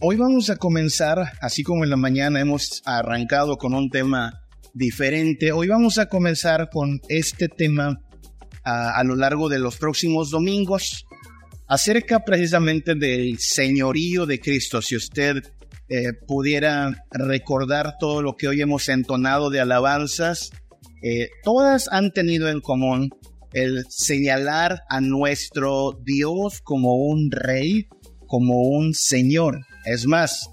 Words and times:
Hoy 0.00 0.14
vamos 0.14 0.48
a 0.48 0.54
comenzar, 0.54 1.32
así 1.40 1.64
como 1.64 1.82
en 1.82 1.90
la 1.90 1.96
mañana 1.96 2.40
hemos 2.40 2.82
arrancado 2.84 3.56
con 3.56 3.74
un 3.74 3.90
tema 3.90 4.44
diferente, 4.72 5.50
hoy 5.50 5.66
vamos 5.66 5.98
a 5.98 6.08
comenzar 6.08 6.70
con 6.70 7.00
este 7.08 7.48
tema 7.48 7.98
a, 8.62 9.02
lo 9.02 9.16
largo 9.16 9.48
de 9.48 9.58
los 9.58 9.76
próximos 9.76 10.30
domingos 10.30 11.04
acerca 11.66 12.24
precisamente 12.24 12.94
del 12.94 13.40
señorío 13.40 14.24
de 14.24 14.38
Cristo. 14.38 14.80
Si 14.82 14.94
usted 14.94 15.42
eh, 15.88 16.12
pudiera 16.28 17.04
recordar 17.10 17.96
todo 17.98 18.22
lo 18.22 18.36
que 18.36 18.46
hoy 18.46 18.60
hemos 18.60 18.88
entonado 18.88 19.50
de 19.50 19.58
alabanzas, 19.58 20.52
eh, 21.02 21.28
todas 21.42 21.88
han 21.90 22.12
tenido 22.12 22.48
en 22.48 22.60
común 22.60 23.10
el 23.52 23.84
señalar 23.88 24.82
a 24.90 25.00
nuestro 25.00 25.98
Dios 26.04 26.60
como 26.62 26.94
un 26.94 27.32
rey, 27.32 27.88
como 28.28 28.60
un 28.60 28.94
señor. 28.94 29.66
Es 29.88 30.06
más, 30.06 30.50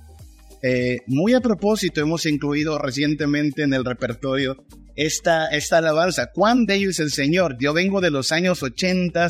eh, 0.62 0.99
muy 1.07 1.34
a 1.34 1.41
propósito 1.41 2.02
hemos 2.02 2.26
incluido 2.26 2.77
recientemente 2.77 3.63
en 3.63 3.73
el 3.73 3.85
repertorio 3.85 4.63
esta, 4.95 5.48
esta 5.48 5.77
alabanza. 5.80 6.31
¿Cuán 6.34 6.66
bello 6.66 6.89
es 6.89 6.99
el 6.99 7.12
Señor? 7.12 7.57
Yo 7.59 7.73
vengo 7.73 8.02
de 8.02 8.12
los 8.12 8.31
años 8.31 8.63
80 8.63 9.27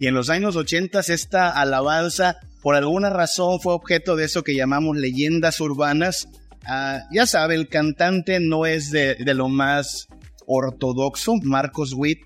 y 0.00 0.06
en 0.06 0.14
los 0.14 0.30
años 0.30 0.56
80 0.56 1.00
esta 1.00 1.50
alabanza 1.50 2.38
por 2.62 2.74
alguna 2.74 3.10
razón 3.10 3.60
fue 3.60 3.72
objeto 3.72 4.16
de 4.16 4.24
eso 4.24 4.42
que 4.42 4.54
llamamos 4.54 4.96
leyendas 4.96 5.60
urbanas. 5.60 6.28
Ah, 6.66 7.02
ya 7.12 7.26
sabe, 7.26 7.54
el 7.54 7.68
cantante 7.68 8.40
no 8.40 8.66
es 8.66 8.90
de, 8.90 9.16
lo 9.34 9.48
más 9.48 10.08
ortodoxo. 10.46 11.36
Marcos 11.42 11.94
Witt 11.94 12.18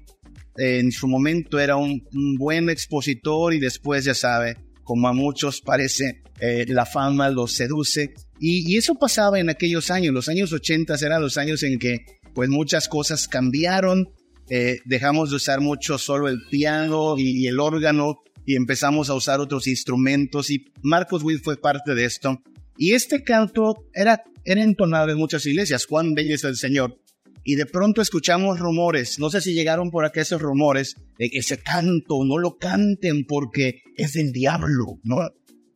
en 0.56 0.90
su 0.90 1.06
momento 1.06 1.58
era 1.58 1.76
un, 1.76 2.02
buen 2.38 2.70
expositor 2.70 3.54
y 3.54 3.60
después 3.60 4.04
ya 4.04 4.14
sabe, 4.14 4.56
como 4.84 5.08
a 5.08 5.12
muchos 5.12 5.60
parece, 5.60 6.22
eh, 6.44 6.66
la 6.66 6.84
fama 6.84 7.30
los 7.30 7.52
seduce. 7.52 8.14
Y, 8.40 8.76
eso 8.76 8.96
pasaba 8.96 9.38
en 9.38 9.48
aquellos 9.48 9.92
años, 9.92 10.12
los 10.12 10.28
años 10.28 10.52
80 10.52 10.96
eran 11.00 11.22
los 11.22 11.38
años 11.38 11.62
en 11.62 11.78
que 11.78 12.04
pues 12.34 12.48
muchas 12.48 12.88
cosas 12.88 13.28
cambiaron, 13.28 14.08
eh, 14.50 14.80
dejamos 14.84 15.30
de 15.30 15.36
usar 15.36 15.60
mucho 15.60 15.98
solo 15.98 16.28
el 16.28 16.40
piano 16.50 17.14
y, 17.16 17.46
el 17.46 17.60
órgano 17.60 18.22
y 18.44 18.56
empezamos 18.56 19.08
a 19.08 19.14
usar 19.14 19.38
otros 19.38 19.68
instrumentos 19.68 20.50
y 20.50 20.64
Marcos 20.82 21.22
Witt 21.22 21.44
fue 21.44 21.60
parte 21.60 21.94
de 21.94 22.06
esto. 22.06 22.42
Y 22.76 22.94
este 22.94 23.22
canto 23.22 23.76
era, 23.94 24.24
era 24.44 24.64
entonado 24.64 25.10
en 25.10 25.18
muchas 25.18 25.46
iglesias, 25.46 25.86
Juan 25.86 26.14
bello 26.14 26.34
es 26.34 26.42
el 26.42 26.56
Señor 26.56 26.98
y 27.44 27.56
de 27.56 27.66
pronto 27.66 28.02
escuchamos 28.02 28.58
rumores, 28.58 29.18
no 29.18 29.30
sé 29.30 29.40
si 29.40 29.52
llegaron 29.52 29.90
por 29.90 30.04
acá 30.04 30.20
esos 30.20 30.40
rumores, 30.40 30.96
de 31.18 31.30
que 31.30 31.38
ese 31.38 31.58
canto 31.58 32.24
no 32.24 32.38
lo 32.38 32.56
canten 32.56 33.24
porque 33.26 33.82
es 33.96 34.12
del 34.14 34.32
diablo, 34.32 34.98
¿no? 35.02 35.18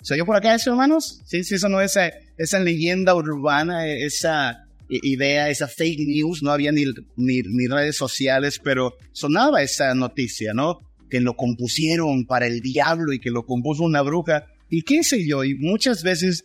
¿Se 0.07 0.25
por 0.25 0.37
acá 0.37 0.55
eso, 0.55 0.71
hermanos? 0.71 1.21
Sí, 1.25 1.43
sí, 1.43 1.57
eso 1.57 1.69
no 1.69 1.81
es 1.81 1.97
esa, 1.97 2.13
esa 2.39 2.61
leyenda 2.61 3.17
urbana, 3.17 3.89
esa 3.89 4.69
idea, 4.89 5.51
esa 5.51 5.67
fake 5.67 6.07
news, 6.07 6.45
no 6.45 6.53
había 6.53 6.71
ni, 6.71 6.85
ni, 7.17 7.43
ni 7.43 7.67
redes 7.67 7.97
sociales, 7.97 8.61
pero 8.63 8.95
sonaba 9.11 9.63
esa 9.63 9.93
noticia, 9.97 10.55
¿no? 10.55 10.79
Que 11.11 11.21
lo 11.21 11.35
compusieron 11.35 12.25
para 12.25 12.47
el 12.47 12.61
diablo 12.61 13.13
y 13.13 13.19
que 13.19 13.33
lo 13.33 13.47
compuso 13.47 13.83
una 13.83 14.03
bruja, 14.03 14.47
y 14.71 14.83
qué 14.83 15.03
sé 15.03 15.27
yo, 15.27 15.43
y 15.43 15.57
muchas 15.57 16.05
veces, 16.05 16.45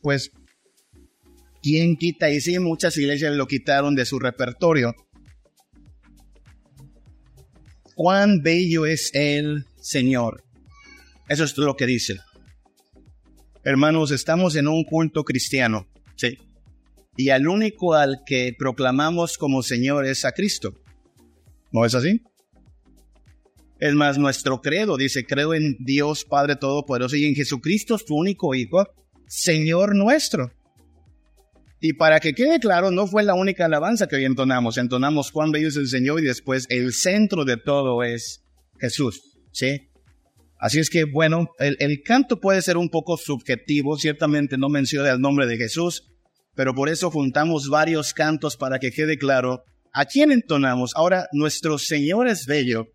pues 0.00 0.30
¿Quién 1.62 1.96
quita? 1.96 2.28
Y 2.28 2.40
sí, 2.40 2.58
muchas 2.58 2.96
iglesias 2.96 3.36
lo 3.36 3.46
quitaron 3.46 3.94
de 3.94 4.04
su 4.04 4.18
repertorio. 4.18 4.96
Cuán 7.94 8.42
bello 8.42 8.84
es 8.84 9.10
el 9.14 9.64
Señor. 9.80 10.42
Eso 11.28 11.44
es 11.44 11.56
lo 11.56 11.76
que 11.76 11.86
dice. 11.86 12.18
Hermanos, 13.64 14.10
estamos 14.10 14.56
en 14.56 14.66
un 14.66 14.82
culto 14.82 15.22
cristiano, 15.22 15.86
¿sí? 16.16 16.36
Y 17.16 17.28
al 17.28 17.46
único 17.46 17.94
al 17.94 18.22
que 18.26 18.54
proclamamos 18.58 19.38
como 19.38 19.62
Señor 19.62 20.04
es 20.04 20.24
a 20.24 20.32
Cristo. 20.32 20.74
¿No 21.70 21.84
es 21.84 21.94
así? 21.94 22.22
Es 23.78 23.94
más, 23.94 24.18
nuestro 24.18 24.60
credo 24.60 24.96
dice, 24.96 25.24
creo 25.24 25.54
en 25.54 25.76
Dios 25.78 26.24
Padre 26.24 26.56
Todopoderoso 26.56 27.14
y 27.16 27.24
en 27.24 27.36
Jesucristo, 27.36 27.98
su 27.98 28.16
único 28.16 28.52
Hijo, 28.54 28.88
Señor 29.28 29.94
nuestro. 29.94 30.50
Y 31.80 31.92
para 31.92 32.18
que 32.18 32.34
quede 32.34 32.58
claro, 32.58 32.90
no 32.90 33.06
fue 33.06 33.22
la 33.22 33.34
única 33.34 33.66
alabanza 33.66 34.08
que 34.08 34.16
hoy 34.16 34.24
entonamos. 34.24 34.76
Entonamos 34.76 35.30
Juan 35.30 35.52
bello 35.52 35.68
es 35.68 35.76
el 35.76 35.88
Señor 35.88 36.20
y 36.20 36.24
después 36.24 36.66
el 36.68 36.92
centro 36.92 37.44
de 37.44 37.56
todo 37.58 38.02
es 38.02 38.44
Jesús. 38.80 39.38
¿Sí? 39.52 39.91
Así 40.62 40.78
es 40.78 40.90
que, 40.90 41.02
bueno, 41.02 41.48
el, 41.58 42.02
canto 42.04 42.38
puede 42.38 42.62
ser 42.62 42.76
un 42.76 42.88
poco 42.88 43.16
subjetivo. 43.16 43.98
Ciertamente 43.98 44.56
no 44.56 44.68
menciona 44.68 45.10
el 45.10 45.20
nombre 45.20 45.48
de 45.48 45.56
Jesús, 45.56 46.04
pero 46.54 46.72
por 46.72 46.88
eso 46.88 47.10
juntamos 47.10 47.68
varios 47.68 48.14
cantos 48.14 48.56
para 48.56 48.78
que 48.78 48.92
quede 48.92 49.18
claro 49.18 49.64
a 49.92 50.04
quién 50.04 50.30
entonamos. 50.30 50.92
Ahora, 50.94 51.26
nuestro 51.32 51.78
Señor 51.78 52.28
es 52.28 52.46
bello. 52.46 52.86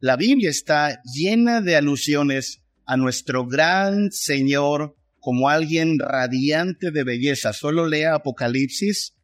La 0.00 0.16
Biblia 0.16 0.50
está 0.50 1.00
llena 1.14 1.62
de 1.62 1.76
alusiones 1.76 2.60
a 2.84 2.98
nuestro 2.98 3.46
gran 3.46 4.12
Señor 4.12 4.94
como 5.18 5.48
alguien 5.48 5.98
radiante 5.98 6.90
de 6.90 7.04
belleza. 7.04 7.54
Solo 7.54 7.86
lea 7.86 8.16
Apocalipsis. 8.16 9.14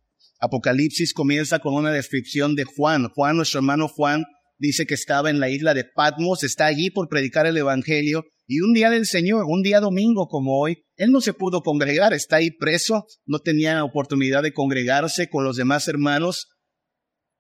Apocalipsis 0.40 1.12
comienza 1.12 1.58
con 1.58 1.74
una 1.74 1.92
descripción 1.92 2.54
de 2.54 2.64
Juan. 2.64 3.10
Juan, 3.10 3.36
nuestro 3.36 3.58
hermano 3.58 3.88
Juan, 3.88 4.24
dice 4.58 4.86
que 4.86 4.94
estaba 4.94 5.30
en 5.30 5.40
la 5.40 5.48
isla 5.48 5.74
de 5.74 5.84
Patmos, 5.84 6.42
está 6.42 6.66
allí 6.66 6.90
por 6.90 7.08
predicar 7.08 7.46
el 7.46 7.56
Evangelio, 7.56 8.24
y 8.46 8.60
un 8.60 8.72
día 8.72 8.90
del 8.90 9.06
Señor, 9.06 9.44
un 9.46 9.62
día 9.62 9.80
domingo 9.80 10.26
como 10.28 10.60
hoy, 10.60 10.84
él 10.96 11.10
no 11.10 11.20
se 11.20 11.34
pudo 11.34 11.62
congregar, 11.62 12.12
está 12.12 12.36
ahí 12.36 12.50
preso, 12.50 13.06
no 13.26 13.38
tenía 13.38 13.84
oportunidad 13.84 14.42
de 14.42 14.52
congregarse 14.52 15.28
con 15.28 15.44
los 15.44 15.56
demás 15.56 15.86
hermanos, 15.86 16.48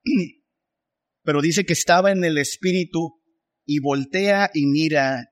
pero 1.24 1.42
dice 1.42 1.64
que 1.64 1.72
estaba 1.72 2.12
en 2.12 2.24
el 2.24 2.38
Espíritu 2.38 3.20
y 3.66 3.80
voltea 3.80 4.50
y 4.54 4.66
mira 4.66 5.26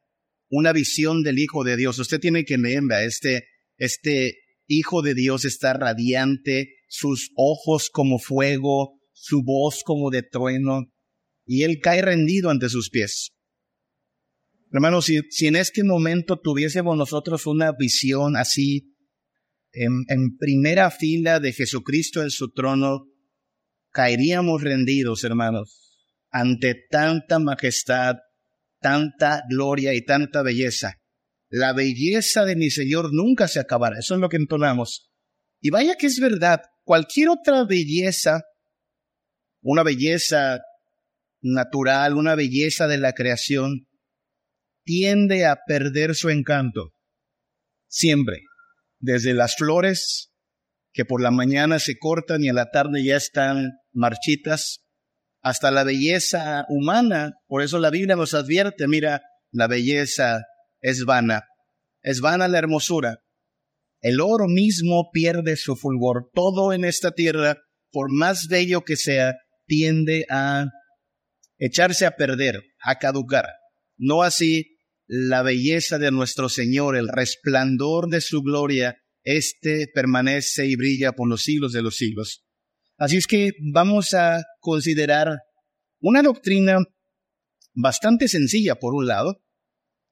una 0.49 0.73
visión 0.73 1.23
del 1.23 1.39
Hijo 1.39 1.65
de 1.65 1.77
Dios. 1.77 1.99
Usted 1.99 2.21
tiene 2.21 2.45
que 2.45 2.59
leer, 2.59 2.83
este, 3.03 3.47
este 3.77 4.39
Hijo 4.67 5.03
de 5.03 5.15
Dios 5.15 5.45
está 5.45 5.75
radiante, 5.75 6.75
sus 6.89 7.31
ojos 7.37 7.91
como 7.91 8.19
fuego, 8.19 8.99
su 9.13 9.43
voz 9.43 9.83
como 9.85 10.11
de 10.11 10.23
trueno, 10.23 10.93
y 11.47 11.63
él 11.63 11.79
cae 11.81 12.03
rendido 12.03 12.51
ante 12.51 12.69
sus 12.69 12.91
pies. 12.91 13.33
Hermanos, 14.73 15.07
si, 15.07 15.21
si 15.31 15.47
en 15.47 15.57
este 15.57 15.85
momento 15.85 16.39
tuviésemos 16.39 16.97
nosotros 16.97 17.47
una 17.47 17.73
visión 17.73 18.37
así, 18.37 18.93
en, 19.73 20.05
en 20.09 20.37
primera 20.37 20.91
fila 20.91 21.39
de 21.39 21.53
Jesucristo 21.53 22.23
en 22.23 22.31
su 22.31 22.51
trono, 22.53 23.07
caeríamos 23.91 24.63
rendidos, 24.63 25.23
hermanos, 25.25 26.19
ante 26.31 26.75
tanta 26.91 27.39
majestad, 27.39 28.17
tanta 28.81 29.45
gloria 29.49 29.95
y 29.95 30.05
tanta 30.05 30.43
belleza. 30.43 31.01
La 31.49 31.73
belleza 31.73 32.45
de 32.45 32.57
mi 32.57 32.71
Señor 32.71 33.11
nunca 33.13 33.47
se 33.49 33.61
acabará. 33.61 33.99
Eso 33.99 34.15
es 34.15 34.21
lo 34.21 34.29
que 34.29 34.37
entonamos. 34.37 35.11
Y 35.61 35.71
vaya 35.71 35.97
que 35.97 36.07
es 36.07 36.19
verdad, 36.19 36.61
cualquier 36.85 37.29
otra 37.29 37.65
belleza, 37.65 38.43
una 39.63 39.83
belleza 39.83 40.61
natural, 41.53 42.15
una 42.15 42.35
belleza 42.35 42.87
de 42.87 42.99
la 42.99 43.13
creación, 43.13 43.87
tiende 44.85 45.47
a 45.47 45.59
perder 45.67 46.15
su 46.15 46.31
encanto. 46.31 46.93
Siempre. 47.89 48.43
Desde 48.99 49.35
las 49.35 49.57
flores, 49.57 50.33
que 50.93 51.05
por 51.05 51.21
la 51.21 51.31
mañana 51.31 51.79
se 51.79 51.99
cortan 51.99 52.43
y 52.43 52.49
a 52.49 52.55
la 52.55 52.71
tarde 52.71 53.05
ya 53.05 53.17
están 53.17 53.73
marchitas, 53.93 54.87
hasta 55.43 55.71
la 55.71 55.85
belleza 55.85 56.65
humana. 56.69 57.35
Por 57.47 57.63
eso 57.63 57.79
la 57.79 57.91
Biblia 57.91 58.17
nos 58.17 58.35
advierte, 58.35 58.89
mira, 58.89 59.23
la 59.53 59.69
belleza 59.69 60.43
es 60.81 61.05
vana, 61.05 61.45
es 62.03 62.21
vana 62.21 62.49
la 62.49 62.59
hermosura. 62.59 63.21
El 64.01 64.21
oro 64.21 64.47
mismo 64.49 65.11
pierde 65.13 65.57
su 65.57 65.77
fulgor. 65.77 66.31
Todo 66.33 66.73
en 66.73 66.85
esta 66.85 67.13
tierra, 67.13 67.59
por 67.91 68.11
más 68.11 68.49
bello 68.49 68.83
que 68.83 68.97
sea, 68.97 69.35
tiende 69.67 70.27
a 70.31 70.67
echarse 71.59 72.07
a 72.07 72.17
perder, 72.17 72.63
a 72.81 72.99
caducar. 72.99 73.47
No 73.97 74.23
así 74.23 74.79
la 75.07 75.43
belleza 75.43 75.99
de 75.99 76.11
nuestro 76.11 76.49
Señor, 76.49 76.97
el 76.97 77.09
resplandor 77.09 78.09
de 78.09 78.21
su 78.21 78.43
gloria, 78.43 78.99
este 79.23 79.89
permanece 79.93 80.67
y 80.67 80.77
brilla 80.77 81.13
por 81.13 81.29
los 81.29 81.43
siglos 81.43 81.73
de 81.73 81.83
los 81.83 81.97
siglos. 81.97 82.45
Así 82.99 83.17
es 83.17 83.27
que 83.27 83.53
vamos 83.73 84.15
a 84.15 84.43
considerar 84.61 85.39
una 86.01 86.23
doctrina 86.23 86.79
bastante 87.75 88.29
sencilla, 88.29 88.77
por 88.77 88.95
un 88.95 89.07
lado, 89.07 89.43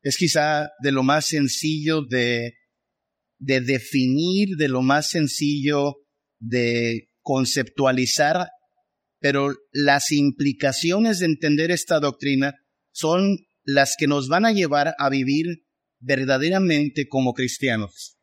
es 0.03 0.19
quizá 0.19 0.71
de 0.83 0.93
lo 0.93 1.03
más 1.03 1.27
sencillo 1.27 2.03
de, 2.03 2.55
de 3.39 3.61
definir, 3.61 4.57
de 4.57 4.69
lo 4.69 4.83
más 4.83 5.09
sencillo 5.09 5.95
de 6.39 7.09
conceptualizar, 7.23 8.51
pero 9.25 9.55
las 9.73 10.13
implicaciones 10.13 11.21
de 11.21 11.25
entender 11.25 11.71
esta 11.71 11.99
doctrina 11.99 12.57
son 12.93 13.39
las 13.63 13.97
que 13.99 14.07
nos 14.07 14.29
van 14.29 14.45
a 14.45 14.53
llevar 14.53 14.95
a 14.99 15.09
vivir 15.09 15.65
verdaderamente 15.99 17.09
como 17.09 17.33
cristianos. 17.33 18.19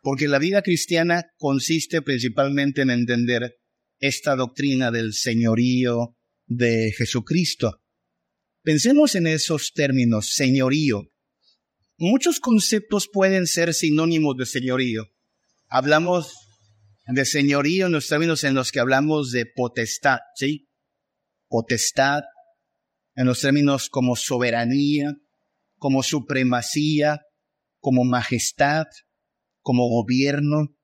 porque 0.00 0.26
la 0.26 0.38
vida 0.38 0.62
cristiana 0.62 1.26
consiste 1.36 2.00
principalmente 2.00 2.80
en 2.80 2.90
entender 2.90 3.58
esta 3.98 4.36
doctrina 4.36 4.90
del 4.90 5.12
señorío 5.12 6.16
de 6.46 6.94
Jesucristo. 6.96 7.82
Pensemos 8.62 9.16
en 9.16 9.26
esos 9.26 9.72
términos, 9.74 10.32
señorío. 10.32 11.12
Muchos 11.98 12.40
conceptos 12.40 13.06
pueden 13.12 13.46
ser 13.46 13.74
sinónimos 13.74 14.34
de 14.38 14.46
señorío. 14.46 15.08
Hablamos 15.68 16.45
de 17.06 17.24
señorío 17.24 17.86
en 17.86 17.92
los 17.92 18.08
términos 18.08 18.42
en 18.44 18.54
los 18.54 18.72
que 18.72 18.80
hablamos 18.80 19.30
de 19.30 19.46
potestad, 19.46 20.18
¿sí? 20.34 20.68
Potestad, 21.48 22.22
en 23.14 23.26
los 23.26 23.40
términos 23.40 23.88
como 23.88 24.16
soberanía, 24.16 25.14
como 25.78 26.02
supremacía, 26.02 27.20
como 27.78 28.04
majestad, 28.04 28.86
como 29.60 29.88
gobierno, 29.88 30.74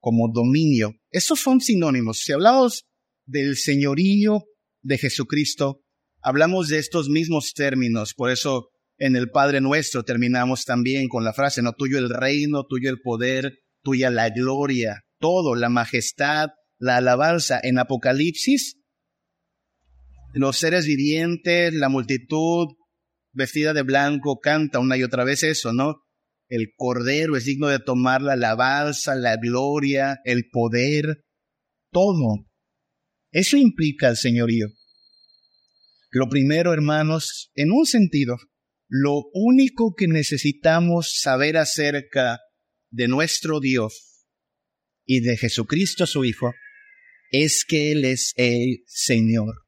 como 0.00 0.28
dominio. 0.32 0.94
Estos 1.10 1.40
son 1.40 1.60
sinónimos. 1.60 2.20
Si 2.24 2.32
hablamos 2.32 2.86
del 3.26 3.56
señorío 3.56 4.44
de 4.82 4.98
Jesucristo, 4.98 5.82
hablamos 6.20 6.68
de 6.68 6.78
estos 6.78 7.08
mismos 7.08 7.52
términos. 7.54 8.14
Por 8.14 8.30
eso 8.30 8.70
en 8.98 9.14
el 9.14 9.30
Padre 9.30 9.60
Nuestro 9.60 10.02
terminamos 10.02 10.64
también 10.64 11.08
con 11.08 11.24
la 11.24 11.32
frase, 11.32 11.62
no 11.62 11.72
tuyo 11.72 11.98
el 11.98 12.10
reino, 12.10 12.64
tuyo 12.66 12.90
el 12.90 13.00
poder, 13.00 13.60
tuya 13.82 14.10
la 14.10 14.28
gloria, 14.30 15.04
todo, 15.20 15.54
la 15.54 15.68
majestad, 15.68 16.48
la 16.78 16.96
alabanza. 16.96 17.60
En 17.62 17.78
Apocalipsis, 17.78 18.80
los 20.32 20.58
seres 20.58 20.86
vivientes, 20.86 21.72
la 21.74 21.88
multitud 21.88 22.68
vestida 23.32 23.72
de 23.72 23.82
blanco 23.82 24.40
canta 24.40 24.80
una 24.80 24.96
y 24.96 25.04
otra 25.04 25.24
vez 25.24 25.42
eso, 25.44 25.72
¿no? 25.72 26.02
El 26.48 26.72
Cordero 26.76 27.36
es 27.36 27.44
digno 27.44 27.68
de 27.68 27.78
tomar 27.78 28.22
la 28.22 28.32
alabanza, 28.32 29.14
la 29.14 29.36
gloria, 29.36 30.18
el 30.24 30.48
poder, 30.50 31.24
todo. 31.92 32.46
Eso 33.30 33.56
implica 33.56 34.08
el 34.08 34.16
señorío. 34.16 34.66
Lo 36.10 36.28
primero, 36.28 36.72
hermanos, 36.72 37.52
en 37.54 37.70
un 37.70 37.86
sentido, 37.86 38.36
lo 38.88 39.22
único 39.32 39.94
que 39.96 40.08
necesitamos 40.08 41.12
saber 41.20 41.56
acerca 41.56 42.40
de 42.90 43.06
nuestro 43.06 43.60
Dios 43.60 44.09
y 45.12 45.18
de 45.18 45.36
Jesucristo 45.36 46.06
su 46.06 46.24
Hijo 46.24 46.54
es 47.32 47.64
que 47.66 47.90
Él 47.90 48.04
es 48.04 48.32
el 48.36 48.84
Señor. 48.86 49.66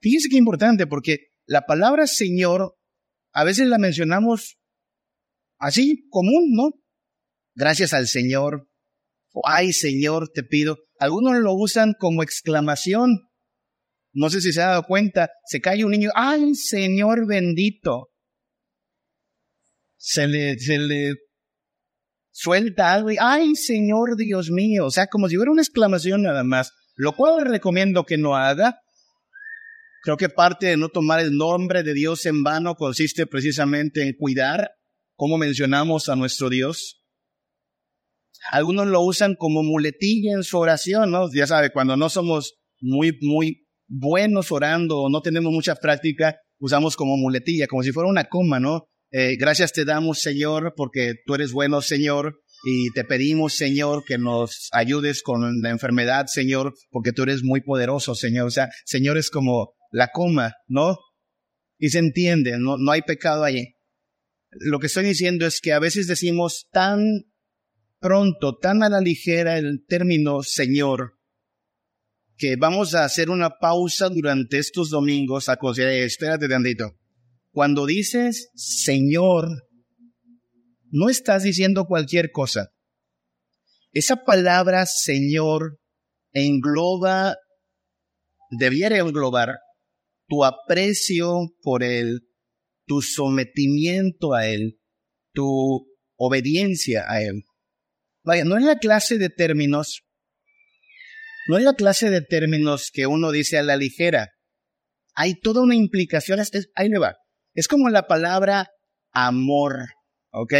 Fíjense 0.00 0.28
qué 0.30 0.36
importante, 0.36 0.86
porque 0.86 1.32
la 1.44 1.66
palabra 1.66 2.06
Señor 2.06 2.78
a 3.32 3.42
veces 3.42 3.66
la 3.66 3.78
mencionamos 3.78 4.60
así, 5.58 6.06
común, 6.08 6.52
¿no? 6.52 6.70
Gracias 7.56 7.92
al 7.94 8.06
Señor. 8.06 8.70
ay, 9.44 9.72
Señor, 9.72 10.30
te 10.32 10.44
pido. 10.44 10.78
Algunos 11.00 11.38
lo 11.38 11.54
usan 11.54 11.94
como 11.98 12.22
exclamación. 12.22 13.28
No 14.12 14.30
sé 14.30 14.40
si 14.40 14.52
se 14.52 14.62
ha 14.62 14.68
dado 14.68 14.84
cuenta. 14.84 15.30
Se 15.46 15.60
cae 15.60 15.84
un 15.84 15.90
niño. 15.90 16.10
Ay, 16.14 16.54
Señor 16.54 17.26
bendito. 17.26 18.12
Se 19.96 20.28
le, 20.28 20.56
se 20.60 20.78
le 20.78 21.25
suelta 22.36 22.92
algo 22.92 23.10
y, 23.10 23.16
ay, 23.18 23.54
Señor 23.54 24.14
Dios 24.16 24.50
mío. 24.50 24.86
O 24.86 24.90
sea, 24.90 25.06
como 25.06 25.28
si 25.28 25.36
fuera 25.36 25.50
una 25.50 25.62
exclamación 25.62 26.22
nada 26.22 26.44
más. 26.44 26.72
Lo 26.94 27.12
cual 27.12 27.46
recomiendo 27.46 28.04
que 28.04 28.18
no 28.18 28.36
haga. 28.36 28.78
Creo 30.02 30.18
que 30.18 30.28
parte 30.28 30.66
de 30.66 30.76
no 30.76 30.90
tomar 30.90 31.20
el 31.20 31.34
nombre 31.34 31.82
de 31.82 31.94
Dios 31.94 32.26
en 32.26 32.42
vano 32.42 32.74
consiste 32.74 33.26
precisamente 33.26 34.02
en 34.02 34.14
cuidar 34.14 34.70
como 35.16 35.38
mencionamos 35.38 36.10
a 36.10 36.16
nuestro 36.16 36.50
Dios. 36.50 37.02
Algunos 38.52 38.86
lo 38.86 39.00
usan 39.00 39.34
como 39.34 39.62
muletilla 39.62 40.34
en 40.34 40.42
su 40.42 40.58
oración, 40.58 41.10
¿no? 41.10 41.32
Ya 41.32 41.46
sabe, 41.46 41.72
cuando 41.72 41.96
no 41.96 42.10
somos 42.10 42.58
muy, 42.80 43.18
muy 43.22 43.66
buenos 43.88 44.52
orando 44.52 44.98
o 44.98 45.10
no 45.10 45.22
tenemos 45.22 45.50
mucha 45.50 45.74
práctica, 45.74 46.36
usamos 46.58 46.96
como 46.96 47.16
muletilla, 47.16 47.66
como 47.66 47.82
si 47.82 47.92
fuera 47.92 48.10
una 48.10 48.24
coma, 48.24 48.60
¿no? 48.60 48.88
Eh, 49.18 49.36
gracias 49.36 49.72
te 49.72 49.84
damos, 49.84 50.20
Señor, 50.20 50.74
porque 50.76 51.14
tú 51.24 51.34
eres 51.34 51.52
bueno, 51.52 51.80
Señor, 51.80 52.42
y 52.64 52.90
te 52.90 53.04
pedimos, 53.04 53.54
Señor, 53.54 54.04
que 54.04 54.18
nos 54.18 54.68
ayudes 54.72 55.22
con 55.22 55.62
la 55.62 55.70
enfermedad, 55.70 56.26
Señor, 56.26 56.74
porque 56.90 57.12
tú 57.12 57.22
eres 57.22 57.42
muy 57.42 57.60
poderoso, 57.60 58.14
Señor. 58.14 58.48
O 58.48 58.50
sea, 58.50 58.68
Señor 58.84 59.16
es 59.16 59.30
como 59.30 59.74
la 59.90 60.08
coma, 60.12 60.54
¿no? 60.66 60.98
Y 61.78 61.90
se 61.90 61.98
entiende, 61.98 62.58
no, 62.58 62.76
no 62.76 62.92
hay 62.92 63.02
pecado 63.02 63.44
allí 63.44 63.76
lo 64.60 64.78
que 64.78 64.86
estoy 64.86 65.04
diciendo 65.04 65.46
es 65.46 65.60
que 65.60 65.72
a 65.72 65.78
veces 65.78 66.06
decimos 66.06 66.68
tan 66.70 67.00
pronto, 68.00 68.56
tan 68.56 68.82
a 68.82 68.88
la 68.88 69.00
ligera 69.00 69.58
el 69.58 69.84
término 69.86 70.42
Señor, 70.42 71.14
que 72.36 72.56
vamos 72.56 72.94
a 72.94 73.04
hacer 73.04 73.30
una 73.30 73.58
pausa 73.58 74.08
durante 74.08 74.58
estos 74.58 74.90
domingos 74.90 75.48
a 75.48 75.56
considerar, 75.56 75.94
espérate 75.94 76.48
tantito. 76.48 76.96
Cuando 77.56 77.86
dices 77.86 78.50
Señor, 78.54 79.48
no 80.90 81.08
estás 81.08 81.42
diciendo 81.42 81.86
cualquier 81.86 82.30
cosa. 82.30 82.68
Esa 83.92 84.24
palabra 84.24 84.84
Señor 84.84 85.78
engloba, 86.34 87.36
debiera 88.50 88.98
englobar 88.98 89.54
tu 90.28 90.44
aprecio 90.44 91.46
por 91.62 91.82
Él, 91.82 92.28
tu 92.84 93.00
sometimiento 93.00 94.34
a 94.34 94.46
Él, 94.46 94.78
tu 95.32 95.88
obediencia 96.18 97.06
a 97.08 97.22
Él. 97.22 97.44
Vaya, 98.22 98.44
no 98.44 98.58
es 98.58 98.64
la 98.64 98.76
clase 98.76 99.16
de 99.16 99.30
términos, 99.30 100.02
no 101.48 101.56
es 101.56 101.64
la 101.64 101.72
clase 101.72 102.10
de 102.10 102.20
términos 102.20 102.90
que 102.92 103.06
uno 103.06 103.32
dice 103.32 103.56
a 103.56 103.62
la 103.62 103.78
ligera. 103.78 104.28
Hay 105.14 105.40
toda 105.40 105.62
una 105.62 105.74
implicación, 105.74 106.38
ahí 106.74 106.90
le 106.90 106.98
va. 106.98 107.16
Es 107.56 107.68
como 107.68 107.88
la 107.88 108.06
palabra 108.06 108.68
amor, 109.12 109.86
¿ok? 110.30 110.52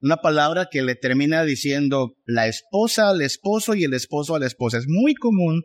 Una 0.00 0.16
palabra 0.16 0.66
que 0.68 0.82
le 0.82 0.96
termina 0.96 1.44
diciendo 1.44 2.16
la 2.26 2.48
esposa 2.48 3.08
al 3.08 3.22
esposo 3.22 3.76
y 3.76 3.84
el 3.84 3.94
esposo 3.94 4.34
a 4.34 4.40
la 4.40 4.46
esposa. 4.46 4.78
Es 4.78 4.88
muy 4.88 5.14
común 5.14 5.62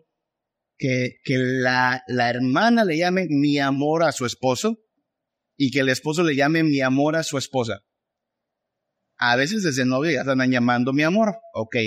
que, 0.78 1.16
que 1.24 1.40
la, 1.40 2.04
la 2.08 2.30
hermana 2.30 2.86
le 2.86 2.98
llame 2.98 3.26
mi 3.30 3.58
amor 3.58 4.04
a 4.04 4.12
su 4.12 4.28
esposo 4.28 4.78
y 5.58 5.72
que 5.72 5.80
el 5.80 5.90
esposo 5.90 6.22
le 6.22 6.36
llame 6.36 6.62
mi 6.62 6.82
amor 6.82 7.16
a 7.16 7.24
su 7.24 7.40
esposa. 7.40 7.82
A 9.18 9.36
veces 9.36 9.64
desde 9.64 9.86
novio 9.86 10.12
ya 10.12 10.22
están 10.22 10.52
llamando 10.52 10.94
mi 10.94 11.02
amor, 11.02 11.36
ok. 11.56 11.78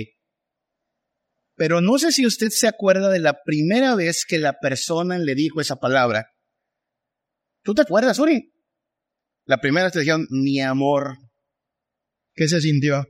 Pero 1.54 1.80
no 1.80 1.99
sé 1.99 2.11
si 2.11 2.26
usted 2.26 2.49
se 2.50 2.66
acuerda 2.66 3.11
de 3.11 3.20
la 3.20 3.38
primera 3.44 3.94
vez 3.94 4.25
que 4.26 4.38
la 4.38 4.58
persona 4.58 5.18
le 5.20 5.37
dijo 5.37 5.61
esa 5.61 5.76
palabra. 5.76 6.32
¿Tú 7.62 7.75
te 7.75 7.82
acuerdas, 7.82 8.18
Uri? 8.18 8.55
La 9.46 9.58
primera 9.58 9.90
te 9.92 10.00
dijeron 10.00 10.26
mi 10.30 10.60
amor. 10.60 11.18
¿Qué 12.34 12.48
se 12.48 12.60
sintió? 12.60 13.06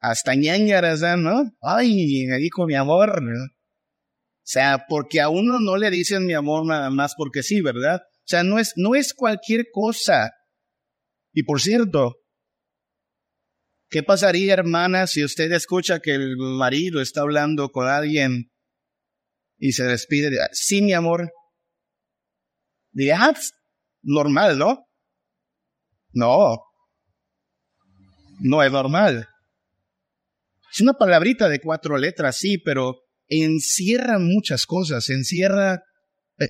Hasta 0.00 0.34
ñañaras, 0.34 1.00
¿no? 1.18 1.52
Ay, 1.60 2.26
me 2.26 2.36
dijo 2.38 2.66
mi 2.66 2.74
amor. 2.74 3.22
O 3.22 4.50
sea, 4.50 4.86
porque 4.88 5.20
a 5.20 5.28
uno 5.28 5.60
no 5.60 5.76
le 5.76 5.90
dicen 5.90 6.26
mi 6.26 6.34
amor 6.34 6.66
nada 6.66 6.90
más 6.90 7.14
porque 7.16 7.44
sí, 7.44 7.60
¿verdad? 7.60 8.00
O 8.02 8.26
sea, 8.26 8.42
no 8.42 8.58
es, 8.58 8.72
no 8.76 8.96
es 8.96 9.14
cualquier 9.14 9.66
cosa. 9.72 10.32
Y 11.32 11.44
por 11.44 11.60
cierto, 11.60 12.16
¿qué 13.88 14.02
pasaría, 14.02 14.54
hermana, 14.54 15.06
si 15.06 15.22
usted 15.22 15.52
escucha 15.52 16.00
que 16.00 16.14
el 16.14 16.36
marido 16.36 17.00
está 17.00 17.20
hablando 17.20 17.70
con 17.70 17.86
alguien 17.86 18.50
y 19.58 19.72
se 19.72 19.84
despide 19.84 20.30
de, 20.30 20.38
sí, 20.52 20.82
mi 20.82 20.92
amor? 20.92 21.30
Diría, 22.90 23.18
ah, 23.20 23.32
pues, 23.32 23.52
normal, 24.02 24.58
¿no? 24.58 24.87
No. 26.12 26.58
No 28.40 28.62
es 28.62 28.72
normal. 28.72 29.28
Es 30.72 30.80
una 30.80 30.94
palabrita 30.94 31.48
de 31.48 31.60
cuatro 31.60 31.96
letras, 31.96 32.36
sí, 32.36 32.58
pero 32.58 33.00
encierra 33.26 34.18
muchas 34.18 34.66
cosas. 34.66 35.08
Encierra 35.10 35.82
eh, 36.38 36.48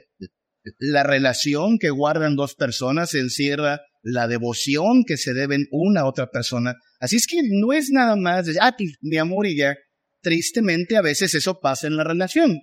la 0.79 1.03
relación 1.03 1.79
que 1.79 1.91
guardan 1.91 2.37
dos 2.37 2.55
personas 2.55 3.15
encierra 3.15 3.81
la 4.03 4.27
devoción 4.29 5.05
que 5.07 5.17
se 5.17 5.35
deben 5.35 5.67
una 5.71 6.03
a 6.03 6.07
otra 6.07 6.31
persona. 6.31 6.77
Así 7.01 7.17
es 7.17 7.27
que 7.27 7.41
no 7.43 7.73
es 7.73 7.91
nada 7.91 8.17
más 8.17 8.47
de, 8.47 8.59
ah, 8.61 8.77
mi 9.01 9.17
amor 9.19 9.47
y 9.47 9.57
ya. 9.57 9.77
Tristemente 10.21 10.97
a 10.97 11.03
veces 11.03 11.35
eso 11.35 11.61
pasa 11.61 11.87
en 11.87 11.97
la 11.97 12.05
relación. 12.05 12.61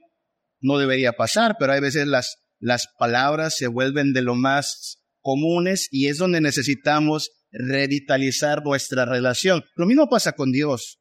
No 0.59 0.77
debería 0.77 1.13
pasar, 1.13 1.55
pero 1.59 1.73
hay 1.73 1.79
veces 1.79 2.07
las, 2.07 2.37
las 2.59 2.87
palabras 2.97 3.55
se 3.55 3.67
vuelven 3.67 4.13
de 4.13 4.21
lo 4.21 4.35
más 4.35 5.04
comunes 5.25 5.87
y 5.89 6.07
es 6.07 6.19
donde 6.19 6.39
necesitamos 6.39 7.31
revitalizar 7.51 8.63
nuestra 8.63 9.05
relación. 9.05 9.63
Lo 9.75 9.87
mismo 9.87 10.07
pasa 10.07 10.33
con 10.33 10.51
Dios. 10.51 10.99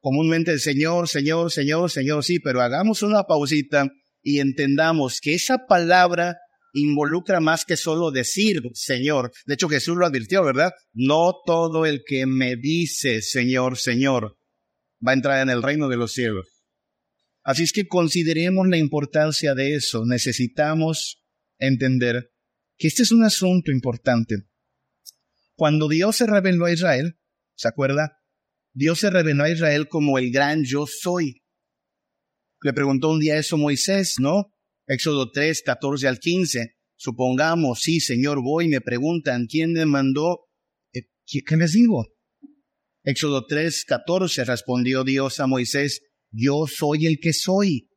Comúnmente 0.00 0.50
el 0.50 0.58
Señor, 0.58 1.08
Señor, 1.08 1.52
Señor, 1.52 1.88
Señor, 1.88 2.24
sí, 2.24 2.40
pero 2.40 2.60
hagamos 2.60 3.02
una 3.02 3.22
pausita 3.22 3.88
y 4.20 4.40
entendamos 4.40 5.20
que 5.20 5.34
esa 5.34 5.58
palabra 5.68 6.38
involucra 6.72 7.38
más 7.38 7.64
que 7.64 7.76
solo 7.76 8.10
decir 8.10 8.62
Señor. 8.74 9.30
De 9.46 9.54
hecho, 9.54 9.68
Jesús 9.68 9.96
lo 9.96 10.06
advirtió, 10.06 10.42
¿verdad? 10.42 10.72
No 10.92 11.32
todo 11.46 11.86
el 11.86 12.02
que 12.04 12.26
me 12.26 12.56
dice 12.56 13.22
Señor, 13.22 13.78
Señor, 13.78 14.38
va 15.06 15.12
a 15.12 15.14
entrar 15.14 15.40
en 15.40 15.50
el 15.50 15.62
reino 15.62 15.88
de 15.88 15.98
los 15.98 16.12
cielos. 16.12 16.48
Así 17.44 17.62
es 17.62 17.72
que 17.72 17.86
consideremos 17.86 18.66
la 18.66 18.76
importancia 18.76 19.54
de 19.54 19.76
eso. 19.76 20.04
Necesitamos 20.04 21.22
entender 21.58 22.31
que 22.82 22.88
este 22.88 23.04
es 23.04 23.12
un 23.12 23.22
asunto 23.22 23.70
importante. 23.70 24.38
Cuando 25.54 25.86
Dios 25.86 26.16
se 26.16 26.26
reveló 26.26 26.64
a 26.64 26.72
Israel, 26.72 27.16
¿se 27.54 27.68
acuerda? 27.68 28.18
Dios 28.74 28.98
se 28.98 29.08
reveló 29.08 29.44
a 29.44 29.50
Israel 29.50 29.86
como 29.86 30.18
el 30.18 30.32
gran 30.32 30.64
yo 30.64 30.86
soy. 30.88 31.44
Le 32.60 32.72
preguntó 32.72 33.10
un 33.10 33.20
día 33.20 33.38
eso 33.38 33.56
Moisés, 33.56 34.16
¿no? 34.18 34.52
Éxodo 34.88 35.30
3, 35.30 35.62
14 35.64 36.08
al 36.08 36.18
15. 36.18 36.74
Supongamos, 36.96 37.82
sí, 37.82 38.00
Señor, 38.00 38.42
voy, 38.42 38.66
me 38.66 38.80
preguntan, 38.80 39.46
¿quién 39.46 39.74
me 39.74 39.86
mandó? 39.86 40.48
Eh, 40.92 41.02
¿Qué 41.24 41.56
les 41.56 41.74
digo? 41.74 42.08
Éxodo 43.04 43.46
3, 43.46 43.84
14 43.84 44.44
respondió 44.44 45.04
Dios 45.04 45.38
a 45.38 45.46
Moisés, 45.46 46.00
yo 46.32 46.66
soy 46.66 47.06
el 47.06 47.20
que 47.20 47.32
soy. 47.32 47.91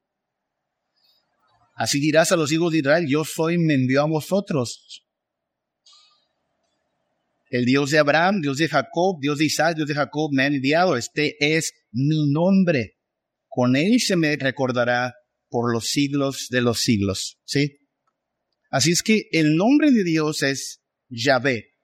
Así 1.76 2.00
dirás 2.00 2.32
a 2.32 2.38
los 2.38 2.52
hijos 2.54 2.72
de 2.72 2.80
Israel, 2.80 3.06
yo 3.08 3.26
soy, 3.26 3.58
me 3.58 3.74
envió 3.74 4.02
a 4.02 4.08
vosotros. 4.08 5.06
El 7.50 7.66
Dios 7.66 7.92
de 7.92 8.00
Abraham, 8.00 8.42
Dios 8.42 8.58
de 8.58 8.70
Jacob, 8.70 9.18
Dios 9.22 9.38
de 9.38 9.46
Isaac, 9.46 9.76
Dios 9.76 9.88
de 9.88 9.94
Jacob 9.94 10.30
me 10.34 10.44
ha 10.44 10.48
enviado. 10.48 10.96
Este 10.98 11.36
es 11.40 11.74
mi 11.92 12.32
nombre. 12.32 12.98
Con 13.48 13.76
él 13.76 14.00
se 14.00 14.16
me 14.16 14.36
recordará 14.38 15.14
por 15.50 15.72
los 15.72 15.90
siglos 15.90 16.48
de 16.50 16.62
los 16.62 16.80
siglos. 16.82 17.40
¿Sí? 17.46 17.78
Así 18.70 18.92
es 18.92 19.04
que 19.04 19.28
el 19.32 19.56
nombre 19.56 19.92
de 19.92 20.04
Dios 20.04 20.44
es 20.44 20.82
Yahvé. 21.10 21.76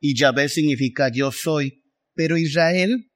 Y 0.00 0.18
Yahvé 0.18 0.48
significa 0.48 1.10
yo 1.10 1.30
soy. 1.30 1.82
Pero 2.14 2.36
Israel, 2.36 3.10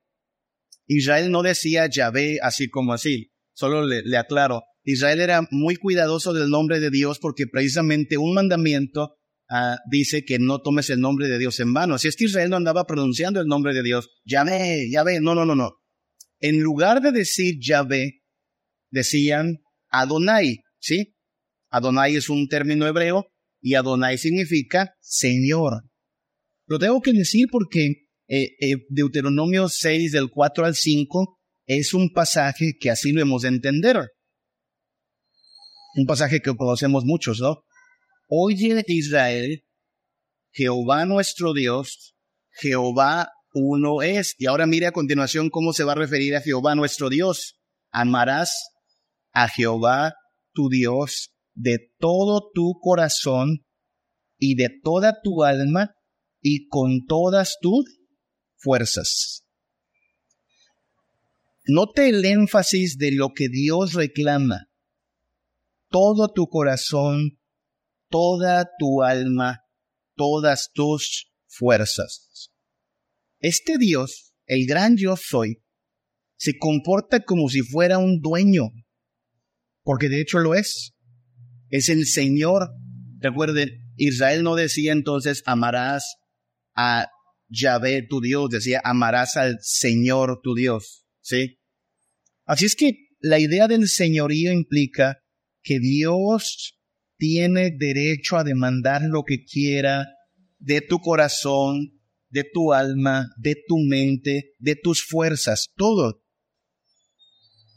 Israel 0.87 1.31
no 1.31 1.43
decía 1.43 1.87
Yahvé 1.87 2.39
así 2.43 2.69
como 2.69 2.93
así. 2.93 3.33
Solo 3.53 3.87
le, 3.87 4.03
le 4.03 4.17
aclaro. 4.17 4.63
Israel 4.85 5.21
era 5.21 5.47
muy 5.51 5.77
cuidadoso 5.77 6.33
del 6.33 6.51
nombre 6.51 6.81
de 6.81 6.91
Dios 6.91 7.19
porque 7.19 7.47
precisamente 7.47 8.17
un 8.17 8.35
mandamiento 8.35 9.17
uh, 9.51 9.77
dice 9.91 10.25
que 10.25 10.39
no 10.39 10.61
tomes 10.63 10.91
el 10.91 11.01
nombre 11.01 11.29
de 11.29 11.39
Dios 11.39 11.61
en 11.61 11.73
vano. 11.73 11.95
Así 11.95 12.09
es 12.09 12.17
que 12.17 12.25
Israel 12.25 12.51
no 12.51 12.57
andaba 12.57 12.87
pronunciando 12.87 13.41
el 13.41 13.47
nombre 13.47 13.75
de 13.75 13.83
Dios. 13.83 14.09
Yahvé, 14.25 14.89
Yahvé. 14.91 15.21
No, 15.21 15.35
no, 15.35 15.45
no, 15.45 15.55
no. 15.55 15.73
En 16.39 16.61
lugar 16.61 17.03
de 17.03 17.13
decir 17.13 17.59
Yahvé, 17.61 18.23
decían 18.91 19.59
Adonai, 19.91 20.61
¿sí? 20.79 21.15
Adonai 21.71 22.17
es 22.17 22.29
un 22.29 22.49
término 22.49 22.87
hebreo 22.87 23.27
y 23.61 23.75
Adonai 23.75 24.19
significa 24.19 24.95
Señor. 25.01 25.85
Lo 26.67 26.79
tengo 26.79 27.01
que 27.03 27.13
decir 27.13 27.49
porque 27.51 28.09
eh, 28.29 28.57
eh, 28.61 28.77
Deuteronomio 28.89 29.69
6 29.69 30.13
del 30.13 30.31
4 30.31 30.65
al 30.65 30.75
5 30.75 31.39
es 31.67 31.95
un 31.95 32.13
pasaje 32.13 32.77
que 32.79 32.91
así 32.91 33.13
lo 33.13 33.21
hemos 33.21 33.43
de 33.43 33.49
entender. 33.49 34.09
Un 35.95 36.07
pasaje 36.07 36.41
que 36.41 36.57
conocemos 36.57 37.05
muchos, 37.05 37.41
¿no? 37.41 37.65
Oye 38.29 38.85
Israel, 38.87 39.65
Jehová 40.53 41.05
nuestro 41.05 41.53
Dios, 41.53 42.15
Jehová 42.51 43.31
uno 43.53 44.03
es. 44.03 44.35
Y 44.39 44.47
ahora 44.47 44.67
mire 44.67 44.87
a 44.87 44.93
continuación 44.93 45.51
cómo 45.51 45.73
se 45.73 45.85
va 45.85 45.93
a 45.93 45.97
referir 45.97 46.37
a 46.37 46.41
Jehová 46.41 46.75
nuestro 46.75 47.09
Dios. 47.09 47.59
Amarás 47.91 48.53
a 49.33 49.49
Jehová 49.49 50.15
tu 50.53 50.69
Dios 50.69 51.35
de 51.55 51.79
todo 51.99 52.51
tu 52.55 52.79
corazón 52.81 53.67
y 54.39 54.55
de 54.55 54.71
toda 54.83 55.21
tu 55.23 55.45
alma 55.45 55.95
y 56.41 56.69
con 56.69 57.05
todas 57.07 57.59
tus 57.61 57.85
fuerzas. 58.57 59.45
Note 61.67 62.09
el 62.09 62.25
énfasis 62.25 62.97
de 62.97 63.13
lo 63.13 63.31
que 63.35 63.49
Dios 63.49 63.93
reclama. 63.93 64.70
Todo 65.91 66.33
tu 66.33 66.49
corazón, 66.49 67.39
toda 68.09 68.69
tu 68.79 69.03
alma, 69.03 69.61
todas 70.15 70.71
tus 70.73 71.33
fuerzas. 71.47 72.51
Este 73.39 73.79
Dios, 73.79 74.35
el 74.47 74.67
gran 74.67 74.97
yo 74.97 75.17
soy, 75.17 75.63
se 76.37 76.57
comporta 76.59 77.21
como 77.21 77.49
si 77.49 77.63
fuera 77.63 77.99
un 77.99 78.21
dueño, 78.21 78.71
porque 79.83 80.09
de 80.09 80.21
hecho 80.21 80.39
lo 80.39 80.55
es. 80.55 80.95
Es 81.69 81.89
el 81.89 82.07
Señor. 82.07 82.71
Recuerden, 83.19 83.71
Israel 83.97 84.43
no 84.43 84.55
decía 84.55 84.93
entonces 84.93 85.43
amarás 85.47 86.17
a 86.75 87.09
Yahvé 87.49 88.07
tu 88.09 88.21
Dios, 88.21 88.49
decía 88.51 88.81
amarás 88.85 89.37
al 89.37 89.59
Señor 89.61 90.41
tu 90.43 90.55
Dios, 90.55 91.05
¿sí? 91.21 91.59
Así 92.45 92.65
es 92.65 92.77
que 92.77 93.09
la 93.19 93.39
idea 93.39 93.69
del 93.69 93.89
señorío 93.89 94.53
implica 94.53 95.20
que 95.63 95.79
Dios 95.79 96.79
tiene 97.17 97.71
derecho 97.77 98.37
a 98.37 98.45
demandar 98.45 99.03
lo 99.03 99.25
que 99.25 99.45
quiera 99.45 100.07
de 100.59 100.81
tu 100.81 101.01
corazón, 101.01 102.01
de 102.29 102.45
tu 102.45 102.73
alma, 102.73 103.29
de 103.37 103.57
tu 103.67 103.79
mente, 103.79 104.55
de 104.59 104.77
tus 104.77 105.05
fuerzas, 105.05 105.73
todo. 105.77 106.23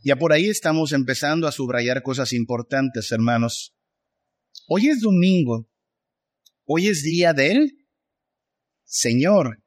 Ya 0.03 0.15
por 0.17 0.33
ahí 0.33 0.49
estamos 0.49 0.91
empezando 0.91 1.47
a 1.47 1.51
subrayar 1.51 2.03
cosas 2.03 2.33
importantes, 2.33 3.11
hermanos. 3.11 3.73
Hoy 4.67 4.89
es 4.89 5.01
domingo. 5.01 5.69
Hoy 6.65 6.87
es 6.87 7.03
día 7.03 7.33
del 7.33 7.71
Señor. 8.83 9.63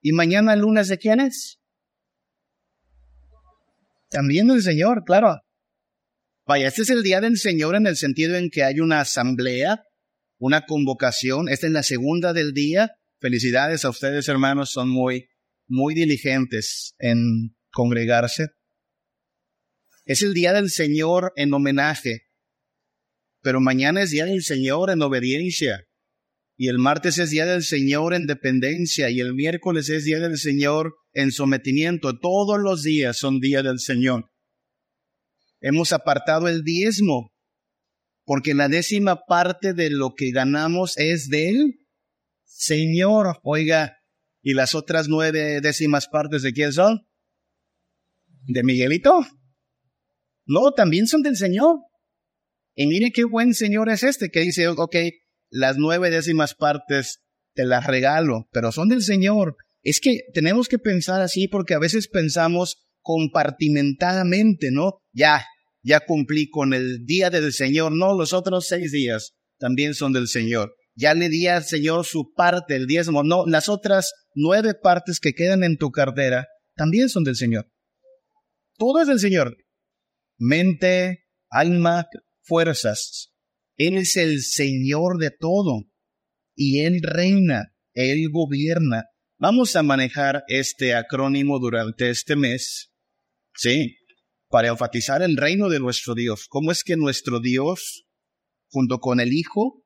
¿Y 0.00 0.12
mañana 0.12 0.54
lunes 0.54 0.88
de 0.88 0.98
quién 0.98 1.20
es? 1.20 1.60
También 4.10 4.48
del 4.48 4.62
Señor, 4.62 5.02
claro. 5.04 5.43
Vaya, 6.46 6.68
este 6.68 6.82
es 6.82 6.90
el 6.90 7.02
día 7.02 7.22
del 7.22 7.38
Señor 7.38 7.74
en 7.74 7.86
el 7.86 7.96
sentido 7.96 8.36
en 8.36 8.50
que 8.50 8.64
hay 8.64 8.80
una 8.80 9.00
asamblea, 9.00 9.82
una 10.38 10.66
convocación. 10.66 11.48
Esta 11.48 11.66
es 11.66 11.72
la 11.72 11.82
segunda 11.82 12.34
del 12.34 12.52
día. 12.52 12.90
Felicidades 13.18 13.86
a 13.86 13.88
ustedes, 13.88 14.28
hermanos, 14.28 14.70
son 14.70 14.90
muy, 14.90 15.28
muy 15.66 15.94
diligentes 15.94 16.94
en 16.98 17.56
congregarse. 17.72 18.48
Es 20.04 20.20
el 20.20 20.34
día 20.34 20.52
del 20.52 20.68
Señor 20.68 21.32
en 21.36 21.54
homenaje, 21.54 22.26
pero 23.40 23.60
mañana 23.60 24.02
es 24.02 24.10
día 24.10 24.26
del 24.26 24.42
Señor 24.42 24.90
en 24.90 25.00
obediencia. 25.00 25.86
Y 26.58 26.68
el 26.68 26.78
martes 26.78 27.16
es 27.16 27.30
día 27.30 27.46
del 27.46 27.62
Señor 27.62 28.12
en 28.12 28.26
dependencia 28.26 29.08
y 29.08 29.20
el 29.20 29.32
miércoles 29.32 29.88
es 29.88 30.04
día 30.04 30.20
del 30.20 30.36
Señor 30.36 30.94
en 31.14 31.32
sometimiento. 31.32 32.18
Todos 32.18 32.60
los 32.60 32.82
días 32.82 33.16
son 33.16 33.40
día 33.40 33.62
del 33.62 33.78
Señor 33.78 34.30
hemos 35.64 35.92
apartado 35.92 36.46
el 36.46 36.62
diezmo, 36.62 37.32
porque 38.26 38.52
la 38.52 38.68
décima 38.68 39.24
parte 39.26 39.72
de 39.72 39.88
lo 39.88 40.14
que 40.14 40.30
ganamos 40.30 40.98
es 40.98 41.28
del 41.30 41.86
Señor. 42.44 43.40
Oiga, 43.42 43.96
¿y 44.42 44.52
las 44.52 44.74
otras 44.74 45.08
nueve 45.08 45.62
décimas 45.62 46.06
partes 46.06 46.42
de 46.42 46.52
quién 46.52 46.72
son? 46.74 47.06
¿De 48.46 48.62
Miguelito? 48.62 49.26
No, 50.44 50.72
también 50.72 51.06
son 51.06 51.22
del 51.22 51.36
Señor. 51.36 51.78
Y 52.76 52.86
mire 52.86 53.10
qué 53.10 53.24
buen 53.24 53.54
Señor 53.54 53.88
es 53.88 54.02
este 54.02 54.28
que 54.28 54.40
dice, 54.40 54.68
ok, 54.68 54.96
las 55.48 55.78
nueve 55.78 56.10
décimas 56.10 56.54
partes 56.54 57.22
te 57.54 57.64
las 57.64 57.86
regalo, 57.86 58.48
pero 58.52 58.70
son 58.70 58.90
del 58.90 59.00
Señor. 59.00 59.56
Es 59.82 60.00
que 60.00 60.24
tenemos 60.34 60.68
que 60.68 60.78
pensar 60.78 61.22
así 61.22 61.48
porque 61.48 61.72
a 61.72 61.78
veces 61.78 62.08
pensamos 62.08 62.86
compartimentadamente, 63.00 64.70
¿no? 64.70 64.98
Ya, 65.12 65.42
ya 65.84 66.00
cumplí 66.00 66.48
con 66.48 66.72
el 66.72 67.04
día 67.04 67.30
del 67.30 67.52
Señor, 67.52 67.92
no, 67.92 68.16
los 68.16 68.32
otros 68.32 68.66
seis 68.66 68.90
días 68.90 69.34
también 69.58 69.94
son 69.94 70.12
del 70.12 70.28
Señor. 70.28 70.74
Ya 70.96 71.14
le 71.14 71.28
di 71.28 71.46
al 71.46 71.64
Señor 71.64 72.04
su 72.06 72.32
parte, 72.32 72.74
el 72.76 72.86
diezmo, 72.86 73.22
no, 73.22 73.44
las 73.46 73.68
otras 73.68 74.12
nueve 74.34 74.74
partes 74.74 75.20
que 75.20 75.34
quedan 75.34 75.62
en 75.62 75.76
tu 75.76 75.90
cartera 75.90 76.46
también 76.74 77.08
son 77.08 77.24
del 77.24 77.36
Señor. 77.36 77.70
Todo 78.76 79.00
es 79.00 79.08
del 79.08 79.20
Señor. 79.20 79.56
Mente, 80.38 81.26
alma, 81.50 82.06
fuerzas. 82.42 83.32
Él 83.76 83.96
es 83.98 84.16
el 84.16 84.42
Señor 84.42 85.18
de 85.18 85.30
todo. 85.30 85.84
Y 86.56 86.80
Él 86.80 87.00
reina, 87.02 87.74
Él 87.92 88.28
gobierna. 88.32 89.04
Vamos 89.38 89.76
a 89.76 89.82
manejar 89.82 90.44
este 90.48 90.94
acrónimo 90.94 91.58
durante 91.58 92.10
este 92.10 92.36
mes. 92.36 92.92
Sí, 93.54 93.96
para 94.54 94.68
enfatizar 94.68 95.20
el 95.20 95.36
reino 95.36 95.68
de 95.68 95.80
nuestro 95.80 96.14
Dios. 96.14 96.46
¿Cómo 96.48 96.70
es 96.70 96.84
que 96.84 96.96
nuestro 96.96 97.40
Dios, 97.40 98.06
junto 98.68 99.00
con 99.00 99.18
el 99.18 99.32
Hijo, 99.32 99.82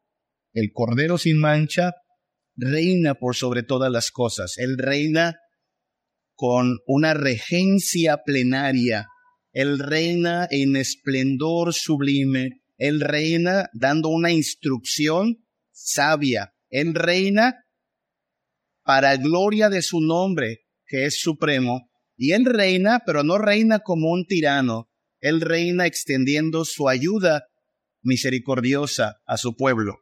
el 0.52 0.72
Cordero 0.74 1.16
sin 1.16 1.38
mancha, 1.38 1.94
reina 2.54 3.14
por 3.14 3.34
sobre 3.34 3.62
todas 3.62 3.90
las 3.90 4.10
cosas? 4.10 4.58
Él 4.58 4.76
reina 4.76 5.38
con 6.34 6.76
una 6.86 7.14
regencia 7.14 8.18
plenaria. 8.26 9.06
Él 9.52 9.78
reina 9.78 10.46
en 10.50 10.76
esplendor 10.76 11.72
sublime. 11.72 12.60
Él 12.76 13.00
reina 13.00 13.70
dando 13.72 14.10
una 14.10 14.32
instrucción 14.32 15.46
sabia. 15.72 16.52
Él 16.68 16.92
reina 16.92 17.54
para 18.82 19.16
gloria 19.16 19.70
de 19.70 19.80
su 19.80 20.02
nombre, 20.02 20.66
que 20.86 21.06
es 21.06 21.18
supremo. 21.22 21.87
Y 22.18 22.32
Él 22.32 22.44
reina, 22.44 23.00
pero 23.06 23.22
no 23.22 23.38
reina 23.38 23.78
como 23.78 24.10
un 24.10 24.26
tirano. 24.26 24.90
Él 25.20 25.40
reina 25.40 25.86
extendiendo 25.86 26.64
su 26.64 26.88
ayuda 26.88 27.44
misericordiosa 28.02 29.20
a 29.24 29.36
su 29.36 29.56
pueblo. 29.56 30.00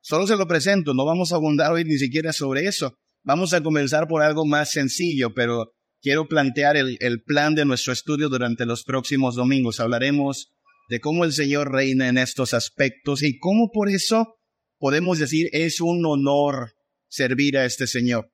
Solo 0.00 0.26
se 0.26 0.36
lo 0.36 0.46
presento, 0.46 0.94
no 0.94 1.04
vamos 1.04 1.32
a 1.32 1.36
abundar 1.36 1.72
hoy 1.72 1.84
ni 1.84 1.98
siquiera 1.98 2.32
sobre 2.32 2.66
eso. 2.66 2.94
Vamos 3.24 3.52
a 3.52 3.62
comenzar 3.62 4.06
por 4.06 4.22
algo 4.22 4.46
más 4.46 4.70
sencillo, 4.70 5.34
pero 5.34 5.72
quiero 6.00 6.28
plantear 6.28 6.76
el, 6.76 6.98
el, 7.00 7.22
plan 7.22 7.54
de 7.54 7.64
nuestro 7.64 7.92
estudio 7.92 8.28
durante 8.28 8.64
los 8.64 8.84
próximos 8.84 9.34
domingos. 9.34 9.80
Hablaremos 9.80 10.52
de 10.88 11.00
cómo 11.00 11.24
el 11.24 11.32
Señor 11.32 11.72
reina 11.72 12.08
en 12.08 12.18
estos 12.18 12.54
aspectos 12.54 13.22
y 13.22 13.38
cómo 13.38 13.70
por 13.72 13.88
eso 13.88 14.36
podemos 14.78 15.18
decir 15.18 15.48
es 15.52 15.80
un 15.80 16.04
honor 16.06 16.74
servir 17.08 17.56
a 17.56 17.64
este 17.64 17.86
Señor. 17.86 18.33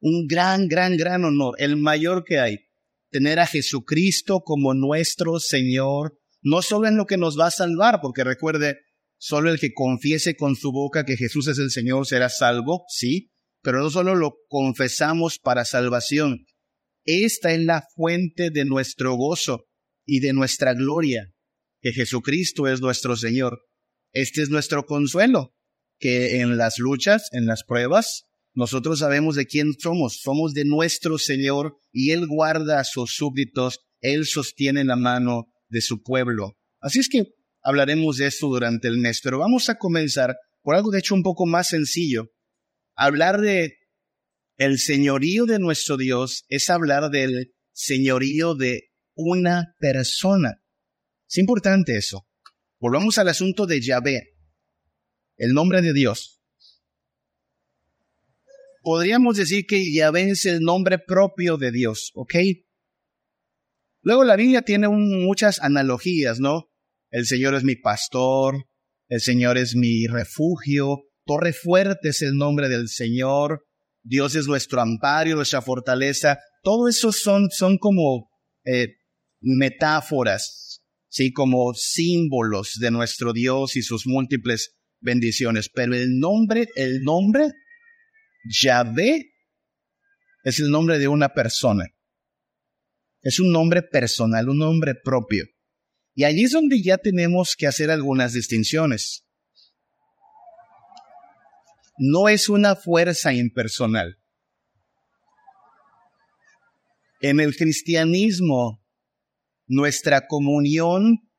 Un 0.00 0.26
gran, 0.26 0.68
gran, 0.68 0.96
gran 0.96 1.24
honor, 1.24 1.54
el 1.58 1.76
mayor 1.76 2.24
que 2.24 2.38
hay. 2.38 2.58
Tener 3.10 3.38
a 3.38 3.46
Jesucristo 3.46 4.40
como 4.40 4.74
nuestro 4.74 5.40
Señor, 5.40 6.18
no 6.42 6.62
solo 6.62 6.88
en 6.88 6.96
lo 6.96 7.06
que 7.06 7.18
nos 7.18 7.38
va 7.38 7.46
a 7.46 7.50
salvar, 7.50 8.00
porque 8.00 8.24
recuerde, 8.24 8.78
solo 9.18 9.50
el 9.50 9.60
que 9.60 9.74
confiese 9.74 10.36
con 10.36 10.56
su 10.56 10.72
boca 10.72 11.04
que 11.04 11.16
Jesús 11.16 11.48
es 11.48 11.58
el 11.58 11.70
Señor 11.70 12.06
será 12.06 12.30
salvo, 12.30 12.84
sí, 12.88 13.30
pero 13.62 13.80
no 13.80 13.90
solo 13.90 14.14
lo 14.14 14.36
confesamos 14.48 15.38
para 15.38 15.64
salvación. 15.64 16.46
Esta 17.04 17.52
es 17.52 17.60
la 17.60 17.84
fuente 17.94 18.50
de 18.50 18.64
nuestro 18.64 19.14
gozo 19.14 19.66
y 20.06 20.20
de 20.20 20.32
nuestra 20.32 20.74
gloria, 20.74 21.32
que 21.80 21.92
Jesucristo 21.92 22.66
es 22.68 22.80
nuestro 22.80 23.16
Señor. 23.16 23.60
Este 24.12 24.42
es 24.42 24.50
nuestro 24.50 24.86
consuelo, 24.86 25.54
que 25.98 26.40
en 26.40 26.56
las 26.56 26.78
luchas, 26.78 27.28
en 27.32 27.46
las 27.46 27.64
pruebas, 27.64 28.29
nosotros 28.54 28.98
sabemos 28.98 29.36
de 29.36 29.46
quién 29.46 29.72
somos, 29.78 30.20
somos 30.22 30.54
de 30.54 30.64
nuestro 30.64 31.18
Señor 31.18 31.76
y 31.92 32.10
Él 32.10 32.26
guarda 32.26 32.80
a 32.80 32.84
sus 32.84 33.14
súbditos, 33.14 33.80
Él 34.00 34.26
sostiene 34.26 34.84
la 34.84 34.96
mano 34.96 35.46
de 35.68 35.80
su 35.80 36.02
pueblo. 36.02 36.56
Así 36.80 36.98
es 36.98 37.08
que 37.08 37.26
hablaremos 37.62 38.16
de 38.16 38.26
esto 38.26 38.48
durante 38.48 38.88
el 38.88 38.98
mes, 38.98 39.20
pero 39.22 39.38
vamos 39.38 39.68
a 39.68 39.76
comenzar 39.76 40.36
por 40.62 40.74
algo 40.74 40.90
de 40.90 40.98
hecho 40.98 41.14
un 41.14 41.22
poco 41.22 41.46
más 41.46 41.68
sencillo. 41.68 42.30
Hablar 42.96 43.40
de 43.40 43.76
el 44.56 44.78
señorío 44.78 45.46
de 45.46 45.58
nuestro 45.58 45.96
Dios 45.96 46.44
es 46.48 46.68
hablar 46.68 47.10
del 47.10 47.54
señorío 47.72 48.54
de 48.54 48.90
una 49.14 49.74
persona. 49.78 50.62
Es 51.28 51.38
importante 51.38 51.96
eso. 51.96 52.26
Volvamos 52.78 53.18
al 53.18 53.28
asunto 53.28 53.66
de 53.66 53.80
Yahvé, 53.80 54.34
el 55.36 55.52
nombre 55.52 55.80
de 55.82 55.92
Dios. 55.92 56.39
Podríamos 58.82 59.36
decir 59.36 59.66
que 59.66 59.92
Yahvé 59.92 60.30
es 60.30 60.46
el 60.46 60.60
nombre 60.60 60.98
propio 60.98 61.56
de 61.56 61.70
Dios, 61.70 62.12
¿ok? 62.14 62.34
Luego 64.02 64.24
la 64.24 64.36
Biblia 64.36 64.62
tiene 64.62 64.88
muchas 64.88 65.60
analogías, 65.60 66.40
¿no? 66.40 66.70
El 67.10 67.26
Señor 67.26 67.54
es 67.54 67.64
mi 67.64 67.76
pastor, 67.76 68.66
el 69.08 69.20
Señor 69.20 69.58
es 69.58 69.74
mi 69.74 70.06
refugio, 70.06 71.02
torre 71.26 71.52
fuerte 71.52 72.08
es 72.08 72.22
el 72.22 72.36
nombre 72.36 72.68
del 72.68 72.88
Señor, 72.88 73.66
Dios 74.02 74.34
es 74.34 74.46
nuestro 74.46 74.80
amparo, 74.80 75.34
nuestra 75.36 75.60
fortaleza. 75.60 76.38
Todo 76.62 76.88
eso 76.88 77.12
son, 77.12 77.50
son 77.50 77.78
como 77.78 78.30
eh, 78.64 78.96
metáforas, 79.40 80.82
sí, 81.08 81.32
como 81.32 81.74
símbolos 81.74 82.78
de 82.80 82.90
nuestro 82.90 83.32
Dios 83.32 83.76
y 83.76 83.82
sus 83.82 84.06
múltiples 84.06 84.76
bendiciones. 85.00 85.68
Pero 85.72 85.94
el 85.94 86.18
nombre, 86.18 86.68
el 86.76 87.02
nombre, 87.02 87.50
Yahvé, 88.44 89.32
es 90.44 90.60
el 90.60 90.70
nombre 90.70 90.98
de 90.98 91.08
una 91.08 91.30
persona. 91.30 91.86
Es 93.22 93.38
un 93.38 93.52
nombre 93.52 93.82
personal, 93.82 94.48
un 94.48 94.58
nombre 94.58 94.94
propio. 94.94 95.44
Y 96.14 96.24
allí 96.24 96.44
es 96.44 96.52
donde 96.52 96.82
ya 96.82 96.98
tenemos 96.98 97.54
que 97.56 97.66
hacer 97.66 97.90
algunas 97.90 98.32
distinciones. 98.32 99.26
No 101.98 102.28
es 102.28 102.48
una 102.48 102.76
fuerza 102.76 103.34
impersonal. 103.34 104.18
En 107.20 107.40
el 107.40 107.54
cristianismo, 107.54 108.82
nuestra 109.66 110.26
comunión, 110.26 111.30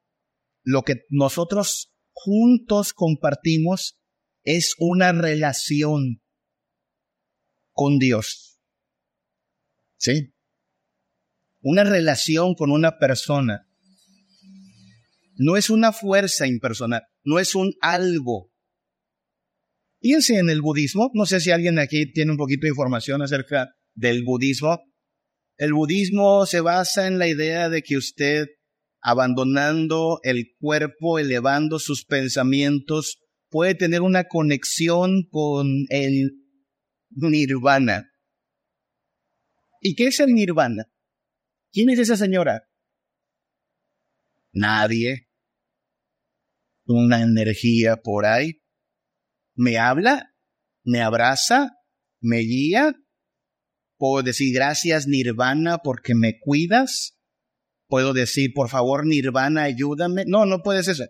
lo 0.64 0.84
que 0.84 1.02
nosotros 1.10 1.92
juntos 2.12 2.94
compartimos, 2.94 4.00
es 4.44 4.76
una 4.78 5.12
relación 5.12 6.21
con 7.82 7.98
Dios. 7.98 8.60
¿Sí? 9.98 10.34
una 11.62 11.84
relación 11.84 12.56
con 12.56 12.72
una 12.72 12.98
persona. 12.98 13.68
No 15.36 15.58
es 15.58 15.70
una 15.70 15.92
fuerza 15.92 16.48
impersonal, 16.48 17.04
no 17.24 17.40
es 17.40 17.56
un 17.56 17.74
algo. 17.82 18.52
Piense 20.00 20.38
en 20.38 20.50
el 20.50 20.62
budismo, 20.62 21.12
no 21.14 21.26
sé 21.26 21.40
si 21.40 21.52
alguien 21.52 21.80
aquí 21.80 22.12
tiene 22.12 22.32
un 22.32 22.38
poquito 22.38 22.66
de 22.66 22.70
información 22.70 23.22
acerca 23.22 23.70
del 23.94 24.24
budismo. 24.24 24.82
El 25.58 25.74
budismo 25.74 26.46
se 26.46 26.62
basa 26.62 27.08
en 27.08 27.20
la 27.20 27.28
idea 27.28 27.70
de 27.70 27.84
que 27.84 27.98
usted, 27.98 28.48
abandonando 29.00 30.20
el 30.24 30.54
cuerpo, 30.60 31.20
elevando 31.20 31.78
sus 31.78 32.06
pensamientos, 32.06 33.20
puede 33.50 33.76
tener 33.76 34.02
una 34.02 34.24
conexión 34.24 35.24
con 35.30 35.68
el 35.90 36.32
nirvana. 37.12 38.12
¿Y 39.82 39.96
qué 39.96 40.08
es 40.08 40.20
el 40.20 40.34
nirvana? 40.34 40.86
¿Quién 41.72 41.90
es 41.90 42.00
esa 42.00 42.18
señora? 42.18 42.68
Nadie. 44.54 45.30
Una 46.86 47.22
energía 47.22 47.98
por 47.98 48.26
ahí. 48.26 48.62
¿Me 49.56 49.78
habla? 49.78 50.36
¿Me 50.84 51.02
abraza? 51.02 51.72
¿Me 52.20 52.40
guía? 52.40 52.96
¿Puedo 53.98 54.24
decir 54.24 54.54
gracias 54.54 55.08
Nirvana 55.08 55.78
porque 55.80 56.16
me 56.16 56.40
cuidas? 56.40 57.18
¿Puedo 57.88 58.14
decir 58.14 58.52
por 58.54 58.70
favor 58.70 59.06
Nirvana 59.06 59.64
ayúdame? 59.64 60.24
No, 60.26 60.46
no 60.46 60.64
puedes 60.64 60.88
eso. 60.88 61.06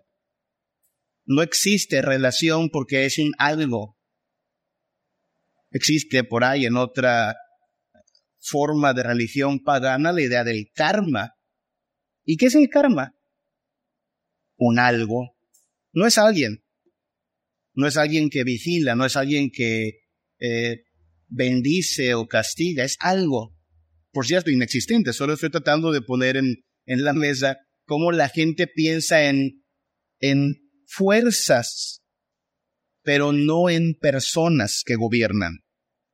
No 1.24 1.42
existe 1.42 2.02
relación 2.02 2.68
porque 2.70 3.06
es 3.06 3.18
un 3.18 3.32
algo. 3.38 3.96
Existe 5.72 6.24
por 6.24 6.44
ahí 6.44 6.66
en 6.66 6.76
otra 6.76 7.34
forma 8.38 8.92
de 8.92 9.02
religión 9.02 9.60
pagana 9.60 10.12
la 10.12 10.22
idea 10.22 10.44
del 10.44 10.70
karma. 10.74 11.32
¿Y 12.24 12.36
qué 12.36 12.46
es 12.46 12.54
el 12.54 12.68
karma? 12.68 13.14
Un 14.56 14.78
algo. 14.78 15.36
No 15.92 16.06
es 16.06 16.18
alguien. 16.18 16.62
No 17.74 17.86
es 17.86 17.96
alguien 17.96 18.28
que 18.28 18.44
vigila, 18.44 18.94
no 18.94 19.06
es 19.06 19.16
alguien 19.16 19.50
que 19.50 20.02
eh, 20.38 20.82
bendice 21.28 22.14
o 22.14 22.26
castiga, 22.26 22.84
es 22.84 22.96
algo. 23.00 23.56
Por 24.10 24.26
cierto, 24.26 24.50
inexistente. 24.50 25.14
Solo 25.14 25.34
estoy 25.34 25.50
tratando 25.50 25.90
de 25.90 26.02
poner 26.02 26.36
en, 26.36 26.56
en 26.84 27.04
la 27.04 27.14
mesa 27.14 27.56
cómo 27.86 28.12
la 28.12 28.28
gente 28.28 28.66
piensa 28.66 29.24
en, 29.24 29.64
en 30.20 30.54
fuerzas, 30.86 32.02
pero 33.02 33.32
no 33.32 33.70
en 33.70 33.94
personas 33.94 34.82
que 34.84 34.96
gobiernan. 34.96 35.61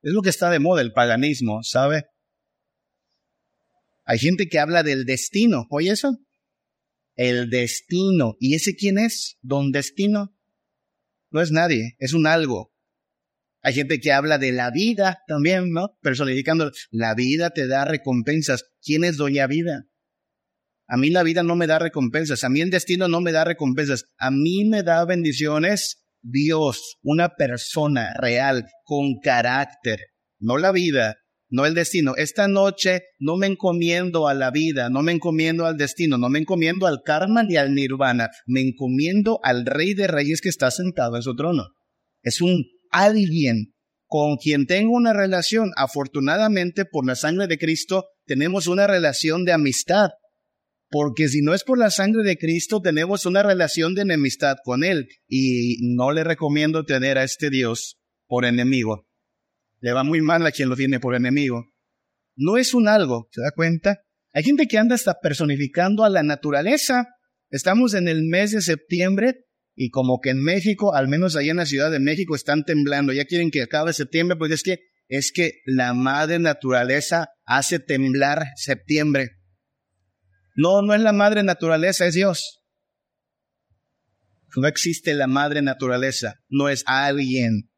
Es 0.01 0.13
lo 0.13 0.21
que 0.21 0.29
está 0.29 0.49
de 0.49 0.59
moda 0.59 0.81
el 0.81 0.93
paganismo, 0.93 1.61
¿sabe? 1.63 2.05
Hay 4.05 4.17
gente 4.17 4.47
que 4.47 4.59
habla 4.59 4.83
del 4.83 5.05
destino. 5.05 5.67
¿Oye 5.69 5.91
eso? 5.91 6.17
El 7.15 7.49
destino. 7.49 8.35
¿Y 8.39 8.55
ese 8.55 8.75
quién 8.75 8.97
es? 8.97 9.37
Don 9.41 9.71
Destino. 9.71 10.35
No 11.31 11.41
es 11.41 11.51
nadie, 11.51 11.95
es 11.99 12.13
un 12.13 12.25
algo. 12.25 12.73
Hay 13.61 13.73
gente 13.73 13.99
que 13.99 14.11
habla 14.11 14.37
de 14.37 14.51
la 14.51 14.71
vida 14.71 15.19
también, 15.27 15.71
¿no? 15.71 15.97
Personificando, 16.01 16.71
la 16.91 17.13
vida 17.13 17.51
te 17.51 17.67
da 17.67 17.85
recompensas. 17.85 18.65
¿Quién 18.81 19.03
es 19.03 19.17
Doña 19.17 19.47
Vida? 19.47 19.89
A 20.87 20.97
mí 20.97 21.11
la 21.11 21.21
vida 21.21 21.43
no 21.43 21.55
me 21.55 21.67
da 21.67 21.77
recompensas, 21.77 22.43
a 22.43 22.49
mí 22.49 22.61
el 22.61 22.71
destino 22.71 23.07
no 23.07 23.21
me 23.21 23.31
da 23.31 23.43
recompensas, 23.43 24.05
a 24.17 24.31
mí 24.31 24.65
me 24.65 24.81
da 24.81 25.05
bendiciones 25.05 26.03
Dios, 26.21 26.97
una 27.01 27.29
persona 27.35 28.13
real, 28.19 28.65
con 28.83 29.19
carácter, 29.23 29.99
no 30.39 30.57
la 30.57 30.71
vida, 30.71 31.15
no 31.49 31.65
el 31.65 31.73
destino. 31.73 32.15
Esta 32.15 32.47
noche 32.47 33.01
no 33.19 33.35
me 33.37 33.47
encomiendo 33.47 34.27
a 34.27 34.33
la 34.33 34.51
vida, 34.51 34.89
no 34.89 35.01
me 35.01 35.11
encomiendo 35.11 35.65
al 35.65 35.77
destino, 35.77 36.17
no 36.17 36.29
me 36.29 36.39
encomiendo 36.39 36.87
al 36.87 37.01
karma 37.03 37.43
ni 37.43 37.57
al 37.57 37.73
nirvana, 37.73 38.29
me 38.45 38.61
encomiendo 38.61 39.39
al 39.43 39.65
rey 39.65 39.93
de 39.93 40.07
reyes 40.07 40.41
que 40.41 40.49
está 40.49 40.71
sentado 40.71 41.15
en 41.15 41.23
su 41.23 41.35
trono. 41.35 41.69
Es 42.21 42.41
un 42.41 42.65
alguien 42.91 43.73
con 44.05 44.37
quien 44.37 44.65
tengo 44.65 44.93
una 44.93 45.13
relación. 45.13 45.71
Afortunadamente, 45.75 46.85
por 46.85 47.05
la 47.05 47.15
sangre 47.15 47.47
de 47.47 47.57
Cristo, 47.57 48.05
tenemos 48.25 48.67
una 48.67 48.87
relación 48.87 49.45
de 49.45 49.53
amistad. 49.53 50.09
Porque 50.89 51.27
si 51.27 51.41
no 51.41 51.53
es 51.53 51.63
por 51.63 51.77
la 51.77 51.91
sangre 51.91 52.23
de 52.23 52.37
Cristo, 52.37 52.81
tenemos 52.81 53.25
una 53.25 53.43
relación 53.43 53.93
de 53.93 54.01
enemistad 54.01 54.57
con 54.63 54.83
Él 54.83 55.07
y 55.27 55.77
no 55.95 56.11
le 56.11 56.23
recomiendo 56.23 56.83
tener 56.83 57.17
a 57.17 57.23
este 57.23 57.49
Dios 57.49 57.99
por 58.27 58.45
enemigo. 58.45 59.07
Le 59.81 59.93
va 59.93 60.03
muy 60.03 60.21
mal 60.21 60.45
a 60.45 60.51
quien 60.51 60.69
lo 60.69 60.75
tiene 60.75 60.99
por 60.99 61.15
enemigo. 61.15 61.71
No 62.35 62.57
es 62.57 62.73
un 62.73 62.87
algo, 62.87 63.27
¿se 63.31 63.41
da 63.41 63.51
cuenta? 63.51 64.01
Hay 64.33 64.43
gente 64.43 64.67
que 64.67 64.77
anda 64.77 64.95
hasta 64.95 65.19
personificando 65.19 66.03
a 66.03 66.09
la 66.09 66.23
naturaleza. 66.23 67.07
Estamos 67.49 67.93
en 67.93 68.07
el 68.07 68.23
mes 68.23 68.51
de 68.51 68.61
septiembre 68.61 69.45
y 69.75 69.89
como 69.89 70.19
que 70.19 70.29
en 70.31 70.43
México, 70.43 70.93
al 70.93 71.07
menos 71.07 71.35
allá 71.35 71.51
en 71.51 71.57
la 71.57 71.65
Ciudad 71.65 71.91
de 71.91 71.99
México, 71.99 72.35
están 72.35 72.63
temblando. 72.63 73.13
Ya 73.13 73.25
quieren 73.25 73.51
que 73.51 73.61
acabe 73.61 73.93
septiembre, 73.93 74.37
pues 74.37 74.51
es 74.51 74.63
que 74.63 74.79
es 75.07 75.31
que 75.31 75.61
la 75.65 75.93
madre 75.95 76.37
naturaleza 76.37 77.29
hace 77.43 77.79
temblar 77.79 78.45
septiembre. 78.55 79.38
No, 80.61 80.81
no 80.81 80.93
es 80.93 80.99
la 80.99 81.13
madre 81.13 81.41
naturaleza, 81.41 82.05
es 82.05 82.15
Dios. 82.15 82.59
No 84.57 84.67
existe 84.67 85.13
la 85.13 85.25
madre 85.25 85.61
naturaleza, 85.61 86.43
no 86.49 86.67
es 86.67 86.83
alguien. 86.85 87.71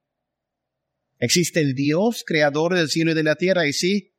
Existe 1.20 1.60
el 1.60 1.76
Dios 1.76 2.24
creador 2.26 2.74
del 2.74 2.90
cielo 2.90 3.12
y 3.12 3.14
de 3.14 3.22
la 3.22 3.36
tierra, 3.36 3.68
y 3.68 3.74
sí, 3.74 4.16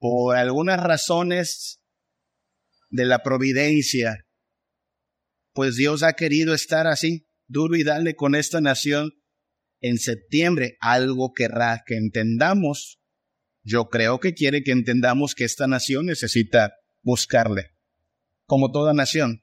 por 0.00 0.36
algunas 0.36 0.82
razones 0.82 1.80
de 2.90 3.04
la 3.04 3.22
providencia, 3.22 4.26
pues 5.52 5.76
Dios 5.76 6.02
ha 6.02 6.14
querido 6.14 6.54
estar 6.54 6.88
así, 6.88 7.28
duro 7.46 7.76
y 7.76 7.84
darle 7.84 8.16
con 8.16 8.34
esta 8.34 8.60
nación 8.60 9.12
en 9.80 9.98
septiembre. 9.98 10.76
Algo 10.80 11.34
querrá 11.34 11.84
que 11.86 11.94
entendamos. 11.94 12.98
Yo 13.62 13.90
creo 13.90 14.18
que 14.18 14.34
quiere 14.34 14.64
que 14.64 14.72
entendamos 14.72 15.36
que 15.36 15.44
esta 15.44 15.68
nación 15.68 16.06
necesita 16.06 16.72
buscarle, 17.02 17.76
como 18.52 18.70
toda 18.70 18.92
nación. 18.92 19.42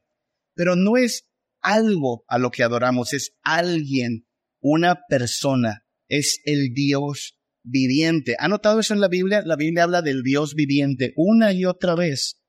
Pero 0.54 0.76
no 0.76 0.96
es 0.96 1.32
algo 1.64 2.26
a 2.28 2.38
lo 2.38 2.52
que 2.52 2.62
adoramos, 2.62 3.14
es 3.14 3.36
alguien, 3.42 4.28
una 4.62 5.00
persona, 5.10 5.84
es 6.08 6.40
el 6.46 6.76
Dios 6.76 7.40
viviente. 7.64 8.36
¿Ha 8.38 8.48
notado 8.48 8.80
eso 8.80 8.94
en 8.94 9.02
la 9.02 9.08
Biblia? 9.08 9.42
La 9.44 9.56
Biblia 9.56 9.86
habla 9.86 10.04
del 10.04 10.22
Dios 10.22 10.54
viviente 10.54 11.14
una 11.16 11.54
y 11.54 11.66
otra 11.66 11.96
vez. 11.96 12.40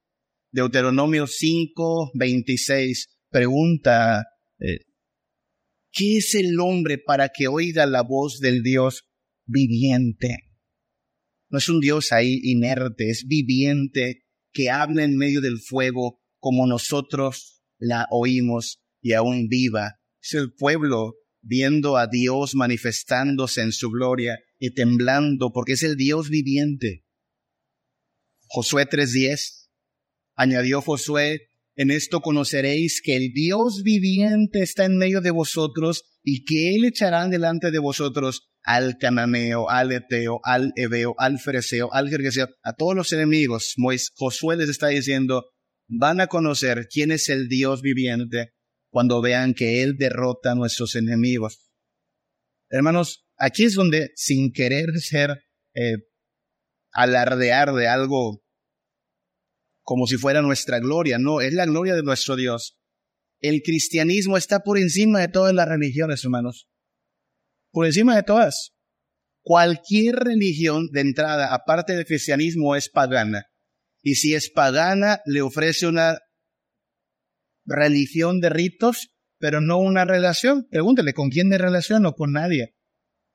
Deuteronomio 0.53 1.27
5, 1.27 2.11
26 2.13 3.09
pregunta, 3.31 4.27
eh, 4.59 4.81
¿qué 5.91 6.19
es 6.19 6.35
el 6.35 6.61
hombre 6.61 6.99
para 6.99 7.31
que 7.31 7.49
oiga 7.49 7.87
la 7.87 8.03
voz 8.03 8.39
del 8.39 8.63
Dios 8.63 9.09
viviente? 9.47 10.37
No 11.49 11.57
es 11.57 11.71
un 11.71 11.81
Dios 11.81 12.13
ahí 12.13 12.39
inerte, 12.43 13.09
es 13.09 13.25
viviente, 13.27 14.27
que 14.53 14.69
habla 14.69 15.05
en 15.05 15.17
medio 15.17 15.41
del 15.41 15.59
fuego 15.59 16.20
como 16.41 16.67
nosotros 16.67 17.63
la 17.79 18.07
oímos 18.11 18.83
y 19.01 19.13
aún 19.13 19.49
viva. 19.49 20.01
Es 20.21 20.35
el 20.35 20.53
pueblo 20.53 21.15
viendo 21.43 21.97
a 21.97 22.07
Dios 22.07 22.55
manifestándose 22.55 23.63
en 23.63 23.73
su 23.73 23.91
gloria 23.91 24.39
y 24.59 24.75
temblando 24.75 25.53
porque 25.53 25.73
es 25.73 25.83
el 25.83 25.97
Dios 25.97 26.29
viviente. 26.29 27.05
Josué 28.49 28.87
3:10 28.87 29.69
añadió 30.35 30.81
Josué, 30.83 31.49
en 31.77 31.91
esto 31.91 32.21
conoceréis 32.21 33.01
que 33.01 33.17
el 33.17 33.33
Dios 33.33 33.83
viviente 33.83 34.63
está 34.63 34.85
en 34.85 34.97
medio 34.97 35.21
de 35.21 35.31
vosotros 35.31 36.05
y 36.23 36.45
que 36.45 36.75
Él 36.75 36.85
echará 36.85 37.27
delante 37.29 37.71
de 37.71 37.79
vosotros 37.79 38.51
al 38.63 38.99
cananeo, 38.99 39.71
al 39.71 39.93
eteo, 39.93 40.41
al 40.43 40.73
ebeo, 40.77 41.15
al 41.19 41.39
fereceo, 41.39 41.93
al 41.93 42.09
jergueseo, 42.11 42.49
a 42.63 42.75
todos 42.75 42.95
los 42.95 43.13
enemigos. 43.13 43.75
Josué 44.15 44.57
les 44.57 44.69
está 44.69 44.89
diciendo, 44.89 45.47
van 45.91 46.21
a 46.21 46.29
conocer 46.29 46.87
quién 46.89 47.11
es 47.11 47.29
el 47.29 47.49
Dios 47.49 47.83
viviente 47.83 48.55
cuando 48.91 49.21
vean 49.21 49.55
que 49.55 49.83
Él 49.83 49.97
derrota 49.97 50.53
a 50.53 50.55
nuestros 50.55 50.95
enemigos. 50.95 51.71
Hermanos, 52.71 53.27
aquí 53.37 53.65
es 53.65 53.75
donde, 53.75 54.13
sin 54.15 54.53
querer 54.53 54.99
ser 55.01 55.43
eh, 55.75 55.97
alardear 56.93 57.73
de 57.75 57.89
algo 57.89 58.45
como 59.83 60.07
si 60.07 60.17
fuera 60.17 60.43
nuestra 60.43 60.79
gloria, 60.79 61.19
no, 61.19 61.41
es 61.41 61.53
la 61.53 61.67
gloria 61.67 61.97
de 61.97 62.05
nuestro 62.05 62.37
Dios. 62.37 62.79
El 63.41 63.63
cristianismo 63.63 64.37
está 64.37 64.61
por 64.61 64.79
encima 64.79 65.19
de 65.19 65.29
todas 65.29 65.53
las 65.53 65.69
religiones, 65.69 66.23
hermanos. 66.23 66.69
Por 67.73 67.87
encima 67.87 68.15
de 68.15 68.23
todas. 68.23 68.73
Cualquier 69.43 70.17
religión 70.17 70.89
de 70.93 71.01
entrada, 71.01 71.53
aparte 71.53 71.97
del 71.97 72.07
cristianismo, 72.07 72.77
es 72.77 72.89
pagana. 72.89 73.50
Y 74.03 74.15
si 74.17 74.35
es 74.35 74.51
pagana, 74.51 75.21
le 75.27 75.43
ofrece 75.43 75.87
una 75.87 76.19
religión 77.67 78.41
de 78.41 78.49
ritos, 78.51 79.11
pero 79.39 79.61
no 79.61 79.79
una 79.79 80.05
relación. 80.05 80.67
Pregúntele, 80.71 81.13
¿con 81.13 81.31
quién 81.31 81.49
me 81.49 81.59
relaciono? 81.59 82.13
Con 82.15 82.33
nadie. 82.33 82.75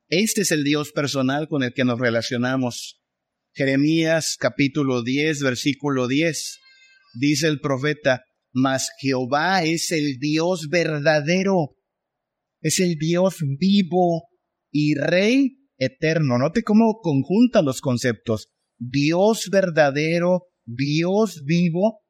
Este 0.08 0.42
es 0.42 0.52
el 0.52 0.64
Dios 0.64 0.92
personal 0.92 1.48
con 1.48 1.64
el 1.64 1.74
que 1.74 1.84
nos 1.84 2.00
relacionamos. 2.00 3.02
Jeremías 3.54 4.36
capítulo 4.40 5.02
10, 5.02 5.42
versículo 5.42 6.08
10. 6.08 6.60
Dice 7.16 7.48
el 7.48 7.60
profeta, 7.60 8.24
mas 8.54 8.90
Jehová 9.00 9.64
es 9.64 9.92
el 9.92 10.18
Dios 10.20 10.68
verdadero, 10.70 11.76
es 12.62 12.80
el 12.80 12.96
Dios 12.96 13.38
vivo 13.58 14.28
y 14.72 14.96
Rey 14.96 15.58
eterno. 15.78 16.38
Note 16.38 16.64
cómo 16.64 17.00
conjuntan 17.02 17.66
los 17.66 17.82
conceptos. 17.82 18.50
Dios 18.78 19.50
verdadero, 19.50 20.48
Dios 20.66 21.44
vivo, 21.46 22.04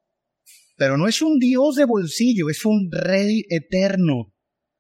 pero 0.78 0.98
no 0.98 1.08
es 1.08 1.22
un 1.22 1.39
Dios 1.39 1.76
de 1.76 1.86
bolsillo, 1.86 2.50
es 2.50 2.65
un 2.65 2.89
Rey 2.91 3.46
eterno. 3.50 4.34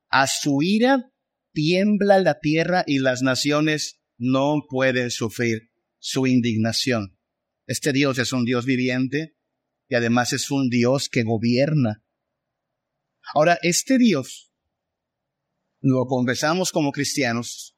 A 0.09 0.27
su 0.27 0.61
ira 0.61 1.11
tiembla 1.53 2.19
la 2.19 2.39
tierra 2.39 2.83
y 2.85 2.99
las 2.99 3.21
naciones 3.21 4.01
no 4.17 4.61
pueden 4.69 5.11
sufrir 5.11 5.69
su 5.99 6.27
indignación. 6.27 7.17
Este 7.67 7.91
Dios 7.93 8.19
es 8.19 8.31
un 8.31 8.45
Dios 8.45 8.65
viviente 8.65 9.35
y 9.87 9.95
además 9.95 10.33
es 10.33 10.51
un 10.51 10.69
Dios 10.69 11.09
que 11.09 11.23
gobierna. 11.23 12.03
Ahora, 13.33 13.57
este 13.63 13.97
Dios, 13.97 14.51
lo 15.81 16.05
confesamos 16.05 16.71
como 16.71 16.91
cristianos, 16.91 17.75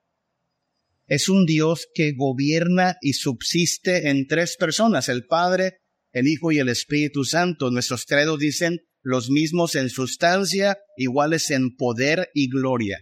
es 1.07 1.29
un 1.29 1.45
Dios 1.45 1.87
que 1.93 2.13
gobierna 2.13 2.97
y 3.01 3.13
subsiste 3.13 4.09
en 4.09 4.27
tres 4.27 4.57
personas, 4.57 5.07
el 5.07 5.25
Padre, 5.25 5.79
el 6.11 6.27
Hijo 6.27 6.51
y 6.51 6.59
el 6.59 6.69
Espíritu 6.69 7.23
Santo. 7.23 7.71
Nuestros 7.71 8.05
credos 8.05 8.39
dicen 8.39 8.79
los 9.01 9.29
mismos 9.29 9.75
en 9.75 9.89
sustancia, 9.89 10.77
iguales 10.97 11.49
en 11.51 11.75
poder 11.75 12.29
y 12.33 12.49
gloria. 12.49 12.99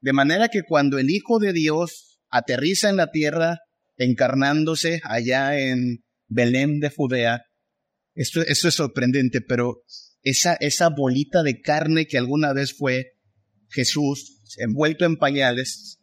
De 0.00 0.12
manera 0.12 0.48
que 0.48 0.62
cuando 0.62 0.98
el 0.98 1.10
Hijo 1.10 1.38
de 1.38 1.52
Dios 1.52 2.20
aterriza 2.30 2.88
en 2.88 2.96
la 2.96 3.10
tierra, 3.10 3.58
encarnándose 3.96 5.00
allá 5.04 5.58
en 5.58 6.04
Belén 6.28 6.80
de 6.80 6.90
Judea. 6.90 7.44
Esto, 8.14 8.40
es 8.42 8.60
sorprendente, 8.60 9.40
pero 9.40 9.82
esa, 10.22 10.54
esa 10.54 10.88
bolita 10.88 11.42
de 11.42 11.60
carne 11.60 12.06
que 12.06 12.18
alguna 12.18 12.52
vez 12.52 12.72
fue 12.72 13.12
Jesús, 13.68 14.40
envuelto 14.58 15.04
en 15.04 15.16
pañales, 15.16 15.98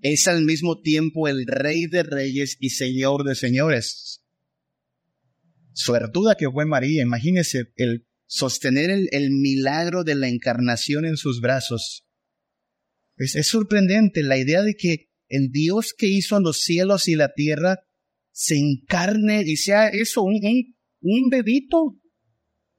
es 0.00 0.28
al 0.28 0.42
mismo 0.44 0.80
tiempo 0.80 1.28
el 1.28 1.46
Rey 1.46 1.86
de 1.86 2.02
Reyes 2.02 2.56
y 2.60 2.70
Señor 2.70 3.24
de 3.24 3.34
Señores. 3.34 4.23
Suertuda 5.74 6.36
que 6.36 6.50
fue 6.50 6.64
María, 6.64 7.02
imagínese 7.02 7.72
el 7.76 8.06
sostener 8.26 8.90
el, 8.90 9.30
milagro 9.30 10.02
de 10.02 10.14
la 10.14 10.28
encarnación 10.28 11.04
en 11.04 11.16
sus 11.16 11.40
brazos. 11.40 12.06
es 13.16 13.46
sorprendente 13.46 14.22
la 14.22 14.38
idea 14.38 14.62
de 14.62 14.74
que 14.74 15.10
el 15.28 15.50
Dios 15.50 15.94
que 15.96 16.06
hizo 16.06 16.38
los 16.40 16.60
cielos 16.60 17.08
y 17.08 17.16
la 17.16 17.32
tierra, 17.32 17.80
se 18.30 18.56
encarne 18.56 19.42
y 19.46 19.56
sea 19.56 19.88
eso, 19.88 20.22
un, 20.22 20.40
un, 21.00 21.28
bebito. 21.30 21.96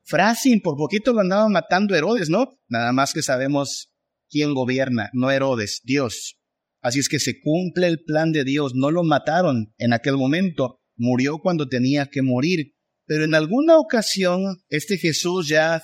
Frágil, 0.04 0.62
por 0.62 0.78
poquito 0.78 1.14
lo 1.14 1.22
andaba 1.22 1.50
matando 1.50 1.96
Herodes, 1.96 2.30
¿no? 2.30 2.60
Nada 2.68 2.92
más 2.92 3.14
que 3.14 3.24
sabemos 3.24 3.92
quién 4.30 4.54
gobierna, 4.54 5.10
no 5.14 5.32
Herodes, 5.32 5.82
Dios. 5.84 6.38
Así 6.82 7.00
es 7.00 7.10
que 7.10 7.20
se 7.20 7.40
cumple 7.42 7.88
el 7.88 8.04
plan 8.04 8.32
de 8.32 8.44
Dios, 8.44 8.74
no 8.76 8.92
lo 8.92 9.04
mataron 9.04 9.74
en 9.78 9.94
aquel 9.94 10.18
momento, 10.18 10.82
murió 10.96 11.40
cuando 11.40 11.68
tenía 11.68 12.08
que 12.08 12.22
morir. 12.22 12.75
Pero 13.06 13.24
en 13.24 13.36
alguna 13.36 13.78
ocasión, 13.78 14.64
este 14.70 14.98
Jesús 14.98 15.48
ya 15.48 15.82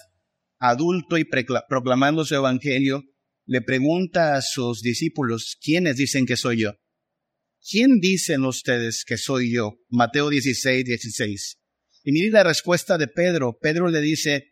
adulto 0.59 1.17
y 1.17 1.25
proclamando 1.25 2.25
su 2.25 2.35
evangelio, 2.35 3.03
le 3.45 3.61
pregunta 3.61 4.35
a 4.35 4.41
sus 4.41 4.81
discípulos, 4.81 5.57
¿quiénes 5.61 5.97
dicen 5.97 6.25
que 6.25 6.37
soy 6.37 6.61
yo? 6.61 6.75
¿Quién 7.69 7.99
dicen 7.99 8.45
ustedes 8.45 9.03
que 9.05 9.17
soy 9.17 9.53
yo? 9.53 9.77
Mateo 9.89 10.29
16, 10.29 10.85
16. 10.85 11.57
Y 12.03 12.11
mire 12.11 12.31
la 12.31 12.43
respuesta 12.43 12.97
de 12.97 13.07
Pedro. 13.07 13.57
Pedro 13.59 13.89
le 13.89 14.01
dice, 14.01 14.51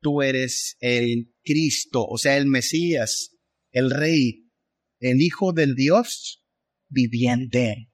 tú 0.00 0.22
eres 0.22 0.76
el 0.80 1.32
Cristo, 1.42 2.04
o 2.06 2.18
sea, 2.18 2.36
el 2.36 2.46
Mesías, 2.46 3.36
el 3.70 3.90
Rey, 3.90 4.50
el 4.98 5.22
Hijo 5.22 5.52
del 5.52 5.74
Dios 5.74 6.44
viviente. 6.88 7.89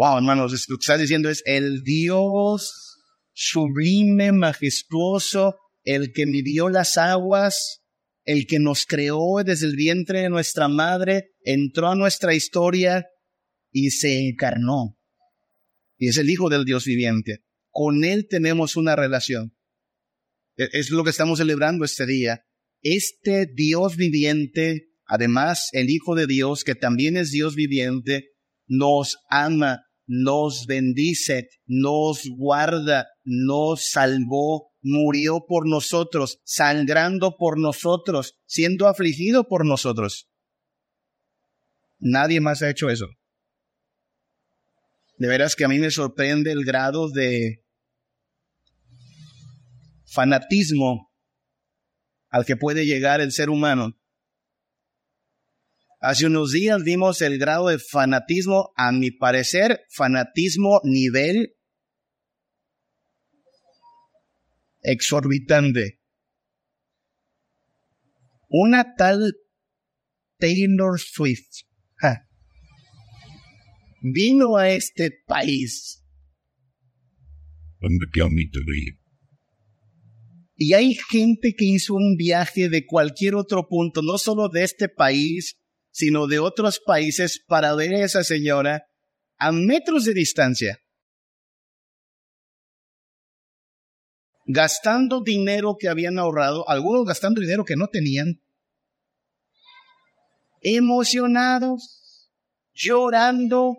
Wow, 0.00 0.16
hermanos, 0.16 0.52
lo 0.70 0.78
que 0.78 0.80
está 0.80 0.96
diciendo 0.96 1.28
es 1.28 1.42
el 1.44 1.82
Dios 1.82 3.02
sublime, 3.34 4.32
majestuoso, 4.32 5.56
el 5.84 6.12
que 6.14 6.24
midió 6.24 6.70
las 6.70 6.96
aguas, 6.96 7.82
el 8.24 8.46
que 8.46 8.60
nos 8.60 8.86
creó 8.86 9.44
desde 9.44 9.66
el 9.66 9.76
vientre 9.76 10.22
de 10.22 10.30
nuestra 10.30 10.68
madre, 10.68 11.32
entró 11.44 11.88
a 11.88 11.96
nuestra 11.96 12.34
historia 12.34 13.04
y 13.70 13.90
se 13.90 14.26
encarnó. 14.26 14.96
Y 15.98 16.08
es 16.08 16.16
el 16.16 16.30
Hijo 16.30 16.48
del 16.48 16.64
Dios 16.64 16.86
viviente. 16.86 17.44
Con 17.68 18.02
Él 18.02 18.26
tenemos 18.26 18.76
una 18.76 18.96
relación. 18.96 19.54
E-, 20.56 20.70
es 20.72 20.88
lo 20.88 21.04
que 21.04 21.10
estamos 21.10 21.40
celebrando 21.40 21.84
este 21.84 22.06
día. 22.06 22.46
Este 22.80 23.44
Dios 23.54 23.98
viviente, 23.98 24.94
además 25.04 25.68
el 25.72 25.90
Hijo 25.90 26.14
de 26.14 26.26
Dios, 26.26 26.64
que 26.64 26.74
también 26.74 27.18
es 27.18 27.32
Dios 27.32 27.54
viviente, 27.54 28.30
nos 28.66 29.18
ama, 29.28 29.82
nos 30.12 30.66
bendice, 30.66 31.50
nos 31.66 32.22
guarda, 32.36 33.06
nos 33.22 33.90
salvó, 33.92 34.72
murió 34.82 35.44
por 35.46 35.68
nosotros, 35.68 36.40
sangrando 36.42 37.36
por 37.38 37.60
nosotros, 37.60 38.34
siendo 38.44 38.88
afligido 38.88 39.46
por 39.46 39.64
nosotros. 39.64 40.28
Nadie 42.00 42.40
más 42.40 42.60
ha 42.62 42.70
hecho 42.70 42.90
eso. 42.90 43.06
De 45.16 45.28
veras 45.28 45.54
que 45.54 45.64
a 45.64 45.68
mí 45.68 45.78
me 45.78 45.92
sorprende 45.92 46.50
el 46.50 46.64
grado 46.64 47.08
de 47.08 47.62
fanatismo 50.06 51.12
al 52.30 52.44
que 52.44 52.56
puede 52.56 52.84
llegar 52.84 53.20
el 53.20 53.30
ser 53.30 53.48
humano. 53.48 53.96
Hace 56.02 56.26
unos 56.26 56.52
días 56.52 56.82
vimos 56.82 57.20
el 57.20 57.38
grado 57.38 57.68
de 57.68 57.78
fanatismo, 57.78 58.72
a 58.74 58.90
mi 58.90 59.10
parecer, 59.10 59.82
fanatismo 59.90 60.80
nivel 60.82 61.56
exorbitante. 64.80 66.00
Una 68.48 68.94
tal 68.94 69.34
Taylor 70.38 70.98
Swift 70.98 71.66
vino 74.00 74.56
a 74.56 74.70
este 74.70 75.10
país. 75.26 76.02
Y 80.56 80.72
hay 80.72 80.94
gente 80.94 81.54
que 81.54 81.66
hizo 81.66 81.94
un 81.94 82.16
viaje 82.16 82.70
de 82.70 82.86
cualquier 82.86 83.34
otro 83.34 83.68
punto, 83.68 84.00
no 84.00 84.16
solo 84.16 84.48
de 84.48 84.64
este 84.64 84.88
país, 84.88 85.59
sino 85.90 86.26
de 86.26 86.38
otros 86.38 86.80
países 86.80 87.42
para 87.46 87.74
ver 87.74 87.94
a 87.94 88.04
esa 88.04 88.24
señora 88.24 88.86
a 89.38 89.52
metros 89.52 90.04
de 90.04 90.14
distancia. 90.14 90.80
Gastando 94.46 95.22
dinero 95.22 95.76
que 95.78 95.88
habían 95.88 96.18
ahorrado, 96.18 96.68
algunos 96.68 97.06
gastando 97.06 97.40
dinero 97.40 97.64
que 97.64 97.76
no 97.76 97.88
tenían, 97.88 98.40
emocionados, 100.60 102.30
llorando, 102.74 103.76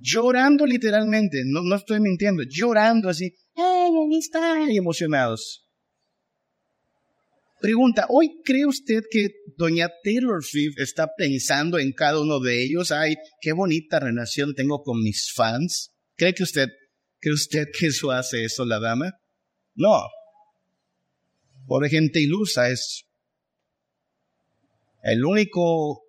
llorando 0.00 0.66
literalmente, 0.66 1.42
no, 1.44 1.62
no 1.62 1.76
estoy 1.76 2.00
mintiendo, 2.00 2.42
llorando 2.48 3.08
así, 3.08 3.34
¡ay, 3.56 3.90
ahí 3.90 4.18
está! 4.18 4.70
Y 4.70 4.76
emocionados. 4.76 5.65
Pregunta, 7.60 8.06
¿hoy 8.10 8.42
cree 8.44 8.66
usted 8.66 9.02
que 9.10 9.30
doña 9.56 9.88
Taylor 10.04 10.44
Swift 10.44 10.78
está 10.78 11.08
pensando 11.16 11.78
en 11.78 11.92
cada 11.92 12.20
uno 12.20 12.38
de 12.38 12.62
ellos? 12.62 12.92
Ay, 12.92 13.14
qué 13.40 13.52
bonita 13.52 13.98
relación 13.98 14.54
tengo 14.54 14.82
con 14.82 15.02
mis 15.02 15.32
fans. 15.34 15.92
¿Cree 16.16 16.34
que 16.34 16.42
usted, 16.42 16.68
cree 17.18 17.34
usted 17.34 17.68
que 17.76 17.86
eso 17.86 18.10
hace 18.10 18.44
eso 18.44 18.66
la 18.66 18.78
dama? 18.78 19.12
No. 19.74 20.02
Por 21.66 21.88
gente 21.88 22.20
ilusa 22.20 22.70
es 22.70 23.06
el 25.02 25.24
único 25.24 26.02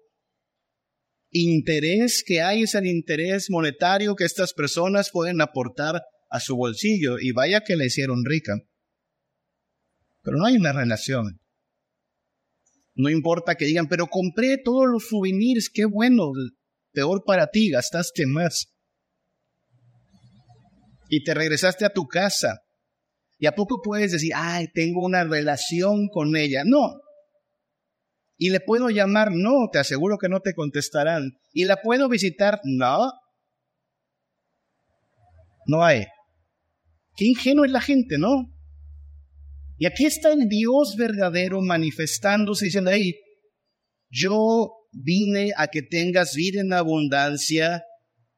interés 1.32 2.24
que 2.26 2.42
hay 2.42 2.64
es 2.64 2.76
el 2.76 2.88
interés 2.88 3.50
monetario 3.50 4.16
que 4.16 4.26
estas 4.26 4.54
personas 4.54 5.12
pueden 5.12 5.40
aportar 5.40 6.02
a 6.30 6.40
su 6.40 6.56
bolsillo 6.56 7.20
y 7.20 7.32
vaya 7.32 7.62
que 7.62 7.76
le 7.76 7.86
hicieron 7.86 8.26
rica. 8.26 8.54
Pero 10.28 10.40
no 10.40 10.46
hay 10.46 10.58
una 10.58 10.74
relación. 10.74 11.40
No 12.96 13.10
importa 13.10 13.56
que 13.56 13.64
digan, 13.64 13.88
pero 13.88 14.08
compré 14.08 14.58
todos 14.58 14.86
los 14.86 15.08
souvenirs, 15.08 15.70
qué 15.74 15.86
bueno, 15.86 16.34
peor 16.92 17.24
para 17.26 17.48
ti, 17.48 17.70
gastaste 17.70 18.26
más. 18.26 18.74
Y 21.08 21.24
te 21.24 21.34
regresaste 21.34 21.86
a 21.86 21.94
tu 21.94 22.08
casa. 22.08 22.60
¿Y 23.40 23.46
a 23.46 23.54
poco 23.54 23.80
puedes 23.82 24.12
decir, 24.12 24.34
ay, 24.36 24.68
tengo 24.74 25.06
una 25.06 25.24
relación 25.24 26.10
con 26.10 26.36
ella? 26.36 26.64
No, 26.66 26.98
y 28.38 28.50
le 28.50 28.60
puedo 28.60 28.90
llamar, 28.90 29.30
no, 29.32 29.70
te 29.72 29.80
aseguro 29.80 30.18
que 30.18 30.28
no 30.28 30.42
te 30.42 30.54
contestarán. 30.54 31.40
Y 31.54 31.64
la 31.64 31.78
puedo 31.78 32.10
visitar, 32.10 32.60
no. 32.66 33.14
No 35.68 35.86
hay. 35.86 36.04
Qué 37.16 37.28
ingenuo 37.28 37.64
es 37.64 37.72
la 37.72 37.80
gente, 37.80 38.18
¿no? 38.18 38.57
Y 39.78 39.86
aquí 39.86 40.06
está 40.06 40.34
el 40.34 40.48
Dios 40.48 40.96
verdadero 40.98 41.62
manifestándose 41.62 42.66
diciendo, 42.66 42.92
hey, 42.92 43.16
yo 44.10 44.72
vine 44.92 45.52
a 45.56 45.68
que 45.68 45.82
tengas 45.82 46.34
vida 46.34 46.62
en 46.62 46.74
abundancia, 46.74 47.84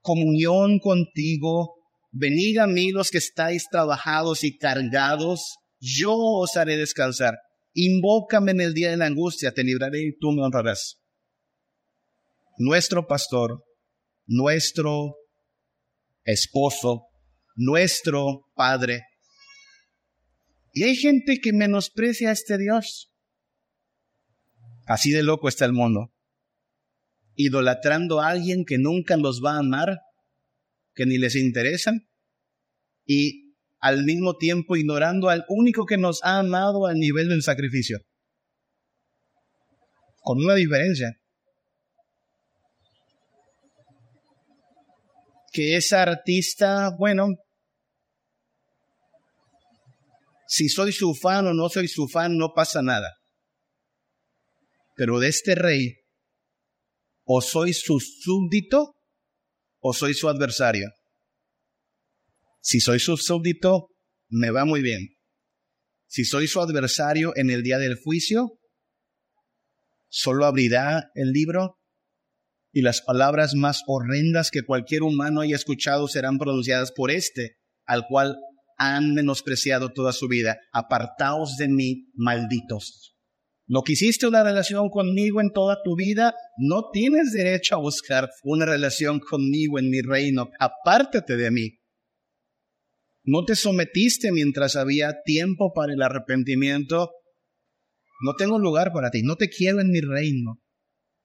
comunión 0.02 0.80
contigo, 0.80 1.75
venid 2.12 2.58
a 2.58 2.67
mí 2.67 2.91
los 2.91 3.12
que 3.12 3.19
estáis 3.19 3.67
trabajados 3.69 4.43
y 4.43 4.58
cargados, 4.58 5.58
yo 5.80 6.15
os 6.15 6.58
haré 6.58 6.75
descansar. 6.78 7.38
Invócame 7.73 8.52
en 8.52 8.62
el 8.62 8.73
día 8.73 8.89
de 8.89 8.97
la 8.97 9.06
angustia, 9.06 9.54
te 9.54 9.63
libraré 9.63 10.02
y 10.02 10.17
tú 10.17 10.32
me 10.32 10.43
honrarás. 10.43 10.99
Nuestro 12.58 13.08
pastor, 13.08 13.63
nuestro 14.25 15.15
esposo, 16.25 17.08
nuestro 17.56 18.52
padre. 18.56 19.04
Y 20.80 20.84
hay 20.84 20.96
gente 20.96 21.42
que 21.42 21.52
menosprecia 21.52 22.30
a 22.30 22.32
este 22.32 22.58
Dios. 22.58 23.12
Así 24.86 25.12
de 25.12 25.24
loco 25.24 25.50
está 25.50 25.65
el 25.65 25.74
mundo. 25.74 26.13
Idolatrando 27.36 28.22
a 28.22 28.30
alguien 28.30 28.63
que 28.63 28.78
nunca 28.78 29.18
los 29.18 29.42
va 29.44 29.56
a 29.56 29.60
amar, 29.60 29.98
que 30.96 31.06
ni 31.06 31.18
les 31.18 31.36
interesan, 31.36 32.08
y 33.06 33.56
al 33.82 34.06
mismo 34.06 34.38
tiempo 34.38 34.78
ignorando 34.78 35.28
al 35.28 35.44
único 35.50 35.86
que 35.86 35.98
nos 35.98 36.24
ha 36.24 36.39
amado 36.39 36.86
al 36.86 36.96
nivel 36.96 37.28
del 37.28 37.44
sacrificio. 37.44 38.00
Con 40.22 40.38
una 40.38 40.56
diferencia. 40.56 41.20
Que 45.52 45.76
esa 45.76 46.04
artista, 46.04 46.96
bueno, 46.98 47.36
si 50.50 50.68
soy 50.68 50.92
su 50.92 51.14
fan 51.14 51.46
o 51.46 51.54
no 51.54 51.70
soy 51.70 51.88
su 51.88 52.08
fan, 52.08 52.36
no 52.36 52.54
pasa 52.56 52.82
nada. 52.82 53.14
Pero 54.96 55.20
de 55.20 55.28
este 55.28 55.54
rey, 55.54 55.98
o 57.24 57.40
soy 57.40 57.72
su 57.74 58.00
súbdito 58.00 58.96
o 59.80 59.94
soy 59.94 60.16
su 60.16 60.28
adversario. 60.28 60.90
Si 62.62 62.80
soy 62.80 63.00
su 63.00 63.16
súbdito, 63.16 63.90
me 64.28 64.50
va 64.50 64.66
muy 64.66 64.82
bien. 64.82 65.10
Si 66.08 66.26
soy 66.26 66.48
su 66.48 66.60
adversario 66.60 67.32
en 67.36 67.52
el 67.52 67.62
día 67.62 67.78
del 67.78 67.96
juicio, 68.04 68.60
solo 70.08 70.46
abrirá 70.46 71.12
el 71.14 71.32
libro 71.32 71.78
y 72.72 72.82
las 72.82 73.02
palabras 73.02 73.54
más 73.54 73.84
horrendas 73.86 74.50
que 74.50 74.64
cualquier 74.64 75.04
humano 75.04 75.42
haya 75.42 75.56
escuchado 75.56 76.08
serán 76.08 76.40
pronunciadas 76.40 76.92
por 76.92 77.12
este, 77.12 77.58
al 77.86 78.08
cual 78.08 78.40
han 78.80 79.13
menospreciado 79.13 79.89
toda 79.89 80.13
su 80.13 80.28
vida. 80.28 80.58
Apartaos 80.72 81.58
de 81.58 81.68
mí, 81.68 82.08
malditos. 82.15 83.15
¿No 83.68 83.84
quisiste 83.84 84.26
una 84.26 84.42
relación 84.42 84.89
conmigo 84.89 85.42
en 85.42 85.52
toda 85.52 85.84
tu 85.84 85.96
vida? 85.96 86.34
No 86.58 86.89
tienes 86.92 87.32
derecho 87.34 87.76
a 87.76 87.80
buscar 87.80 88.30
una 88.44 88.65
relación 88.65 89.20
conmigo 89.20 89.78
en 89.78 89.92
mi 89.92 90.02
reino. 90.02 90.50
Apártate 90.60 91.36
de 91.36 91.52
mí. 91.52 91.78
No 93.24 93.46
te 93.46 93.56
sometiste 93.56 94.32
mientras 94.32 94.76
había 94.76 95.22
tiempo 95.24 95.72
para 95.74 95.94
el 95.94 96.02
arrepentimiento. 96.02 97.12
No 98.22 98.34
tengo 98.36 98.58
lugar 98.58 98.92
para 98.92 99.12
ti, 99.12 99.22
no 99.22 99.36
te 99.36 99.50
quiero 99.50 99.82
en 99.82 99.92
mi 99.92 100.02
reino. 100.02 100.60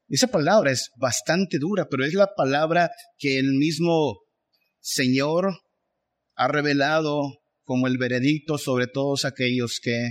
Esa 0.09 0.27
palabra 0.27 0.71
es 0.71 0.90
bastante 0.97 1.59
dura, 1.59 1.87
pero 1.88 2.05
es 2.05 2.12
la 2.12 2.35
palabra 2.35 2.90
que 3.17 3.38
el 3.38 3.53
mismo 3.55 4.21
Señor 4.81 5.57
ha 6.37 6.49
revelado 6.49 7.44
como 7.64 7.87
el 7.87 7.98
veredicto 7.98 8.59
sobre 8.59 8.87
todos 8.87 9.24
aquellos 9.24 9.81
que 9.81 10.11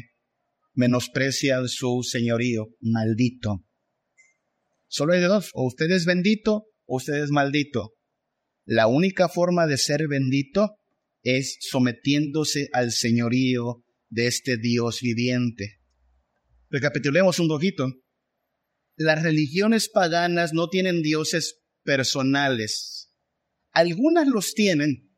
menosprecian 0.74 1.68
su 1.70 2.04
señorío. 2.04 2.68
Maldito. 2.82 3.66
Solo 4.88 5.14
hay 5.14 5.22
dos, 5.22 5.50
o 5.54 5.66
usted 5.66 5.90
es 5.92 6.06
bendito 6.06 6.68
o 6.86 6.98
usted 6.98 7.16
es 7.16 7.30
maldito. 7.30 7.96
La 8.66 8.88
única 8.88 9.28
forma 9.30 9.68
de 9.68 9.78
ser 9.78 10.08
bendito 10.08 10.78
es 11.24 11.58
sometiéndose 11.62 12.70
al 12.74 12.92
señorío 12.92 13.84
de 14.10 14.28
este 14.28 14.58
Dios 14.58 15.00
viviente. 15.02 15.80
Recapitulemos 16.70 17.40
un 17.40 17.48
poquito. 17.48 17.92
Las 18.96 19.24
religiones 19.24 19.90
paganas 19.90 20.54
no 20.54 20.70
tienen 20.70 21.02
dioses 21.02 21.62
personales. 21.84 23.12
Algunas 23.72 24.28
los 24.28 24.54
tienen, 24.54 25.12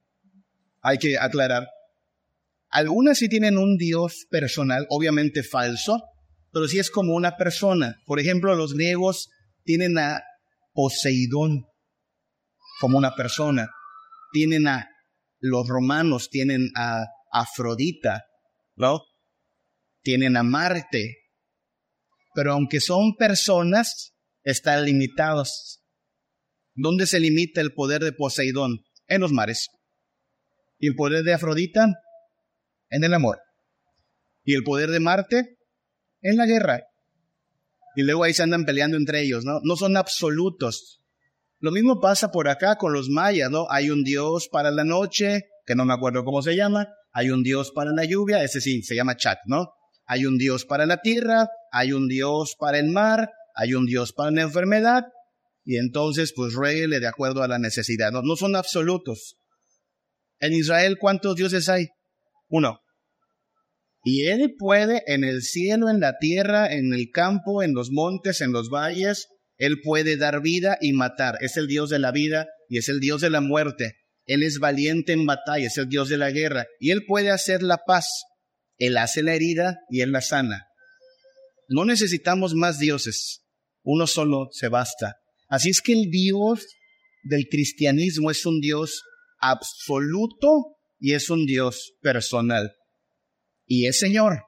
hay 0.82 0.98
que 0.98 1.18
aclarar. 1.18 1.68
Algunas 2.76 3.20
sí 3.20 3.30
tienen 3.30 3.58
un 3.58 3.78
dios 3.78 4.28
personal, 4.30 4.86
obviamente 4.90 5.44
falso, 5.44 6.04
pero 6.52 6.68
sí 6.68 6.78
es 6.78 6.92
como 6.92 7.16
una 7.16 7.38
persona. 7.38 7.96
Por 8.06 8.20
ejemplo, 8.20 8.54
los 8.54 8.74
griegos 8.74 9.30
tienen 9.64 9.98
a 9.98 10.22
Poseidón 10.74 11.68
como 12.82 12.98
una 12.98 13.16
persona. 13.16 13.70
Tienen 14.34 14.68
a 14.68 14.90
los 15.40 15.66
romanos, 15.70 16.28
tienen 16.30 16.70
a 16.76 17.06
Afrodita, 17.32 18.26
¿no? 18.76 19.04
Tienen 20.02 20.36
a 20.36 20.44
Marte. 20.44 21.16
Pero 22.34 22.52
aunque 22.52 22.82
son 22.82 23.16
personas, 23.16 24.12
están 24.44 24.84
limitados. 24.84 25.82
¿Dónde 26.74 27.08
se 27.08 27.22
limita 27.22 27.62
el 27.62 27.74
poder 27.74 28.04
de 28.04 28.12
Poseidón? 28.12 28.80
En 29.08 29.22
los 29.22 29.32
mares. 29.32 29.70
¿Y 30.78 30.90
el 30.90 30.96
poder 30.96 31.24
de 31.24 31.36
Afrodita? 31.36 31.88
En 32.96 33.04
el 33.04 33.14
amor. 33.14 33.42
¿Y 34.46 34.54
el 34.54 34.64
poder 34.64 34.90
de 34.90 35.02
Marte? 35.02 35.58
En 36.22 36.38
la 36.38 36.46
guerra. 36.46 36.82
Y 37.94 38.04
luego 38.04 38.24
ahí 38.24 38.34
se 38.34 38.42
andan 38.42 38.64
peleando 38.64 38.96
entre 38.96 39.22
ellos, 39.22 39.44
¿no? 39.44 39.60
No 39.64 39.76
son 39.76 39.98
absolutos. 39.98 41.02
Lo 41.60 41.72
mismo 41.72 42.00
pasa 42.00 42.32
por 42.32 42.48
acá 42.48 42.78
con 42.78 42.94
los 42.94 43.10
mayas, 43.10 43.52
¿no? 43.52 43.68
Hay 43.70 43.90
un 43.90 44.06
dios 44.06 44.48
para 44.48 44.72
la 44.72 44.86
noche, 44.86 45.50
que 45.66 45.76
no 45.76 45.84
me 45.84 45.94
acuerdo 45.94 46.24
cómo 46.24 46.42
se 46.42 46.56
llama. 46.56 46.88
Hay 47.12 47.32
un 47.32 47.44
dios 47.44 47.72
para 47.72 47.92
la 47.92 48.06
lluvia, 48.06 48.42
ese 48.44 48.62
sí, 48.62 48.82
se 48.82 48.96
llama 48.96 49.18
Chat, 49.18 49.40
¿no? 49.46 49.74
Hay 50.06 50.26
un 50.26 50.38
dios 50.38 50.64
para 50.64 50.86
la 50.86 51.02
tierra, 51.02 51.50
hay 51.74 51.92
un 51.92 52.08
dios 52.08 52.56
para 52.58 52.80
el 52.80 52.92
mar, 52.92 53.30
hay 53.56 53.74
un 53.74 53.86
dios 53.86 54.14
para 54.14 54.32
la 54.32 54.44
enfermedad, 54.44 55.04
y 55.66 55.80
entonces 55.80 56.32
pues 56.34 56.54
rueguele 56.54 57.02
de 57.02 57.08
acuerdo 57.08 57.44
a 57.44 57.50
la 57.50 57.60
necesidad. 57.60 58.14
No, 58.14 58.22
no 58.22 58.38
son 58.38 58.56
absolutos. 58.56 59.36
En 60.40 60.54
Israel, 60.54 60.98
¿cuántos 60.98 61.36
dioses 61.36 61.68
hay? 61.68 61.90
Uno. 62.48 62.85
Y 64.08 64.28
Él 64.28 64.54
puede 64.56 65.02
en 65.08 65.24
el 65.24 65.42
cielo, 65.42 65.90
en 65.90 66.00
la 66.00 66.20
tierra, 66.20 66.72
en 66.72 66.94
el 66.94 67.10
campo, 67.10 67.64
en 67.64 67.74
los 67.74 67.90
montes, 67.90 68.40
en 68.40 68.52
los 68.52 68.70
valles, 68.70 69.30
Él 69.58 69.82
puede 69.82 70.16
dar 70.16 70.44
vida 70.44 70.78
y 70.80 70.94
matar. 70.94 71.40
Es 71.42 71.58
el 71.58 71.68
Dios 71.68 71.90
de 71.90 71.98
la 71.98 72.12
vida 72.12 72.46
y 72.70 72.78
es 72.78 72.88
el 72.88 73.00
Dios 73.00 73.22
de 73.22 73.32
la 73.32 73.42
muerte. 73.42 73.96
Él 74.28 74.44
es 74.44 74.60
valiente 74.60 75.12
en 75.12 75.26
batalla, 75.26 75.66
es 75.66 75.78
el 75.80 75.90
Dios 75.90 76.08
de 76.08 76.18
la 76.18 76.30
guerra. 76.30 76.68
Y 76.80 76.92
Él 76.92 77.04
puede 77.08 77.32
hacer 77.32 77.64
la 77.64 77.80
paz. 77.84 78.08
Él 78.78 78.96
hace 78.98 79.24
la 79.24 79.34
herida 79.34 79.80
y 79.90 80.02
Él 80.02 80.12
la 80.12 80.22
sana. 80.22 80.68
No 81.68 81.84
necesitamos 81.84 82.54
más 82.54 82.78
dioses. 82.78 83.42
Uno 83.82 84.06
solo 84.06 84.50
se 84.52 84.68
basta. 84.68 85.16
Así 85.50 85.72
es 85.72 85.82
que 85.82 85.94
el 85.94 86.12
Dios 86.12 86.64
del 87.24 87.48
cristianismo 87.50 88.30
es 88.30 88.46
un 88.46 88.62
Dios 88.62 89.02
absoluto 89.40 90.78
y 91.00 91.14
es 91.14 91.32
un 91.32 91.48
Dios 91.48 91.94
personal. 92.02 92.72
Y 93.66 93.88
es 93.88 94.00
Señor. 94.00 94.44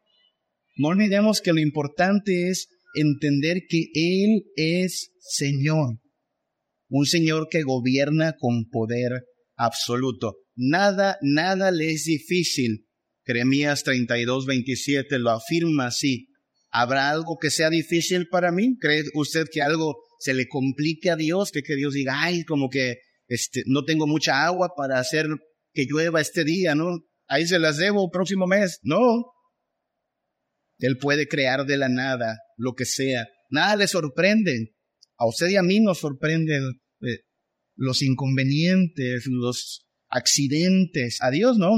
No 0.76 0.90
olvidemos 0.90 1.42
que 1.42 1.54
lo 1.54 1.60
importante 1.60 2.50
es 2.50 2.68
entender 2.96 3.64
que 3.68 3.88
Él 3.94 4.44
es 4.56 5.12
Señor. 5.20 6.00
Un 6.90 7.06
Señor 7.06 7.48
que 7.50 7.64
gobierna 7.64 8.36
con 8.38 8.70
poder 8.70 9.24
absoluto. 9.56 10.38
Nada, 10.56 11.18
nada 11.22 11.72
le 11.72 11.92
es 11.92 12.06
difícil. 12.06 12.86
Jeremías 13.26 13.84
32, 13.84 14.46
27 14.46 15.20
lo 15.20 15.32
afirma 15.32 15.88
así. 15.88 16.28
¿Habrá 16.70 17.10
algo 17.10 17.38
que 17.42 17.50
sea 17.50 17.70
difícil 17.70 18.28
para 18.30 18.52
mí? 18.52 18.78
¿Cree 18.80 19.04
usted 19.16 19.48
que 19.52 19.62
algo 19.62 19.98
se 20.20 20.34
le 20.34 20.48
complique 20.48 21.10
a 21.10 21.16
Dios? 21.16 21.52
Que, 21.52 21.62
que 21.62 21.76
Dios 21.76 21.94
diga, 21.94 22.22
ay, 22.22 22.44
como 22.44 22.70
que 22.70 22.98
este, 23.28 23.64
no 23.66 23.84
tengo 23.84 24.08
mucha 24.08 24.46
agua 24.46 24.70
para 24.76 25.00
hacer 25.00 25.28
que 25.74 25.86
llueva 25.86 26.22
este 26.22 26.44
día, 26.44 26.76
¿no? 26.76 27.00
Ahí 27.28 27.46
se 27.46 27.60
las 27.60 27.78
debo 27.78 28.10
próximo 28.10 28.48
mes. 28.48 28.80
No. 28.84 29.26
Él 30.80 30.98
puede 30.98 31.28
crear 31.28 31.66
de 31.66 31.78
la 31.78 31.90
nada 31.90 32.38
lo 32.58 32.74
que 32.74 32.86
sea. 32.86 33.28
Nada 33.50 33.76
le 33.76 33.88
sorprende. 33.88 34.76
A 35.18 35.28
usted 35.28 35.50
y 35.50 35.56
a 35.56 35.64
mí 35.64 35.80
nos 35.80 36.00
sorprenden 36.00 36.82
eh, 37.02 37.20
los 37.76 38.02
inconvenientes, 38.02 39.26
los 39.28 39.88
accidentes. 40.10 41.18
A 41.22 41.32
Dios 41.32 41.58
no. 41.58 41.72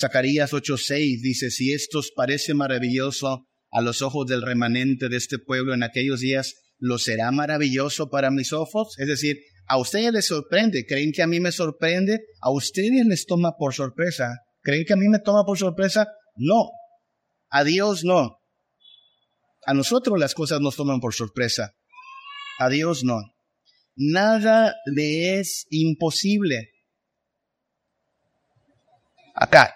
Zacarías 0.00 0.52
8:6 0.52 1.20
dice, 1.20 1.50
si 1.50 1.72
esto 1.72 2.00
parece 2.16 2.54
maravilloso 2.54 3.46
a 3.70 3.82
los 3.82 4.02
ojos 4.02 4.26
del 4.26 4.42
remanente 4.42 5.08
de 5.08 5.16
este 5.16 5.38
pueblo 5.38 5.74
en 5.74 5.82
aquellos 5.82 6.20
días, 6.20 6.54
¿lo 6.78 6.98
será 6.98 7.30
maravilloso 7.30 8.08
para 8.08 8.30
mis 8.30 8.52
ojos? 8.52 8.98
Es 8.98 9.06
decir, 9.06 9.38
a 9.70 9.78
ustedes 9.78 10.12
les 10.12 10.26
sorprende, 10.26 10.84
¿creen 10.84 11.12
que 11.12 11.22
a 11.22 11.28
mí 11.28 11.38
me 11.38 11.52
sorprende? 11.52 12.18
A 12.40 12.50
ustedes 12.50 13.06
les 13.06 13.24
toma 13.24 13.52
por 13.56 13.72
sorpresa. 13.72 14.40
¿Creen 14.62 14.84
que 14.84 14.94
a 14.94 14.96
mí 14.96 15.08
me 15.08 15.20
toma 15.20 15.44
por 15.44 15.56
sorpresa? 15.56 16.08
No. 16.34 16.70
A 17.50 17.62
Dios 17.62 18.02
no. 18.02 18.40
A 19.64 19.72
nosotros 19.72 20.18
las 20.18 20.34
cosas 20.34 20.60
nos 20.60 20.74
toman 20.74 20.98
por 20.98 21.14
sorpresa. 21.14 21.76
A 22.58 22.68
Dios 22.68 23.04
no. 23.04 23.20
Nada 23.94 24.74
le 24.86 25.38
es 25.38 25.68
imposible. 25.70 26.72
Acá, 29.36 29.72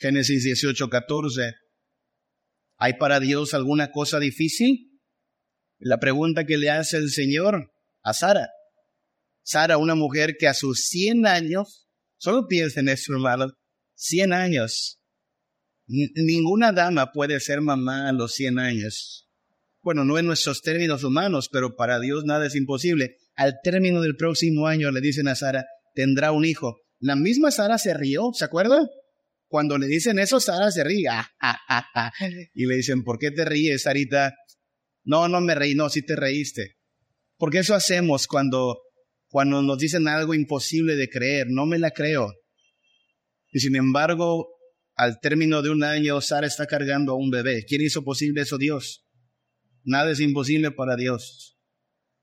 Génesis 0.00 0.42
18, 0.42 0.90
14. 0.90 1.54
¿Hay 2.78 2.94
para 2.94 3.20
Dios 3.20 3.54
alguna 3.54 3.92
cosa 3.92 4.18
difícil? 4.18 5.00
La 5.78 6.00
pregunta 6.00 6.44
que 6.46 6.58
le 6.58 6.70
hace 6.70 6.96
el 6.96 7.10
Señor 7.10 7.70
a 8.02 8.12
Sara. 8.12 8.50
Sara, 9.46 9.78
una 9.78 9.94
mujer 9.94 10.36
que 10.36 10.48
a 10.48 10.54
sus 10.54 10.86
100 10.88 11.24
años, 11.24 11.86
solo 12.18 12.48
piensen 12.48 12.88
en 12.88 12.94
eso, 12.94 13.12
hermano, 13.12 13.52
100 13.94 14.32
años. 14.32 15.00
ninguna 15.86 16.72
dama 16.72 17.12
puede 17.12 17.38
ser 17.38 17.60
mamá 17.60 18.08
a 18.08 18.12
los 18.12 18.32
100 18.32 18.58
años. 18.58 19.28
Bueno, 19.82 20.04
no 20.04 20.18
en 20.18 20.26
nuestros 20.26 20.62
términos 20.62 21.04
humanos, 21.04 21.48
pero 21.50 21.76
para 21.76 22.00
Dios 22.00 22.24
nada 22.24 22.44
es 22.44 22.56
imposible. 22.56 23.18
Al 23.36 23.54
término 23.62 24.00
del 24.02 24.16
próximo 24.16 24.66
año 24.66 24.90
le 24.90 25.00
dicen 25.00 25.28
a 25.28 25.36
Sara, 25.36 25.64
tendrá 25.94 26.32
un 26.32 26.44
hijo. 26.44 26.80
La 26.98 27.14
misma 27.14 27.52
Sara 27.52 27.78
se 27.78 27.94
rió, 27.94 28.32
¿se 28.34 28.44
acuerda? 28.44 28.84
Cuando 29.46 29.78
le 29.78 29.86
dicen 29.86 30.18
eso, 30.18 30.40
Sara 30.40 30.72
se 30.72 30.82
ríe. 30.82 31.06
Ah, 31.08 31.28
ah, 31.40 31.60
ah, 31.94 32.12
y 32.52 32.66
le 32.66 32.74
dicen, 32.74 33.04
¿por 33.04 33.20
qué 33.20 33.30
te 33.30 33.44
ríes, 33.44 33.82
Sarita? 33.82 34.34
No, 35.04 35.28
no 35.28 35.40
me 35.40 35.54
reí, 35.54 35.76
no, 35.76 35.88
sí 35.88 36.02
te 36.02 36.16
reíste. 36.16 36.78
Porque 37.36 37.58
eso 37.58 37.76
hacemos 37.76 38.26
cuando, 38.26 38.76
cuando 39.28 39.62
nos 39.62 39.78
dicen 39.78 40.08
algo 40.08 40.34
imposible 40.34 40.96
de 40.96 41.08
creer. 41.08 41.46
No 41.50 41.66
me 41.66 41.78
la 41.78 41.90
creo. 41.90 42.34
Y 43.50 43.60
sin 43.60 43.76
embargo, 43.76 44.48
al 44.94 45.20
término 45.20 45.62
de 45.62 45.70
un 45.70 45.84
año, 45.84 46.20
Sara 46.20 46.46
está 46.46 46.66
cargando 46.66 47.12
a 47.12 47.16
un 47.16 47.30
bebé. 47.30 47.64
¿Quién 47.66 47.82
hizo 47.82 48.04
posible 48.04 48.42
eso? 48.42 48.58
Dios. 48.58 49.04
Nada 49.84 50.10
es 50.10 50.20
imposible 50.20 50.70
para 50.70 50.96
Dios. 50.96 51.58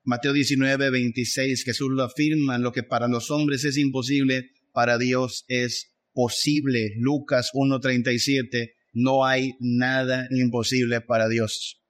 Mateo 0.03 0.33
19, 0.33 0.89
26, 0.89 1.63
Jesús 1.63 1.89
lo 1.91 2.03
afirma, 2.03 2.57
lo 2.57 2.73
que 2.73 2.83
para 2.83 3.07
los 3.07 3.31
hombres 3.31 3.63
es 3.63 3.77
imposible, 3.77 4.49
para 4.73 4.97
Dios 4.97 5.45
es 5.47 5.93
posible. 6.11 6.91
Lucas 6.97 7.51
1.37, 7.53 8.73
no 8.91 9.25
hay 9.25 9.53
nada 9.61 10.27
imposible 10.31 10.99
para 10.99 11.29
Dios. 11.29 11.81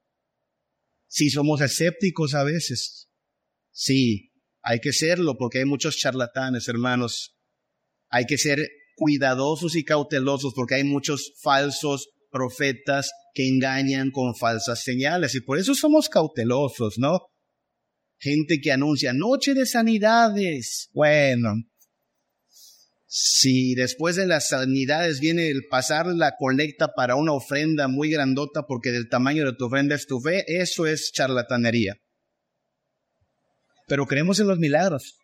Si 1.07 1.31
somos 1.31 1.61
escépticos 1.61 2.35
a 2.35 2.43
veces, 2.43 3.09
Sí, 3.75 4.31
hay 4.63 4.79
que 4.79 4.93
serlo 4.93 5.37
porque 5.37 5.59
hay 5.59 5.65
muchos 5.65 5.97
charlatanes, 5.97 6.67
hermanos. 6.69 7.35
Hay 8.09 8.25
que 8.25 8.37
ser 8.37 8.69
cuidadosos 8.95 9.75
y 9.75 9.83
cautelosos 9.83 10.53
porque 10.55 10.75
hay 10.75 10.85
muchos 10.85 11.33
falsos 11.41 12.09
profetas 12.31 13.11
que 13.33 13.47
engañan 13.47 14.09
con 14.11 14.35
falsas 14.35 14.81
señales 14.81 15.35
y 15.35 15.41
por 15.41 15.59
eso 15.59 15.75
somos 15.75 16.07
cautelosos, 16.07 16.97
¿no? 16.97 17.27
Gente 18.19 18.61
que 18.61 18.71
anuncia 18.71 19.11
noche 19.11 19.53
de 19.53 19.65
sanidades. 19.65 20.89
Bueno, 20.93 21.55
si 23.05 23.75
después 23.75 24.15
de 24.15 24.27
las 24.27 24.47
sanidades 24.47 25.19
viene 25.19 25.49
el 25.49 25.67
pasar 25.69 26.07
la 26.07 26.35
colecta 26.37 26.93
para 26.95 27.15
una 27.15 27.33
ofrenda 27.33 27.89
muy 27.89 28.09
grandota 28.09 28.65
porque 28.65 28.91
del 28.91 29.09
tamaño 29.09 29.45
de 29.45 29.57
tu 29.57 29.65
ofrenda 29.65 29.95
es 29.95 30.07
tu 30.07 30.21
fe, 30.21 30.45
eso 30.47 30.87
es 30.87 31.11
charlatanería 31.11 31.97
pero 33.93 34.07
creemos 34.07 34.39
en 34.39 34.47
los 34.47 34.57
milagros. 34.57 35.19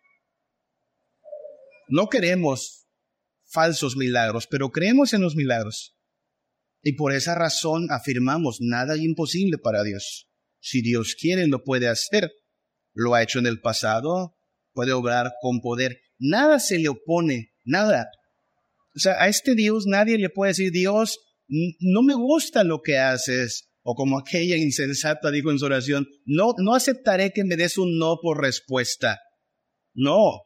No 1.88 2.08
queremos 2.08 2.86
falsos 3.46 3.96
milagros, 3.96 4.46
pero 4.46 4.70
creemos 4.70 5.12
en 5.12 5.22
los 5.22 5.34
milagros. 5.34 5.96
Y 6.80 6.92
por 6.92 7.12
esa 7.12 7.34
razón 7.34 7.88
afirmamos, 7.90 8.58
nada 8.60 8.96
imposible 8.96 9.58
para 9.58 9.82
Dios. 9.82 10.28
Si 10.60 10.82
Dios 10.82 11.16
quiere, 11.20 11.48
lo 11.48 11.64
puede 11.64 11.88
hacer. 11.88 12.30
Lo 12.94 13.14
ha 13.14 13.24
hecho 13.24 13.40
en 13.40 13.48
el 13.48 13.60
pasado, 13.60 14.36
puede 14.72 14.92
obrar 14.92 15.32
con 15.42 15.60
poder. 15.60 15.98
nada 16.20 16.60
se 16.60 16.78
le 16.78 16.90
opone, 16.90 17.50
nada. 17.64 18.08
O 18.94 19.00
sea, 19.00 19.20
a 19.20 19.26
este 19.26 19.56
Dios 19.56 19.86
nadie 19.88 20.16
le 20.16 20.30
puede 20.30 20.50
decir, 20.50 20.70
Dios, 20.70 21.18
no 21.48 22.04
me 22.04 22.14
gusta 22.14 22.62
lo 22.62 22.82
que 22.82 22.98
haces. 22.98 23.69
O 23.82 23.94
como 23.94 24.18
aquella 24.18 24.56
insensata 24.56 25.30
dijo 25.30 25.50
en 25.50 25.58
su 25.58 25.64
oración, 25.64 26.06
no, 26.24 26.52
no 26.58 26.74
aceptaré 26.74 27.32
que 27.32 27.44
me 27.44 27.56
des 27.56 27.78
un 27.78 27.98
no 27.98 28.18
por 28.22 28.40
respuesta. 28.40 29.18
No. 29.94 30.42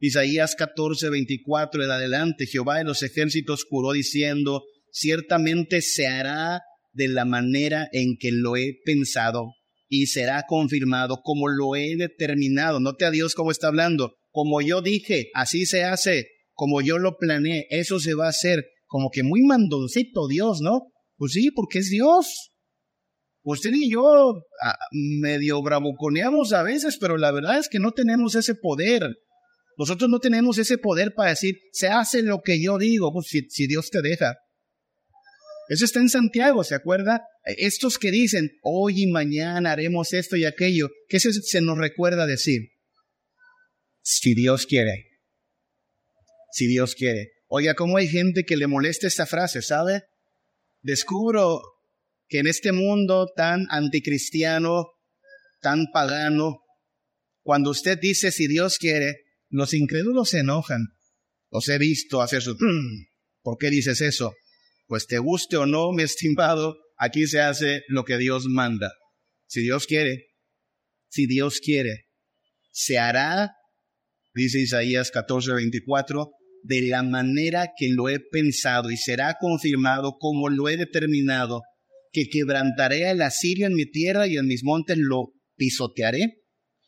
Isaías 0.00 0.54
14, 0.54 1.10
24 1.10 1.84
en 1.84 1.90
adelante, 1.90 2.46
Jehová 2.46 2.78
de 2.78 2.84
los 2.84 3.02
ejércitos 3.02 3.64
juró 3.68 3.92
diciendo, 3.92 4.62
ciertamente 4.92 5.82
se 5.82 6.06
hará 6.06 6.60
de 6.92 7.08
la 7.08 7.24
manera 7.24 7.88
en 7.92 8.16
que 8.18 8.30
lo 8.30 8.56
he 8.56 8.76
pensado 8.84 9.54
y 9.88 10.06
será 10.06 10.44
confirmado 10.46 11.20
como 11.22 11.48
lo 11.48 11.74
he 11.74 11.96
determinado. 11.96 12.78
Note 12.78 13.06
a 13.06 13.10
Dios 13.10 13.34
cómo 13.34 13.50
está 13.50 13.68
hablando. 13.68 14.14
Como 14.30 14.60
yo 14.60 14.82
dije, 14.82 15.30
así 15.34 15.66
se 15.66 15.84
hace, 15.84 16.28
como 16.52 16.80
yo 16.80 16.98
lo 16.98 17.16
planeé, 17.16 17.66
eso 17.70 17.98
se 17.98 18.14
va 18.14 18.26
a 18.26 18.30
hacer. 18.30 18.66
Como 18.86 19.10
que 19.10 19.22
muy 19.22 19.42
mandoncito 19.42 20.28
Dios, 20.28 20.60
¿no? 20.60 20.92
Pues 21.16 21.32
sí, 21.32 21.50
porque 21.50 21.78
es 21.78 21.90
Dios. 21.90 22.52
Usted 23.50 23.70
y 23.72 23.90
yo 23.90 24.44
ah, 24.62 24.76
medio 24.92 25.62
bravuconeamos 25.62 26.52
a 26.52 26.62
veces, 26.62 26.98
pero 27.00 27.16
la 27.16 27.32
verdad 27.32 27.58
es 27.58 27.70
que 27.70 27.78
no 27.78 27.92
tenemos 27.92 28.34
ese 28.34 28.54
poder. 28.54 29.16
Nosotros 29.78 30.10
no 30.10 30.18
tenemos 30.18 30.58
ese 30.58 30.76
poder 30.76 31.14
para 31.14 31.30
decir, 31.30 31.56
se 31.72 31.88
hace 31.88 32.20
lo 32.20 32.42
que 32.42 32.62
yo 32.62 32.76
digo, 32.76 33.10
pues 33.10 33.28
si, 33.48 33.66
Dios 33.66 33.88
te 33.88 34.02
deja. 34.02 34.36
Eso 35.70 35.86
está 35.86 35.98
en 35.98 36.10
Santiago, 36.10 36.62
¿se 36.62 36.74
acuerda? 36.74 37.22
Estos 37.42 37.96
que 37.96 38.10
dicen, 38.10 38.50
hoy 38.62 39.04
y 39.04 39.06
mañana 39.06 39.72
haremos 39.72 40.12
esto 40.12 40.36
y 40.36 40.44
aquello, 40.44 40.90
¿qué 41.08 41.18
se, 41.18 41.32
se 41.32 41.62
nos 41.62 41.78
recuerda 41.78 42.26
decir? 42.26 42.68
Si 44.02 44.34
Dios 44.34 44.66
quiere. 44.66 45.06
Si 46.52 46.66
Dios 46.66 46.94
quiere. 46.94 47.30
Oiga, 47.46 47.74
¿cómo 47.74 47.96
hay 47.96 48.08
gente 48.08 48.44
que 48.44 48.58
le 48.58 48.66
molesta 48.66 49.06
esta 49.06 49.24
frase, 49.24 49.62
sabe? 49.62 50.02
Descubro 50.82 51.62
que 52.28 52.38
en 52.38 52.46
este 52.46 52.72
mundo 52.72 53.32
tan 53.34 53.66
anticristiano, 53.70 54.86
tan 55.60 55.86
pagano, 55.92 56.60
cuando 57.42 57.70
usted 57.70 57.98
dice 57.98 58.30
si 58.30 58.46
Dios 58.46 58.78
quiere, 58.78 59.22
los 59.48 59.72
incrédulos 59.72 60.30
se 60.30 60.40
enojan. 60.40 60.88
Los 61.50 61.68
he 61.68 61.78
visto 61.78 62.20
hacer 62.20 62.42
su... 62.42 62.56
¿Por 63.42 63.56
qué 63.56 63.70
dices 63.70 64.02
eso? 64.02 64.34
Pues 64.86 65.06
te 65.06 65.18
guste 65.18 65.56
o 65.56 65.64
no, 65.64 65.92
mi 65.92 66.02
estimado, 66.02 66.76
aquí 66.98 67.26
se 67.26 67.40
hace 67.40 67.82
lo 67.88 68.04
que 68.04 68.18
Dios 68.18 68.46
manda. 68.46 68.92
Si 69.46 69.62
Dios 69.62 69.86
quiere, 69.86 70.26
si 71.08 71.26
Dios 71.26 71.60
quiere, 71.60 72.08
se 72.70 72.98
hará, 72.98 73.52
dice 74.34 74.60
Isaías 74.60 75.10
14, 75.10 75.52
24, 75.52 76.30
de 76.62 76.82
la 76.82 77.02
manera 77.02 77.70
que 77.76 77.88
lo 77.88 78.10
he 78.10 78.20
pensado 78.20 78.90
y 78.90 78.98
será 78.98 79.36
confirmado 79.40 80.16
como 80.18 80.50
lo 80.50 80.68
he 80.68 80.76
determinado 80.76 81.62
que 82.18 82.28
quebrantaré 82.28 83.08
al 83.08 83.22
asirio 83.22 83.66
en 83.66 83.74
mi 83.74 83.86
tierra 83.86 84.26
y 84.26 84.36
en 84.36 84.46
mis 84.46 84.64
montes 84.64 84.98
lo 84.98 85.34
pisotearé. 85.56 86.42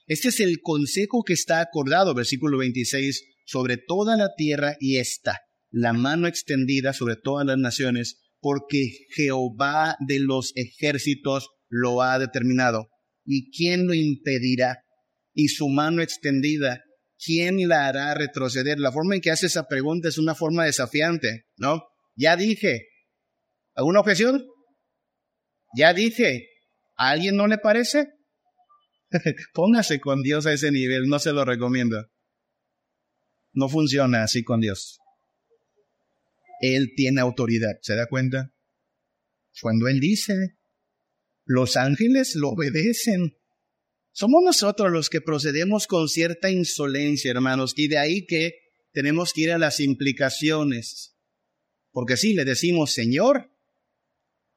Este 0.06 0.28
es 0.28 0.40
el 0.40 0.60
consejo 0.60 1.22
que 1.22 1.34
está 1.34 1.60
acordado, 1.60 2.14
versículo 2.14 2.58
26, 2.58 3.22
sobre 3.46 3.76
toda 3.76 4.16
la 4.16 4.34
tierra 4.36 4.76
y 4.80 4.96
esta, 4.96 5.38
la 5.70 5.92
mano 5.92 6.26
extendida 6.26 6.92
sobre 6.92 7.14
todas 7.14 7.46
las 7.46 7.58
naciones, 7.58 8.20
porque 8.40 8.90
Jehová 9.14 9.96
de 10.00 10.18
los 10.18 10.52
ejércitos 10.56 11.48
lo 11.68 12.02
ha 12.02 12.18
determinado. 12.18 12.88
¿Y 13.24 13.52
quién 13.52 13.86
lo 13.86 13.94
impedirá? 13.94 14.82
Y 15.32 15.48
su 15.48 15.68
mano 15.68 16.02
extendida, 16.02 16.82
¿quién 17.24 17.68
la 17.68 17.86
hará 17.86 18.14
retroceder? 18.14 18.80
La 18.80 18.90
forma 18.90 19.14
en 19.14 19.20
que 19.20 19.30
hace 19.30 19.46
esa 19.46 19.68
pregunta 19.68 20.08
es 20.08 20.18
una 20.18 20.34
forma 20.34 20.64
desafiante, 20.64 21.44
¿no? 21.56 21.84
Ya 22.16 22.36
dije. 22.36 22.88
¿Alguna 23.74 24.00
objeción? 24.00 24.44
Ya 25.76 25.94
dije, 25.94 26.48
¿a 26.96 27.10
alguien 27.10 27.36
no 27.36 27.46
le 27.46 27.58
parece? 27.58 28.12
Póngase 29.54 30.00
con 30.00 30.22
Dios 30.22 30.46
a 30.46 30.52
ese 30.52 30.70
nivel, 30.70 31.08
no 31.08 31.18
se 31.18 31.32
lo 31.32 31.44
recomiendo. 31.44 32.06
No 33.52 33.68
funciona 33.68 34.22
así 34.22 34.42
con 34.42 34.60
Dios. 34.60 34.98
Él 36.60 36.92
tiene 36.94 37.20
autoridad, 37.20 37.78
¿se 37.82 37.96
da 37.96 38.06
cuenta? 38.06 38.52
Cuando 39.60 39.88
Él 39.88 39.98
dice, 39.98 40.58
los 41.44 41.76
ángeles 41.76 42.34
lo 42.34 42.50
obedecen. 42.50 43.36
Somos 44.12 44.42
nosotros 44.44 44.92
los 44.92 45.08
que 45.08 45.20
procedemos 45.20 45.86
con 45.86 46.08
cierta 46.08 46.50
insolencia, 46.50 47.30
hermanos, 47.30 47.72
y 47.76 47.88
de 47.88 47.98
ahí 47.98 48.26
que 48.26 48.54
tenemos 48.92 49.32
que 49.32 49.42
ir 49.42 49.52
a 49.52 49.58
las 49.58 49.80
implicaciones. 49.80 51.16
Porque 51.92 52.16
si 52.16 52.34
le 52.34 52.44
decimos, 52.44 52.92
Señor, 52.92 53.50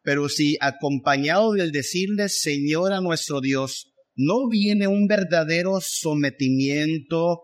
pero 0.03 0.27
si 0.27 0.57
acompañado 0.59 1.53
del 1.53 1.71
decirle 1.71 2.27
Señor 2.27 2.91
a 2.91 2.99
nuestro 2.99 3.39
Dios, 3.39 3.93
no 4.15 4.49
viene 4.49 4.87
un 4.87 5.07
verdadero 5.07 5.79
sometimiento, 5.81 7.41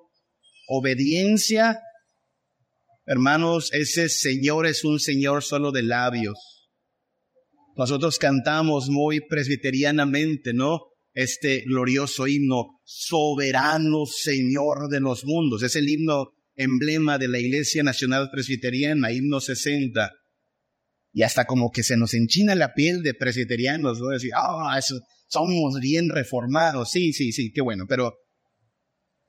obediencia, 0.68 1.80
hermanos, 3.06 3.70
ese 3.74 4.10
Señor 4.10 4.68
es 4.68 4.84
un 4.84 5.00
Señor 5.00 5.42
solo 5.42 5.72
de 5.72 5.84
labios. 5.84 6.70
Nosotros 7.78 8.20
cantamos 8.20 8.90
muy 8.90 9.22
presbiterianamente, 9.22 10.54
¿no? 10.54 10.82
Este 11.14 11.62
glorioso 11.62 12.28
himno, 12.28 12.82
soberano 12.84 14.06
Señor 14.06 14.90
de 14.90 15.00
los 15.00 15.24
mundos. 15.24 15.64
Es 15.64 15.78
el 15.78 15.90
himno 15.90 16.34
emblema 16.56 17.18
de 17.18 17.30
la 17.30 17.40
Iglesia 17.40 17.84
Nacional 17.84 18.30
Presbiteriana, 18.32 19.14
himno 19.14 19.40
60 19.40 20.12
y 21.12 21.24
hasta 21.24 21.46
como 21.46 21.72
que 21.72 21.84
se 21.84 21.98
nos 21.98 22.14
enchina 22.14 22.56
la 22.56 22.74
piel 22.74 23.02
de 23.02 23.14
presbiterianos, 23.14 24.00
¿no? 24.00 24.10
Decir, 24.10 24.32
ah, 24.36 24.76
eso, 24.78 25.00
somos 25.28 25.80
bien 25.80 26.10
reformados. 26.10 26.92
Sí, 26.92 27.14
sí, 27.14 27.32
sí, 27.32 27.52
qué 27.52 27.62
bueno, 27.62 27.86
pero 27.88 28.14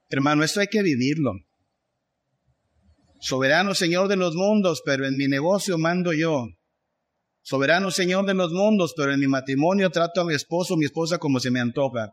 hermano, 0.09 0.45
esto 0.45 0.61
hay 0.61 0.66
que 0.66 0.83
vivirlo. 0.83 1.33
Soberano 3.20 3.74
Señor 3.74 4.09
de 4.09 4.16
los 4.16 4.35
mundos, 4.35 4.83
pero 4.85 5.07
en 5.07 5.16
mi 5.16 5.26
negocio 5.26 5.78
mando 5.78 6.12
yo. 6.12 6.49
Soberano 7.43 7.91
Señor 7.91 8.26
de 8.26 8.35
los 8.35 8.53
mundos, 8.53 8.95
pero 8.97 9.12
en 9.12 9.20
mi 9.20 9.26
matrimonio 9.26 9.91
trato 9.91 10.20
a 10.22 10.24
mi 10.24 10.35
esposo, 10.35 10.76
mi 10.76 10.87
esposa 10.87 11.18
como 11.18 11.41
se 11.41 11.51
me 11.51 11.61
antoja. 11.61 12.11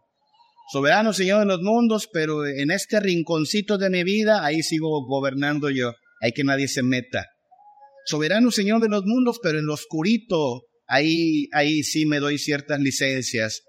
Soberano 0.72 1.14
Señor 1.14 1.42
de 1.42 1.46
los 1.46 1.62
mundos, 1.62 2.10
pero 2.12 2.46
en 2.46 2.72
este 2.72 3.00
rinconcito 3.00 3.78
de 3.78 3.90
mi 3.90 4.04
vida, 4.04 4.46
ahí 4.46 4.64
sigo 4.64 5.06
gobernando 5.06 5.70
yo. 5.70 5.94
Hay 6.22 6.34
que 6.34 6.44
nadie 6.44 6.68
se 6.68 6.84
meta 6.84 7.26
soberano 8.08 8.52
Señor 8.52 8.82
de 8.82 8.90
los 8.90 9.04
mundos, 9.06 9.40
pero 9.44 9.60
en 9.60 9.66
lo 9.66 9.74
oscurito, 9.74 10.64
ahí, 10.88 11.48
ahí 11.52 11.84
sí 11.84 12.06
me 12.06 12.20
doy 12.20 12.38
ciertas 12.38 12.80
licencias. 12.80 13.64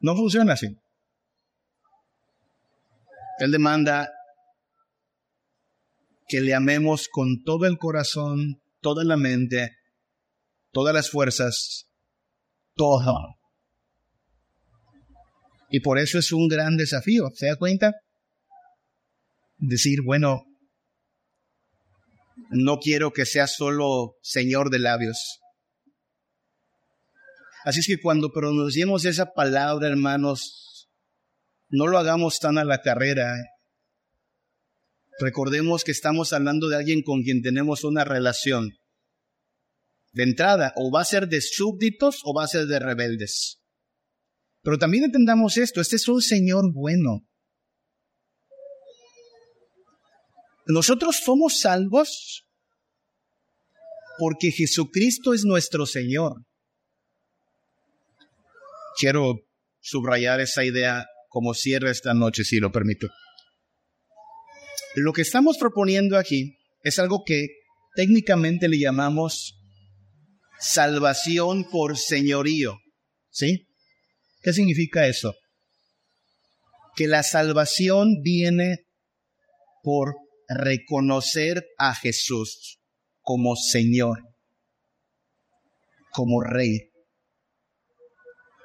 No 0.00 0.16
funciona 0.16 0.54
así. 0.54 0.68
Él 3.38 3.50
demanda 3.52 4.10
que 6.28 6.40
le 6.40 6.54
amemos 6.54 7.08
con 7.08 7.42
todo 7.44 7.66
el 7.66 7.76
corazón, 7.76 8.62
toda 8.80 9.04
la 9.04 9.16
mente, 9.16 9.76
todas 10.72 10.94
las 10.94 11.10
fuerzas, 11.10 11.90
todo. 12.74 13.36
Y 15.68 15.80
por 15.80 15.98
eso 15.98 16.18
es 16.18 16.32
un 16.32 16.48
gran 16.48 16.76
desafío, 16.76 17.30
¿se 17.34 17.46
da 17.46 17.56
cuenta? 17.56 17.92
Decir, 19.56 20.00
bueno, 20.02 20.44
no 22.50 22.78
quiero 22.78 23.12
que 23.12 23.26
sea 23.26 23.46
solo 23.46 24.16
Señor 24.22 24.70
de 24.70 24.78
labios. 24.78 25.40
Así 27.64 27.80
es 27.80 27.86
que 27.86 28.00
cuando 28.00 28.30
pronunciemos 28.30 29.04
esa 29.06 29.32
palabra, 29.32 29.88
hermanos, 29.88 30.90
no 31.70 31.86
lo 31.86 31.98
hagamos 31.98 32.38
tan 32.38 32.58
a 32.58 32.64
la 32.64 32.82
carrera. 32.82 33.34
Recordemos 35.18 35.84
que 35.84 35.92
estamos 35.92 36.32
hablando 36.32 36.68
de 36.68 36.76
alguien 36.76 37.02
con 37.02 37.22
quien 37.22 37.40
tenemos 37.40 37.84
una 37.84 38.04
relación. 38.04 38.70
De 40.12 40.24
entrada, 40.24 40.72
o 40.76 40.92
va 40.92 41.00
a 41.00 41.04
ser 41.04 41.28
de 41.28 41.40
súbditos 41.40 42.20
o 42.24 42.34
va 42.34 42.44
a 42.44 42.48
ser 42.48 42.66
de 42.66 42.78
rebeldes. 42.78 43.60
Pero 44.62 44.78
también 44.78 45.04
entendamos 45.04 45.56
esto, 45.56 45.80
este 45.80 45.96
es 45.96 46.06
un 46.08 46.22
Señor 46.22 46.72
bueno. 46.72 47.26
Nosotros 50.66 51.20
somos 51.24 51.60
salvos 51.60 52.46
porque 54.18 54.50
Jesucristo 54.50 55.34
es 55.34 55.44
nuestro 55.44 55.86
Señor. 55.86 56.44
Quiero 58.98 59.40
subrayar 59.80 60.40
esa 60.40 60.64
idea 60.64 61.06
como 61.28 61.52
cierre 61.52 61.90
esta 61.90 62.14
noche, 62.14 62.44
si 62.44 62.60
lo 62.60 62.70
permito. 62.70 63.08
Lo 64.94 65.12
que 65.12 65.22
estamos 65.22 65.58
proponiendo 65.58 66.16
aquí 66.16 66.56
es 66.82 66.98
algo 66.98 67.24
que 67.24 67.48
técnicamente 67.96 68.68
le 68.68 68.78
llamamos 68.78 69.58
salvación 70.60 71.64
por 71.64 71.98
señorío. 71.98 72.78
¿Sí? 73.30 73.66
¿Qué 74.42 74.52
significa 74.52 75.08
eso? 75.08 75.34
Que 76.94 77.08
la 77.08 77.24
salvación 77.24 78.22
viene 78.22 78.86
por 79.82 80.14
reconocer 80.48 81.66
a 81.78 81.94
Jesús 81.94 82.80
como 83.22 83.56
Señor, 83.56 84.22
como 86.12 86.42
Rey, 86.42 86.90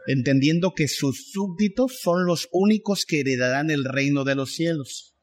entendiendo 0.07 0.73
que 0.73 0.87
sus 0.87 1.31
súbditos 1.31 1.99
son 2.01 2.25
los 2.25 2.47
únicos 2.51 3.05
que 3.05 3.21
heredarán 3.21 3.71
el 3.71 3.85
reino 3.85 4.23
de 4.23 4.35
los 4.35 4.53
cielos. 4.53 5.15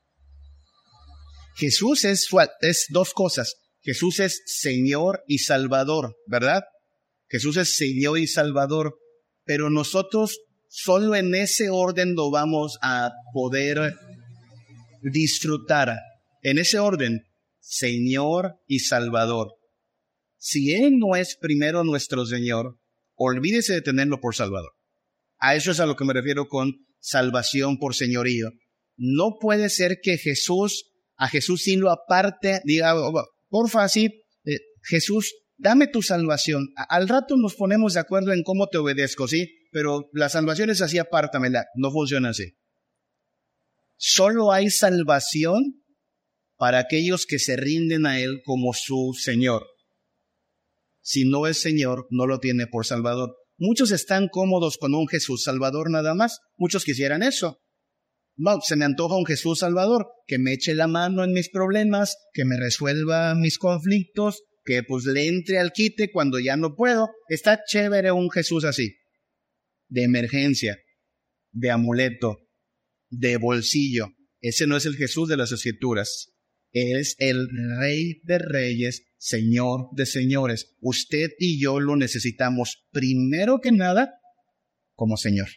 Jesús 1.56 2.04
es, 2.04 2.28
es 2.60 2.86
dos 2.90 3.12
cosas. 3.12 3.56
Jesús 3.82 4.20
es 4.20 4.42
Señor 4.46 5.22
y 5.26 5.38
Salvador, 5.38 6.16
¿verdad? 6.26 6.64
Jesús 7.28 7.56
es 7.56 7.76
Señor 7.76 8.18
y 8.18 8.26
Salvador, 8.26 8.98
pero 9.44 9.70
nosotros 9.70 10.38
solo 10.68 11.14
en 11.14 11.34
ese 11.34 11.70
orden 11.70 12.14
lo 12.14 12.30
vamos 12.30 12.78
a 12.82 13.12
poder 13.32 13.94
disfrutar. 15.02 15.96
En 16.46 16.58
ese 16.58 16.78
orden, 16.78 17.26
Señor 17.58 18.60
y 18.68 18.78
Salvador. 18.78 19.54
Si 20.38 20.74
Él 20.74 20.96
no 20.96 21.16
es 21.16 21.36
primero 21.36 21.82
nuestro 21.82 22.24
Señor, 22.24 22.78
olvídese 23.16 23.72
de 23.72 23.82
tenerlo 23.82 24.20
por 24.20 24.36
Salvador. 24.36 24.70
A 25.38 25.56
eso 25.56 25.72
es 25.72 25.80
a 25.80 25.86
lo 25.86 25.96
que 25.96 26.04
me 26.04 26.12
refiero 26.12 26.46
con 26.46 26.86
salvación 27.00 27.78
por 27.78 27.96
señorío. 27.96 28.50
No 28.96 29.38
puede 29.40 29.68
ser 29.70 29.98
que 30.00 30.18
Jesús, 30.18 30.92
a 31.16 31.28
Jesús 31.28 31.62
sin 31.62 31.80
lo 31.80 31.90
aparte, 31.90 32.60
diga, 32.62 32.94
oh, 32.94 33.10
oh, 33.12 33.26
porfa, 33.48 33.82
así, 33.82 34.22
eh, 34.44 34.60
Jesús, 34.84 35.34
dame 35.56 35.88
tu 35.88 36.00
salvación. 36.00 36.68
al 36.76 37.08
rato 37.08 37.36
nos 37.36 37.56
ponemos 37.56 37.94
de 37.94 38.00
acuerdo 38.00 38.32
en 38.32 38.44
cómo 38.44 38.68
te 38.68 38.78
obedezco, 38.78 39.26
¿sí? 39.26 39.66
Pero 39.72 40.08
la 40.12 40.28
salvación 40.28 40.70
es 40.70 40.80
así, 40.80 40.98
apártamela. 40.98 41.66
No 41.74 41.90
funciona 41.90 42.28
así. 42.28 42.56
Solo 43.96 44.52
hay 44.52 44.70
salvación 44.70 45.82
para 46.56 46.78
aquellos 46.78 47.26
que 47.26 47.38
se 47.38 47.56
rinden 47.56 48.06
a 48.06 48.20
Él 48.20 48.40
como 48.44 48.72
su 48.72 49.14
Señor. 49.18 49.66
Si 51.00 51.24
no 51.24 51.46
es 51.46 51.60
Señor, 51.60 52.06
no 52.10 52.26
lo 52.26 52.40
tiene 52.40 52.66
por 52.66 52.86
Salvador. 52.86 53.36
Muchos 53.58 53.90
están 53.90 54.28
cómodos 54.28 54.76
con 54.76 54.94
un 54.94 55.08
Jesús 55.08 55.44
Salvador 55.44 55.90
nada 55.90 56.14
más. 56.14 56.40
Muchos 56.56 56.84
quisieran 56.84 57.22
eso. 57.22 57.60
No, 58.36 58.60
se 58.60 58.76
me 58.76 58.84
antoja 58.84 59.16
un 59.16 59.24
Jesús 59.24 59.60
Salvador 59.60 60.08
que 60.26 60.38
me 60.38 60.52
eche 60.52 60.74
la 60.74 60.88
mano 60.88 61.24
en 61.24 61.32
mis 61.32 61.48
problemas, 61.48 62.16
que 62.34 62.44
me 62.44 62.58
resuelva 62.58 63.34
mis 63.34 63.56
conflictos, 63.56 64.42
que 64.64 64.82
pues 64.82 65.04
le 65.04 65.26
entre 65.28 65.58
al 65.58 65.72
quite 65.72 66.10
cuando 66.10 66.38
ya 66.38 66.56
no 66.56 66.74
puedo. 66.74 67.08
Está 67.28 67.60
chévere 67.64 68.12
un 68.12 68.30
Jesús 68.30 68.64
así. 68.64 68.96
De 69.88 70.02
emergencia, 70.02 70.76
de 71.52 71.70
amuleto, 71.70 72.38
de 73.08 73.38
bolsillo. 73.38 74.08
Ese 74.40 74.66
no 74.66 74.76
es 74.76 74.84
el 74.84 74.96
Jesús 74.96 75.28
de 75.28 75.38
las 75.38 75.52
escrituras. 75.52 76.35
Es 76.72 77.16
el 77.18 77.48
Rey 77.78 78.20
de 78.24 78.38
Reyes 78.38 79.06
Señor 79.18 79.88
de 79.92 80.06
señores. 80.06 80.76
Usted 80.80 81.30
y 81.38 81.60
yo 81.60 81.80
lo 81.80 81.96
necesitamos 81.96 82.86
primero 82.92 83.60
que 83.60 83.72
nada 83.72 84.20
como 84.94 85.16
Señor. 85.16 85.48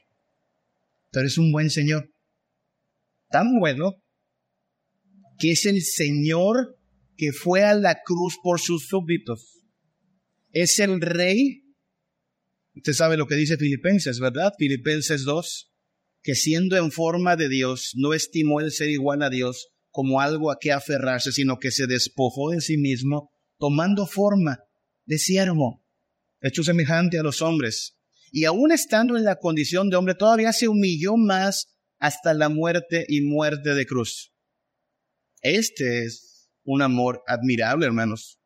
Pero 1.12 1.28
es 1.28 1.38
un 1.38 1.52
buen 1.52 1.70
Señor. 1.70 2.12
Tan 3.30 3.60
bueno 3.60 4.02
que 5.38 5.52
es 5.52 5.66
el 5.66 5.82
Señor 5.84 6.80
que 7.16 7.32
fue 7.32 7.64
a 7.64 7.74
la 7.74 8.02
cruz 8.04 8.38
por 8.42 8.60
sus 8.60 8.88
súbditos. 8.88 9.60
Es 10.52 10.80
el 10.80 11.02
Rey. 11.02 11.64
Usted 12.76 12.94
sabe 12.94 13.18
lo 13.18 13.28
que 13.28 13.36
dice 13.36 13.58
Filipenses, 13.58 14.20
¿verdad? 14.20 14.54
Filipenses 14.58 15.26
2. 15.26 15.72
Que 16.22 16.36
siendo 16.36 16.78
en 16.78 16.92
forma 16.92 17.36
de 17.36 17.50
Dios, 17.50 17.94
no 17.96 18.14
estimó 18.14 18.62
el 18.62 18.72
ser 18.72 18.90
igual 18.90 19.22
a 19.22 19.30
Dios 19.30 19.70
como 19.92 20.22
algo 20.22 20.52
a 20.52 20.60
que 20.60 20.72
aferrarse, 20.72 21.32
sino 21.32 21.60
que 21.60 21.72
se 21.72 21.88
despojó 21.88 22.52
de 22.52 22.62
sí 22.62 22.78
mismo 22.78 23.32
tomando 23.58 24.06
forma 24.06 24.60
de 25.06 25.18
siervo, 25.18 25.84
hecho 26.42 26.64
semejante 26.64 27.20
a 27.20 27.24
los 27.24 27.42
hombres. 27.42 27.98
Y 28.32 28.46
aún 28.46 28.72
estando 28.72 29.18
en 29.18 29.24
la 29.24 29.38
condición 29.38 29.90
de 29.90 29.98
hombre, 29.98 30.16
todavía 30.16 30.54
se 30.54 30.68
humilló 30.68 31.18
más 31.18 31.76
hasta 32.00 32.34
la 32.34 32.50
muerte 32.50 33.06
y 33.08 33.22
muerte 33.22 33.74
de 33.74 33.86
cruz. 33.86 34.34
Este 35.42 36.06
es 36.06 36.50
un 36.64 36.82
amor 36.82 37.24
admirable, 37.28 37.86
hermanos. 37.86 38.40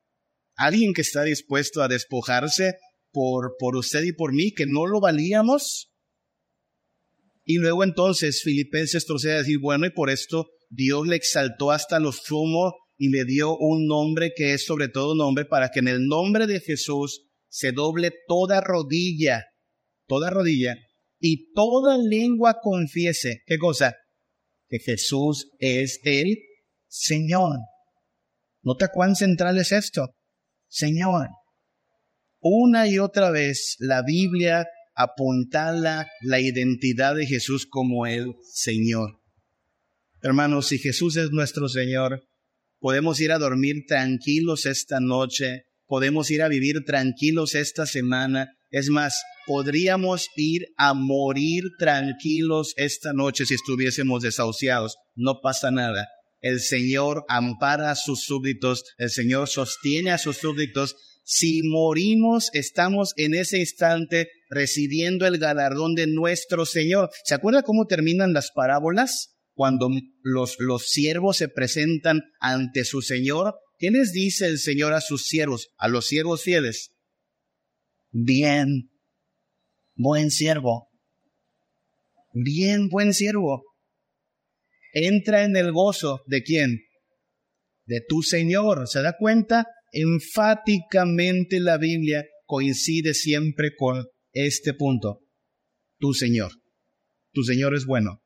Alguien 0.56 0.94
que 0.94 1.02
está 1.02 1.24
dispuesto 1.24 1.82
a 1.82 1.88
despojarse 1.88 2.78
por, 3.12 3.56
por 3.60 3.76
usted 3.76 4.04
y 4.04 4.14
por 4.14 4.34
mí, 4.34 4.54
que 4.54 4.66
no 4.66 4.86
lo 4.86 5.00
valíamos. 5.00 5.91
Y 7.44 7.58
luego 7.58 7.84
entonces 7.84 8.41
Filipenses 8.41 9.06
procede 9.06 9.34
a 9.34 9.38
decir, 9.39 9.60
bueno, 9.60 9.86
y 9.86 9.89
por 9.89 10.10
esto 10.10 10.50
Dios 10.76 11.07
le 11.07 11.15
exaltó 11.15 11.71
hasta 11.71 11.99
lo 11.99 12.11
sumo 12.11 12.74
y 12.97 13.09
le 13.09 13.26
dio 13.26 13.55
un 13.57 13.86
nombre 13.86 14.32
que 14.36 14.53
es 14.53 14.65
sobre 14.65 14.88
todo 14.88 15.13
nombre 15.13 15.45
para 15.45 15.69
que 15.69 15.80
en 15.80 15.88
el 15.88 16.07
nombre 16.07 16.47
de 16.47 16.59
Jesús 16.59 17.28
se 17.47 17.71
doble 17.71 18.11
toda 18.28 18.59
rodilla, 18.59 19.45
toda 20.07 20.32
rodilla, 20.32 20.76
y 21.19 21.53
toda 21.53 21.97
lengua 21.97 22.57
confiese, 22.61 23.43
¿qué 23.45 23.57
cosa? 23.57 23.95
Que 24.67 24.80
Jesús 24.80 25.51
es 25.59 25.99
el 26.03 26.38
Señor. 26.88 27.59
¿Nota 28.63 28.89
cuán 28.89 29.15
central 29.15 29.57
es 29.59 29.71
esto? 29.71 30.15
Señor. 30.67 31.28
Una 32.41 32.88
y 32.88 32.97
otra 32.97 33.30
vez 33.30 33.76
la 33.80 34.01
Biblia 34.01 34.67
apuntala 34.95 36.09
la 36.21 36.39
identidad 36.39 37.15
de 37.15 37.26
Jesús 37.28 37.67
como 37.69 38.05
el 38.07 38.34
Señor. 38.51 39.22
Hermanos, 40.26 40.67
si 40.67 40.80
Jesús 40.80 41.17
es 41.17 41.32
nuestro 41.32 41.67
Señor, 41.67 42.24
podemos 42.80 43.19
ir 43.19 43.34
a 43.34 43.39
dormir 43.39 43.84
tranquilos 43.86 44.65
esta 44.65 45.01
noche, 45.01 45.63
podemos 45.86 46.32
ir 46.32 46.41
a 46.43 46.47
vivir 46.47 46.86
tranquilos 46.86 47.55
esta 47.55 47.86
semana. 47.86 48.55
Es 48.71 48.88
más, 48.88 49.21
podríamos 49.45 50.30
ir 50.38 50.67
a 50.78 50.93
morir 50.93 51.65
tranquilos 51.78 52.74
esta 52.78 53.11
noche 53.11 53.45
si 53.45 53.55
estuviésemos 53.55 54.24
desahuciados. 54.24 54.95
No 55.13 55.41
pasa 55.41 55.71
nada. 55.71 56.07
El 56.39 56.61
Señor 56.61 57.26
ampara 57.28 57.91
a 57.91 57.95
sus 57.95 58.24
súbditos, 58.24 58.86
el 58.97 59.09
Señor 59.09 59.49
sostiene 59.49 60.11
a 60.11 60.17
sus 60.17 60.38
súbditos. 60.38 60.95
Si 61.26 61.63
morimos, 61.63 62.49
estamos 62.53 63.11
en 63.17 63.34
ese 63.36 63.59
instante 63.59 64.30
recibiendo 64.49 65.28
el 65.28 65.38
galardón 65.38 65.95
de 65.95 66.07
nuestro 66.07 66.65
Señor. 66.65 67.09
¿Se 67.26 67.34
acuerda 67.34 67.63
cómo 67.63 67.88
terminan 67.88 68.32
las 68.32 68.51
parábolas? 68.51 69.32
Cuando 69.54 69.89
los, 70.22 70.56
los 70.60 70.89
siervos 70.89 71.38
se 71.38 71.47
presentan 71.47 72.22
ante 72.39 72.86
su 72.86 73.01
Señor, 73.01 73.56
¿qué 73.78 73.91
les 73.91 74.12
dice 74.12 74.47
el 74.47 74.60
Señor 74.60 74.93
a 74.93 75.01
sus 75.01 75.28
siervos, 75.28 75.70
a 75.78 75.88
los 75.88 76.08
siervos 76.08 76.43
fieles? 76.43 76.91
Bien, 78.12 78.89
buen 79.95 80.32
siervo. 80.32 80.89
Bien, 82.34 82.89
buen 82.89 83.14
siervo. 83.14 83.64
Entra 84.91 85.43
en 85.43 85.56
el 85.56 85.72
gozo 85.72 86.22
de 86.26 86.43
quién? 86.43 86.80
De 87.86 88.01
tu 88.08 88.24
Señor. 88.24 88.88
¿Se 88.88 89.01
da 89.01 89.16
cuenta? 89.18 89.68
Enfáticamente 89.91 91.60
la 91.60 91.78
Biblia 91.78 92.26
coincide 92.45 93.14
siempre 93.14 93.76
con 93.76 94.06
este 94.32 94.74
punto. 94.74 95.20
Tu 95.99 96.14
Señor. 96.14 96.51
Tu 97.34 97.43
Señor 97.43 97.76
es 97.76 97.86
bueno 97.86 98.22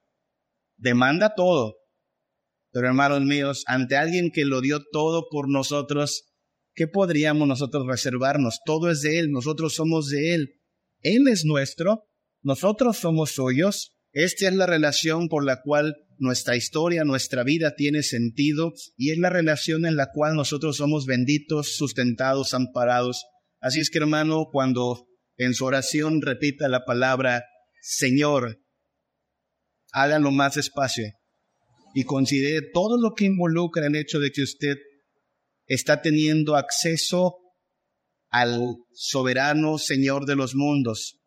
demanda 0.78 1.34
todo. 1.36 1.75
Pero 2.71 2.88
hermanos 2.88 3.21
míos, 3.21 3.63
ante 3.67 3.95
alguien 3.95 4.32
que 4.32 4.45
lo 4.45 4.61
dio 4.61 4.84
todo 4.91 5.28
por 5.30 5.49
nosotros, 5.49 6.25
¿qué 6.73 6.88
podríamos 6.88 7.47
nosotros 7.47 7.86
reservarnos? 7.88 8.59
Todo 8.65 8.89
es 8.91 9.01
de 9.01 9.19
Él, 9.19 9.32
nosotros 9.32 9.75
somos 9.75 10.09
de 10.09 10.36
Él. 10.36 10.61
Él 11.01 11.28
es 11.28 11.45
nuestro, 11.45 12.07
nosotros 12.41 12.97
somos 12.97 13.32
suyos. 13.32 13.95
Esta 14.11 14.47
es 14.47 14.55
la 14.55 14.65
relación 14.65 15.28
por 15.28 15.43
la 15.45 15.61
cual 15.61 15.95
nuestra 16.17 16.55
historia, 16.55 17.03
nuestra 17.03 17.43
vida 17.43 17.75
tiene 17.75 18.03
sentido 18.03 18.73
y 18.95 19.11
es 19.11 19.17
la 19.17 19.30
relación 19.30 19.86
en 19.86 19.95
la 19.95 20.09
cual 20.11 20.36
nosotros 20.36 20.78
somos 20.78 21.05
benditos, 21.05 21.75
sustentados, 21.75 22.53
amparados. 22.53 23.25
Así 23.59 23.80
es 23.80 23.89
que 23.89 23.99
hermano, 23.99 24.47
cuando 24.51 25.07
en 25.38 25.53
su 25.53 25.65
oración 25.65 26.21
repita 26.21 26.67
la 26.67 26.86
palabra 26.86 27.43
Señor, 27.82 28.59
hágalo 29.91 30.31
más 30.31 30.57
espacio 30.57 31.05
y 31.93 32.03
considere 32.03 32.69
todo 32.73 32.99
lo 33.01 33.13
que 33.15 33.25
involucra 33.25 33.88
el 33.88 33.95
hecho 33.95 34.19
de 34.19 34.31
que 34.31 34.43
usted 34.43 34.75
está 35.65 36.01
teniendo 36.01 36.55
acceso 36.55 37.38
al 38.29 38.75
soberano 38.93 39.77
Señor 39.77 40.25
de 40.25 40.35
los 40.35 40.55
mundos 40.55 41.19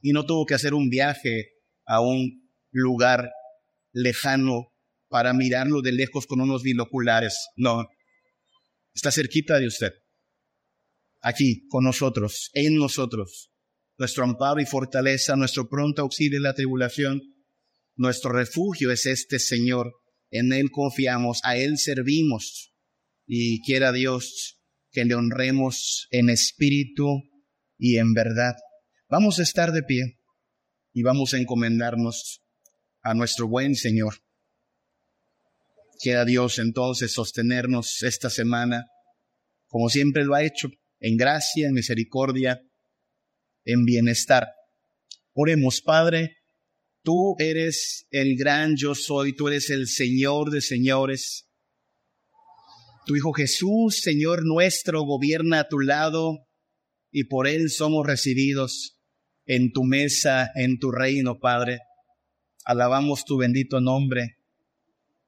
y 0.00 0.12
no 0.12 0.24
tuvo 0.26 0.46
que 0.46 0.54
hacer 0.54 0.74
un 0.74 0.88
viaje 0.88 1.50
a 1.86 2.00
un 2.00 2.50
lugar 2.70 3.30
lejano 3.92 4.72
para 5.08 5.32
mirarlo 5.32 5.80
de 5.82 5.92
lejos 5.92 6.26
con 6.26 6.40
unos 6.40 6.62
binoculares. 6.62 7.48
No, 7.56 7.86
está 8.94 9.10
cerquita 9.10 9.58
de 9.58 9.68
usted, 9.68 9.92
aquí 11.20 11.66
con 11.68 11.84
nosotros, 11.84 12.50
en 12.52 12.76
nosotros, 12.76 13.50
nuestro 13.98 14.24
amparo 14.24 14.60
y 14.60 14.66
fortaleza, 14.66 15.36
nuestro 15.36 15.68
pronto 15.68 16.02
auxilio 16.02 16.38
en 16.38 16.42
la 16.42 16.54
tribulación 16.54 17.22
nuestro 17.96 18.32
refugio 18.32 18.92
es 18.92 19.06
este 19.06 19.38
Señor. 19.38 19.94
en 20.30 20.52
Él 20.52 20.70
confiamos, 20.70 21.40
a 21.44 21.56
Él 21.56 21.78
servimos 21.78 22.74
y 23.26 23.62
quiera 23.62 23.92
Dios 23.92 24.60
que 24.90 25.04
le 25.04 25.14
honremos 25.14 26.08
en 26.10 26.30
espíritu 26.30 27.22
y 27.78 27.98
en 27.98 28.12
verdad. 28.12 28.54
Vamos 29.08 29.38
a 29.38 29.42
estar 29.42 29.72
de 29.72 29.82
pie 29.82 30.18
y 30.92 31.02
vamos 31.02 31.32
a 31.32 31.38
encomendarnos 31.38 32.42
a 33.02 33.14
nuestro 33.14 33.48
buen 33.48 33.74
Señor. 33.76 34.14
Quiera 36.00 36.24
Dios 36.24 36.58
entonces 36.58 37.12
sostenernos 37.12 38.02
esta 38.02 38.30
semana, 38.30 38.86
como 39.66 39.88
siempre 39.88 40.24
lo 40.24 40.34
ha 40.34 40.42
hecho, 40.42 40.68
en 41.00 41.16
gracia, 41.16 41.68
en 41.68 41.74
misericordia, 41.74 42.60
en 43.64 43.84
bienestar. 43.84 44.48
Oremos, 45.32 45.80
Padre, 45.80 46.35
tú 47.06 47.36
eres 47.38 48.08
el 48.10 48.36
gran 48.36 48.74
yo 48.76 48.96
soy, 48.96 49.32
tú 49.32 49.46
eres 49.46 49.70
el 49.70 49.86
Señor 49.86 50.50
de 50.50 50.60
señores. 50.60 51.48
Tu 53.06 53.14
Hijo 53.14 53.32
Jesús, 53.32 54.00
Señor 54.00 54.44
nuestro, 54.44 55.02
gobierna 55.02 55.60
a 55.60 55.68
tu 55.68 55.78
lado 55.78 56.48
y 57.12 57.24
por 57.24 57.46
Él 57.46 57.70
somos 57.70 58.04
recibidos 58.04 58.98
en 59.46 59.70
tu 59.70 59.84
mesa, 59.84 60.50
en 60.56 60.80
tu 60.80 60.90
reino, 60.90 61.38
Padre. 61.38 61.78
Alabamos 62.64 63.24
tu 63.24 63.36
bendito 63.36 63.80
nombre. 63.80 64.38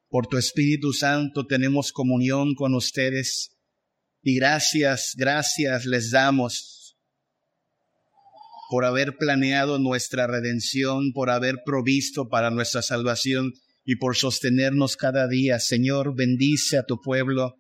Por 0.09 0.27
tu 0.27 0.37
Espíritu 0.37 0.93
Santo 0.93 1.47
tenemos 1.47 1.93
comunión 1.93 2.57
con 2.57 2.75
ustedes 2.75 3.57
y 4.21 4.35
gracias, 4.35 5.13
gracias 5.17 5.87
les 5.87 6.11
damos 6.11 6.78
por 8.69 8.85
haber 8.85 9.17
planeado 9.17 9.79
nuestra 9.79 10.27
redención, 10.27 11.13
por 11.13 11.31
haber 11.31 11.57
provisto 11.65 12.29
para 12.29 12.51
nuestra 12.51 12.83
salvación 12.83 13.53
y 13.85 13.97
por 13.97 14.15
sostenernos 14.15 14.97
cada 14.97 15.27
día. 15.27 15.59
Señor, 15.59 16.15
bendice 16.15 16.77
a 16.77 16.85
tu 16.85 17.01
pueblo. 17.01 17.55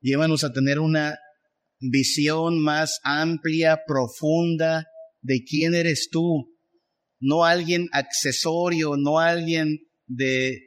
Llévanos 0.00 0.42
a 0.42 0.52
tener 0.52 0.80
una 0.80 1.16
visión 1.78 2.60
más 2.60 2.98
amplia, 3.04 3.80
profunda 3.86 4.86
de 5.22 5.44
quién 5.44 5.74
eres 5.74 6.08
tú. 6.10 6.56
No 7.20 7.44
alguien 7.44 7.88
accesorio, 7.92 8.96
no 8.96 9.20
alguien 9.20 9.78
de 10.06 10.58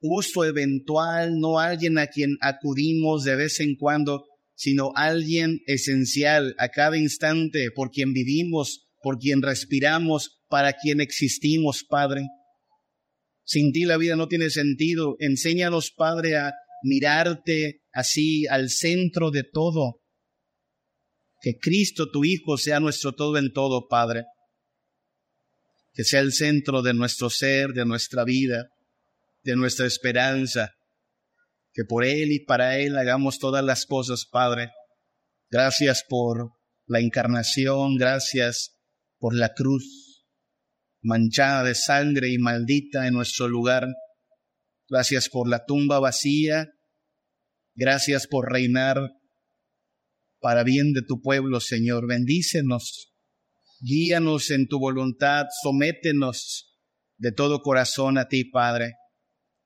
uso 0.00 0.44
eventual, 0.44 1.38
no 1.38 1.60
alguien 1.60 1.98
a 1.98 2.08
quien 2.08 2.36
acudimos 2.40 3.22
de 3.22 3.36
vez 3.36 3.60
en 3.60 3.76
cuando, 3.76 4.24
sino 4.64 4.92
alguien 4.94 5.60
esencial 5.66 6.54
a 6.56 6.70
cada 6.70 6.96
instante, 6.96 7.70
por 7.70 7.90
quien 7.90 8.14
vivimos, 8.14 8.88
por 9.02 9.18
quien 9.18 9.42
respiramos, 9.42 10.40
para 10.48 10.72
quien 10.72 11.02
existimos, 11.02 11.84
Padre. 11.86 12.22
Sin 13.44 13.72
ti 13.72 13.84
la 13.84 13.98
vida 13.98 14.16
no 14.16 14.26
tiene 14.26 14.48
sentido. 14.48 15.16
Enséñanos, 15.18 15.92
Padre, 15.94 16.36
a 16.36 16.54
mirarte 16.82 17.82
así 17.92 18.46
al 18.46 18.70
centro 18.70 19.30
de 19.30 19.42
todo. 19.44 20.00
Que 21.42 21.58
Cristo, 21.58 22.10
tu 22.10 22.24
Hijo, 22.24 22.56
sea 22.56 22.80
nuestro 22.80 23.12
todo 23.12 23.36
en 23.36 23.52
todo, 23.52 23.86
Padre. 23.86 24.24
Que 25.92 26.04
sea 26.04 26.20
el 26.20 26.32
centro 26.32 26.80
de 26.80 26.94
nuestro 26.94 27.28
ser, 27.28 27.74
de 27.74 27.84
nuestra 27.84 28.24
vida 28.24 28.70
de 29.44 29.56
nuestra 29.56 29.86
esperanza, 29.86 30.72
que 31.74 31.84
por 31.84 32.04
Él 32.04 32.32
y 32.32 32.44
para 32.44 32.78
Él 32.78 32.96
hagamos 32.96 33.38
todas 33.38 33.62
las 33.62 33.84
cosas, 33.84 34.24
Padre. 34.24 34.70
Gracias 35.50 36.04
por 36.08 36.52
la 36.86 37.00
encarnación, 37.00 37.96
gracias 37.96 38.78
por 39.18 39.34
la 39.34 39.52
cruz 39.52 40.04
manchada 41.04 41.64
de 41.64 41.74
sangre 41.74 42.30
y 42.30 42.38
maldita 42.38 43.06
en 43.06 43.14
nuestro 43.14 43.46
lugar. 43.46 43.86
Gracias 44.88 45.28
por 45.28 45.48
la 45.48 45.64
tumba 45.64 46.00
vacía. 46.00 46.70
Gracias 47.74 48.26
por 48.26 48.50
reinar 48.50 48.98
para 50.40 50.62
bien 50.62 50.92
de 50.92 51.02
tu 51.02 51.20
pueblo, 51.20 51.60
Señor. 51.60 52.06
Bendícenos. 52.06 53.12
Guíanos 53.80 54.50
en 54.50 54.66
tu 54.66 54.78
voluntad. 54.78 55.46
Sométenos 55.62 56.74
de 57.18 57.32
todo 57.32 57.60
corazón 57.60 58.16
a 58.16 58.28
ti, 58.28 58.44
Padre. 58.44 58.94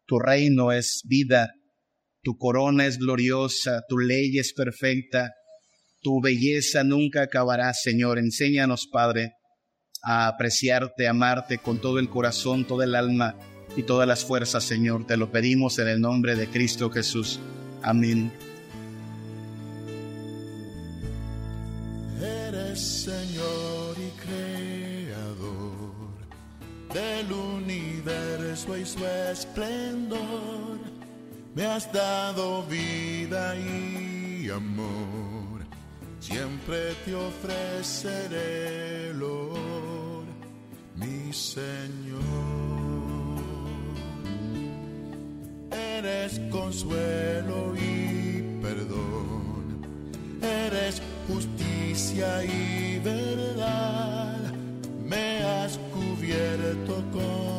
Tu 0.06 0.18
reino 0.18 0.72
es 0.72 1.02
vida, 1.04 1.52
tu 2.28 2.36
corona 2.36 2.84
es 2.84 2.98
gloriosa, 2.98 3.84
tu 3.88 3.96
ley 3.96 4.36
es 4.36 4.52
perfecta, 4.52 5.32
tu 6.02 6.20
belleza 6.20 6.84
nunca 6.84 7.22
acabará, 7.22 7.72
Señor. 7.72 8.18
Enséñanos, 8.18 8.86
Padre, 8.86 9.32
a 10.02 10.28
apreciarte, 10.28 11.08
amarte 11.08 11.56
con 11.56 11.80
todo 11.80 11.98
el 11.98 12.10
corazón, 12.10 12.66
toda 12.66 12.84
el 12.84 12.96
alma 12.96 13.34
y 13.78 13.82
todas 13.82 14.06
las 14.06 14.26
fuerzas, 14.26 14.62
Señor. 14.62 15.06
Te 15.06 15.16
lo 15.16 15.32
pedimos 15.32 15.78
en 15.78 15.88
el 15.88 16.02
nombre 16.02 16.36
de 16.36 16.48
Cristo 16.48 16.90
Jesús. 16.90 17.40
Amén. 17.82 18.30
Eres 22.20 22.78
Señor 22.78 23.96
y 23.96 24.10
Creador 25.06 25.94
del 26.92 27.32
universo 27.32 28.76
y 28.76 28.84
su 28.84 29.02
esplendor. 29.32 30.77
Me 31.58 31.66
has 31.66 31.92
dado 31.92 32.62
vida 32.66 33.56
y 33.56 34.48
amor. 34.48 35.66
Siempre 36.20 36.94
te 37.04 37.12
ofreceré 37.16 39.08
el 39.10 39.20
mi 40.94 41.32
Señor. 41.32 42.22
Eres 45.72 46.38
consuelo 46.48 47.74
y 47.74 48.60
perdón. 48.62 49.84
Eres 50.40 51.02
justicia 51.26 52.44
y 52.44 53.00
verdad. 53.00 54.54
Me 55.04 55.42
has 55.42 55.76
cubierto 55.92 57.02
con 57.10 57.57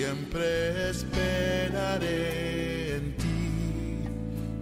siempre 0.00 0.88
esperaré 0.88 2.16
en 2.96 3.16
ti, 3.16 3.42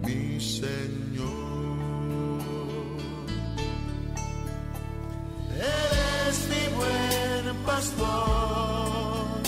mi 0.05 0.37
Señor. 0.37 1.69
Eres 5.55 6.37
mi 6.51 6.63
buen 6.75 7.45
pastor, 7.65 9.41